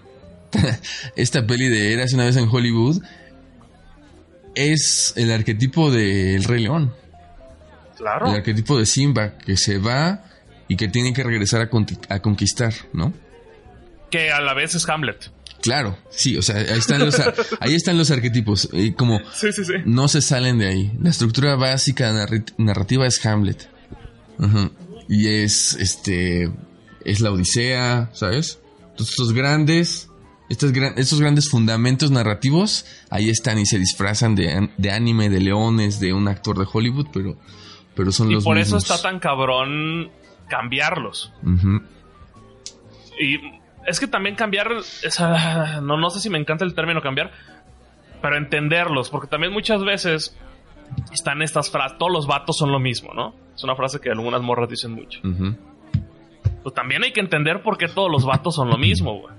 [1.17, 3.03] Esta peli de Eras una vez en Hollywood
[4.55, 6.93] es el arquetipo del Rey León.
[7.97, 8.29] Claro.
[8.29, 10.25] El arquetipo de Simba, que se va
[10.69, 11.61] y que tiene que regresar
[12.09, 13.13] a, conquistar, ¿no?
[14.11, 15.31] Que a la vez es Hamlet.
[15.63, 18.69] Claro, sí, o sea, ahí están los, ar- ahí están los arquetipos.
[18.73, 19.73] Y como Sí, sí, sí.
[19.87, 20.93] no se salen de ahí.
[21.01, 22.13] La estructura básica
[22.59, 23.69] narrativa es Hamlet.
[25.09, 26.51] Y es este
[27.05, 28.61] es la Odisea, ¿sabes?
[28.81, 30.11] Entonces, estos grandes
[30.51, 35.41] estos, gran- estos grandes fundamentos narrativos ahí están y se disfrazan de, de anime, de
[35.41, 37.37] leones, de un actor de Hollywood, pero
[37.95, 40.11] pero son Y los por eso está tan cabrón
[40.49, 41.33] cambiarlos.
[43.19, 43.39] Y
[43.87, 44.69] es que también cambiar,
[45.83, 47.31] no, no sé si me encanta el término cambiar,
[48.21, 50.37] pero entenderlos, porque también muchas veces
[51.13, 53.35] están estas frases, todos los vatos son lo mismo, ¿no?
[53.55, 55.21] Es una frase que algunas morras dicen mucho.
[56.65, 59.35] Pues también hay que entender por qué todos los vatos son lo mismo, güey.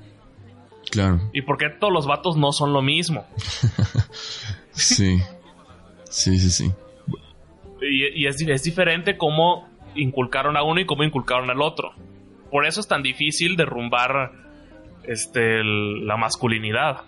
[0.89, 1.19] Claro.
[1.33, 3.25] Y por qué todos los vatos no son lo mismo.
[4.71, 5.19] Sí.
[6.09, 6.71] Sí, sí, sí.
[7.81, 11.93] Y, y es, es diferente cómo inculcaron a uno y cómo inculcaron al otro.
[12.51, 14.31] Por eso es tan difícil derrumbar
[15.03, 17.03] este, el- la masculinidad.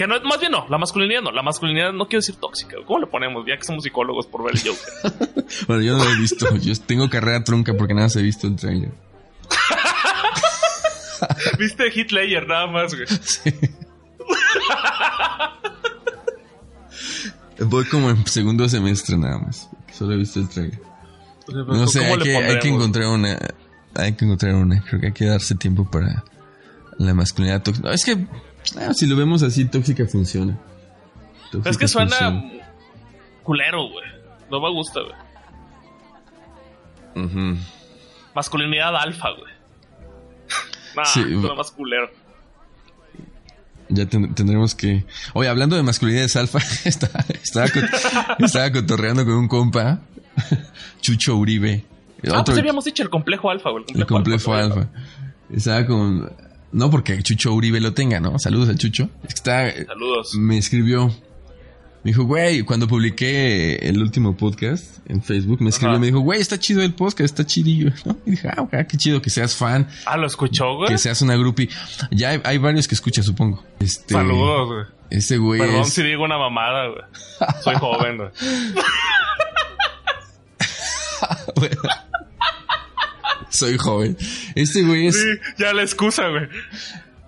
[0.00, 1.30] Que no, más bien no, la masculinidad no.
[1.30, 2.78] La masculinidad no quiero decir tóxica.
[2.86, 3.44] ¿Cómo le ponemos?
[3.46, 5.44] Ya que somos psicólogos por ver el Joker.
[5.68, 6.56] Bueno, yo no lo he visto.
[6.56, 8.92] Yo tengo carrera trunca porque nada más he visto el trailer.
[11.58, 13.06] Viste Hitler nada más, güey.
[17.68, 19.68] Voy como en segundo semestre nada más.
[19.92, 20.80] Solo he visto el trailer.
[21.46, 23.38] No sé, ¿Cómo hay que, hay que encontrar una.
[23.96, 24.82] Hay que encontrar una.
[24.82, 26.24] Creo que hay que darse tiempo para
[26.96, 27.86] la masculinidad tóxica.
[27.86, 28.26] No, es que
[28.78, 30.58] ah, si lo vemos así, tóxica funciona.
[31.50, 32.52] Tóxica Es que suena funciona.
[33.42, 34.06] culero, güey.
[34.50, 35.14] No me gusta, güey.
[38.34, 39.52] Masculinidad alfa, güey.
[40.96, 42.10] Nah, Sí, suena más culero.
[43.88, 45.04] Ya ten- tendremos que.
[45.34, 50.00] Oye, hablando de masculinidades alfa, estaba, estaba, co- estaba cotorreando con un compa,
[51.00, 51.84] Chucho Uribe.
[52.26, 53.84] Ah, Otro- pues habíamos dicho el complejo alfa, güey.
[53.94, 54.88] el complejo alfa.
[55.52, 56.32] Estaba con.
[56.72, 58.38] No porque Chucho Uribe lo tenga, ¿no?
[58.38, 59.10] Saludos al Chucho.
[59.24, 59.86] Es que está.
[59.86, 60.34] Saludos.
[60.36, 61.08] Me escribió.
[62.02, 65.98] Me dijo, güey, cuando publiqué el último podcast en Facebook, me escribió Ajá.
[65.98, 67.90] y me dijo, güey, está chido el podcast, está chidillo.
[68.06, 68.16] ¿no?
[68.24, 70.88] Y dije, ah, ok, qué chido que seas fan, Ah, ¿lo escuchó, güey?
[70.88, 71.68] que seas una groupie.
[72.10, 73.62] Ya hay, hay varios que escuchas, supongo.
[73.80, 74.84] Este, Saludos, güey.
[75.10, 77.02] Ese güey Perdón es- si digo una mamada, güey.
[77.64, 78.30] Soy joven, güey.
[83.58, 84.16] Soy joven.
[84.54, 85.28] Este güey es, Sí,
[85.58, 86.48] ya la excusa, güey.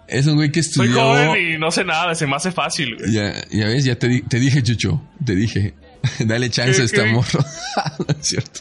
[0.09, 1.05] es un güey que Soy estudió.
[1.05, 3.12] joven y no sé nada, se me hace fácil, güey.
[3.12, 5.03] Ya, ya ves, ya te, di- te dije, Chucho.
[5.24, 5.74] Te dije.
[6.20, 7.11] Dale chance ¿Qué- a qué?
[7.12, 7.40] morro.
[7.99, 8.61] no es cierto.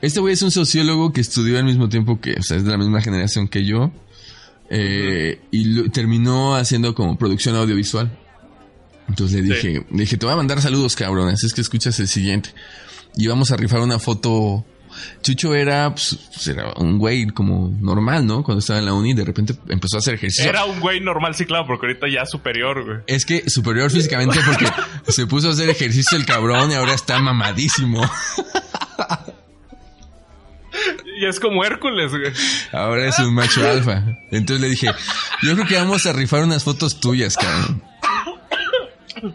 [0.00, 2.70] Este güey es un sociólogo que estudió al mismo tiempo que, o sea, es de
[2.70, 3.92] la misma generación que yo.
[4.70, 8.10] eh, Y lo- terminó haciendo como producción audiovisual.
[9.08, 11.28] Entonces le dije, le dije, te voy a mandar saludos, cabrón.
[11.28, 12.50] Así es que escuchas el siguiente.
[13.16, 14.64] Y vamos a rifar una foto.
[15.22, 16.18] Chucho era, pues,
[16.48, 18.42] era un güey como normal, ¿no?
[18.42, 20.50] Cuando estaba en la uni, de repente empezó a hacer ejercicio.
[20.50, 22.98] Era un güey normal, sí, claro, porque ahorita ya superior, güey.
[23.06, 24.66] Es que superior físicamente porque
[25.12, 28.02] se puso a hacer ejercicio el cabrón y ahora está mamadísimo.
[31.20, 32.32] Y es como Hércules, güey.
[32.72, 34.02] Ahora es un macho alfa.
[34.30, 34.90] Entonces le dije,
[35.42, 37.82] yo creo que vamos a rifar unas fotos tuyas, cabrón.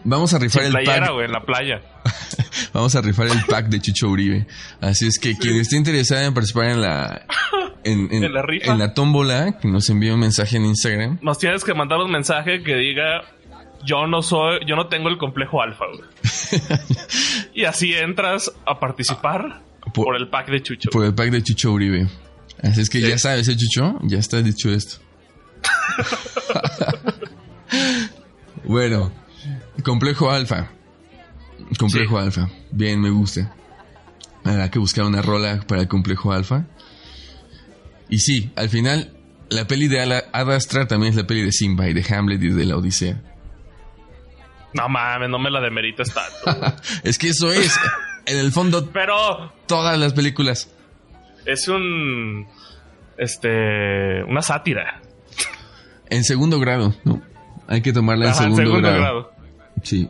[0.04, 1.24] Vamos a rifar Sin el playera, pack.
[1.24, 1.80] en la playa.
[2.72, 4.46] Vamos a rifar el pack de Chucho Uribe.
[4.80, 7.26] Así es que quien esté interesado en participar en la
[7.84, 8.72] en, ¿En la rifa?
[8.72, 11.18] en la tómbola, que nos envíe un mensaje en Instagram.
[11.22, 13.22] Nos tienes que mandar un mensaje que diga
[13.84, 16.08] yo no soy, yo no tengo el complejo alfa, güey.
[17.54, 19.62] y así entras a participar
[19.94, 20.90] Por- por, el pack de Chucho.
[20.90, 22.08] Por el pack de Chucho Uribe.
[22.62, 23.08] Así es que Sí.
[23.08, 23.98] ya sabes, ¿eh, Chucho?
[24.02, 24.96] Ya está dicho esto.
[28.64, 29.12] bueno,
[29.84, 30.68] complejo alfa.
[31.78, 32.24] Complejo Sí.
[32.24, 32.48] alfa.
[32.70, 33.52] Bien, me gusta.
[34.44, 36.64] Habrá que buscar una rola para el complejo alfa.
[38.08, 39.12] Y sí, al final,
[39.48, 42.42] la peli de Ala- Ad Astra también es la peli de Simba y de Hamlet
[42.42, 43.20] y de la Odisea.
[44.74, 46.76] No mames, no me la demerites tanto.
[47.02, 47.76] Es que eso es,
[48.26, 50.70] en el fondo, Pero todas las películas.
[51.46, 52.46] es un
[53.18, 55.00] este una sátira.
[56.10, 57.22] En segundo grado, ¿no?
[57.66, 59.00] Hay que tomarla en Ajá, en segundo, segundo grado.
[59.02, 59.35] grado.
[59.82, 60.08] Sí.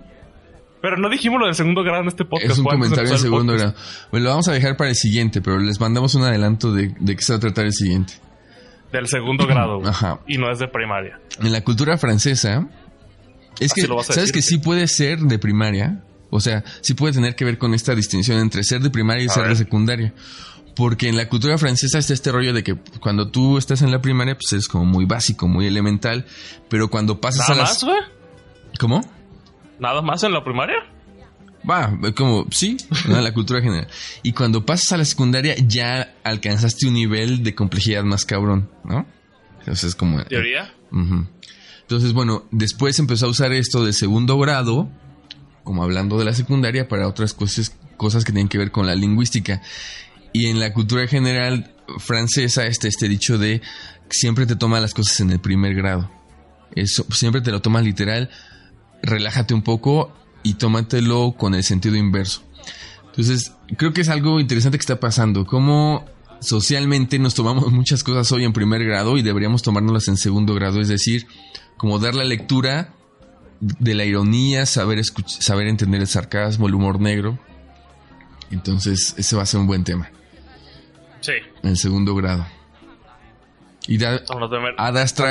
[0.82, 2.52] Pero no dijimos lo del segundo grado en este podcast.
[2.52, 3.74] Es un ¿Cuándo se comentario en segundo grado.
[4.10, 7.16] Bueno, lo vamos a dejar para el siguiente, pero les mandamos un adelanto de, de
[7.16, 8.14] qué se va a tratar el siguiente.
[8.92, 9.80] Del segundo grado.
[9.84, 10.20] Ajá.
[10.28, 11.18] Y no es de primaria.
[11.40, 12.68] En la cultura francesa,
[13.58, 14.58] es Así que, lo ¿sabes decir, que sí.
[14.58, 16.02] puede ser de primaria?
[16.30, 19.28] O sea, sí puede tener que ver con esta distinción entre ser de primaria y
[19.28, 20.12] A ser de secundaria.
[20.76, 24.02] Porque en la cultura francesa está este rollo de que cuando tú estás en la
[24.02, 26.26] primaria, pues es como muy básico, muy elemental.
[26.68, 27.84] Pero cuando pasas Nada a más, las...
[27.84, 27.98] güey.
[28.78, 29.00] ¿Cómo?
[29.78, 30.76] Nada más en la primaria.
[31.68, 32.76] Va, como, sí,
[33.08, 33.20] ¿no?
[33.20, 33.88] la cultura general.
[34.22, 39.06] Y cuando pasas a la secundaria ya alcanzaste un nivel de complejidad más cabrón, ¿no?
[39.60, 40.22] Entonces es como...
[40.24, 40.72] Teoría.
[40.92, 41.26] Ujú.
[41.80, 44.88] Entonces, bueno, después empezó a usar esto de segundo grado,
[45.64, 48.94] como hablando de la secundaria, para otras cosas, cosas que tienen que ver con la
[48.94, 49.60] lingüística.
[50.32, 53.62] Y en la cultura general francesa está este dicho de
[54.10, 56.10] siempre te toma las cosas en el primer grado.
[56.74, 58.30] Eso, siempre te lo tomas literal,
[59.02, 60.12] relájate un poco
[60.42, 62.42] y tómatelo con el sentido inverso.
[63.06, 65.46] Entonces, creo que es algo interesante que está pasando.
[65.46, 66.04] Cómo
[66.40, 70.80] socialmente nos tomamos muchas cosas hoy en primer grado y deberíamos tomárnoslas en segundo grado.
[70.80, 71.26] Es decir,
[71.76, 72.92] como dar la lectura
[73.60, 77.38] de la ironía, saber, saber entender el sarcasmo, el humor negro.
[78.50, 80.10] Entonces, ese va a ser un buen tema
[81.20, 81.32] Sí.
[81.62, 82.46] en segundo grado.
[83.88, 84.20] Y da,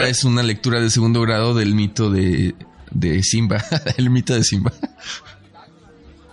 [0.07, 2.55] es una lectura de segundo grado del mito de,
[2.95, 3.63] de Simba.
[3.97, 4.71] el mito de Simba.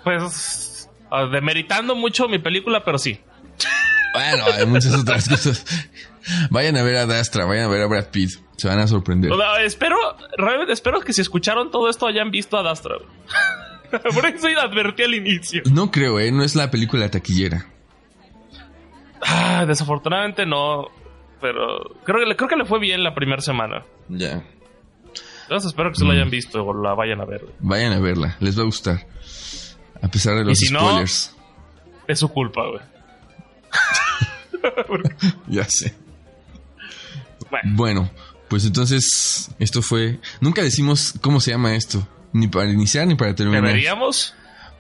[0.05, 0.89] Pues.
[1.10, 3.20] ah, Demeritando mucho mi película, pero sí.
[4.14, 5.64] Bueno, hay muchas otras cosas.
[6.51, 8.30] Vayan a ver a Adastra, vayan a ver a Brad Pitt.
[8.56, 9.30] Se van a sorprender.
[9.64, 9.97] Espero,
[10.36, 12.97] realmente espero que si escucharon todo esto hayan visto a Dastra.
[14.14, 15.62] Por eso advertí al inicio.
[15.70, 16.30] No creo, ¿eh?
[16.32, 17.66] No es la película taquillera.
[19.22, 20.86] Ah, desafortunadamente no.
[21.40, 23.84] Pero creo que, le- creo que le fue bien la primera semana.
[24.09, 24.43] Ya.
[25.53, 27.45] Entonces espero que se lo hayan visto o la vayan a ver.
[27.61, 29.07] Vayan a verla, les va a gustar.
[30.01, 31.37] A pesar de los si no- spoilers.
[32.09, 32.81] Es su culpa, güey.
[35.49, 35.95] Ya sé.
[37.51, 38.11] Bueno, Bueno,
[38.49, 40.20] pues entonces, esto fue.
[40.41, 42.07] Nunca decimos cómo se llama esto.
[42.33, 43.62] Ni para iniciar ni para terminar.
[43.62, 44.35] deberíamos.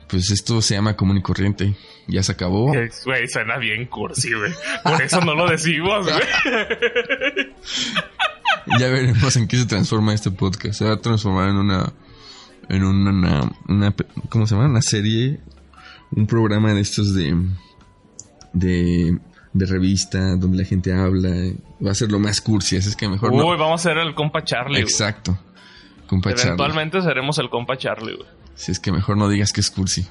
[0.08, 1.74] Pues esto se llama común y corriente.
[2.06, 2.66] Ya se acabó.
[3.04, 4.52] Güey, suena bien cursi, güey.
[4.82, 7.46] Por eso no lo decimos, güey.
[8.78, 10.74] Ya veremos en qué se transforma este podcast.
[10.78, 11.92] Se va a transformar en una.
[12.68, 13.10] En una.
[13.10, 13.94] una- una-
[14.28, 14.68] ¿Cómo se llama?
[14.68, 15.40] Una serie.
[16.12, 17.34] Un programa de estos de.
[18.52, 19.18] De.
[19.54, 21.28] De revista, donde la gente habla.
[21.84, 23.58] Va a ser lo más cursi, así es que mejor Uy, no.
[23.58, 24.80] vamos a ser el compa Charlie.
[24.80, 25.38] Exacto.
[26.06, 26.44] Compa Charlie.
[26.46, 28.28] Eventualmente seremos el compa Charlie, güey.
[28.54, 30.06] Si es que mejor no digas que es cursi.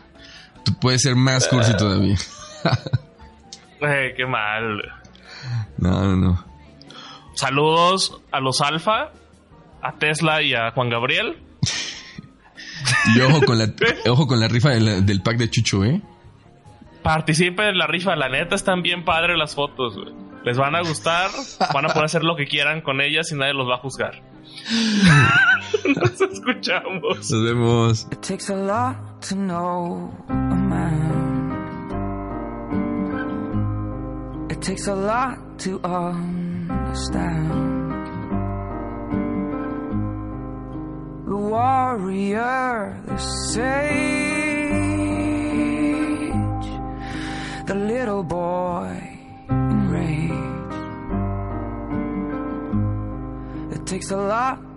[0.65, 2.17] Tú puedes ser más cursi todavía.
[3.79, 4.77] Güey, qué mal.
[5.77, 6.45] No, no, no.
[7.33, 9.09] Saludos a los Alfa,
[9.81, 11.37] a Tesla y a Juan Gabriel.
[13.15, 13.73] Y ojo con la,
[14.09, 15.99] ojo con la rifa de la- del pack de Chucho, ¿eh?
[17.01, 20.13] Participen en la rifa, la neta están bien padres las fotos, güey.
[20.45, 21.31] Les van a gustar,
[21.73, 24.21] van a poder hacer lo que quieran con ellas y nadie los va a juzgar.
[25.85, 27.31] Nos escuchamos.
[27.31, 28.07] Nos vemos.
[28.11, 28.95] It takes a lot
[29.29, 31.51] to know a man.
[34.49, 37.51] It takes a lot to understand.
[41.25, 44.30] The warrior, the sage,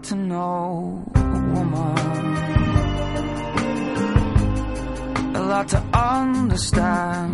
[0.04, 1.20] to know a
[1.54, 1.96] woman.
[5.34, 7.33] A lot to understand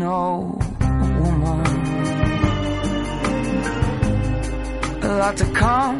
[0.00, 0.56] no
[1.20, 1.66] woman.
[5.02, 5.99] A lot to come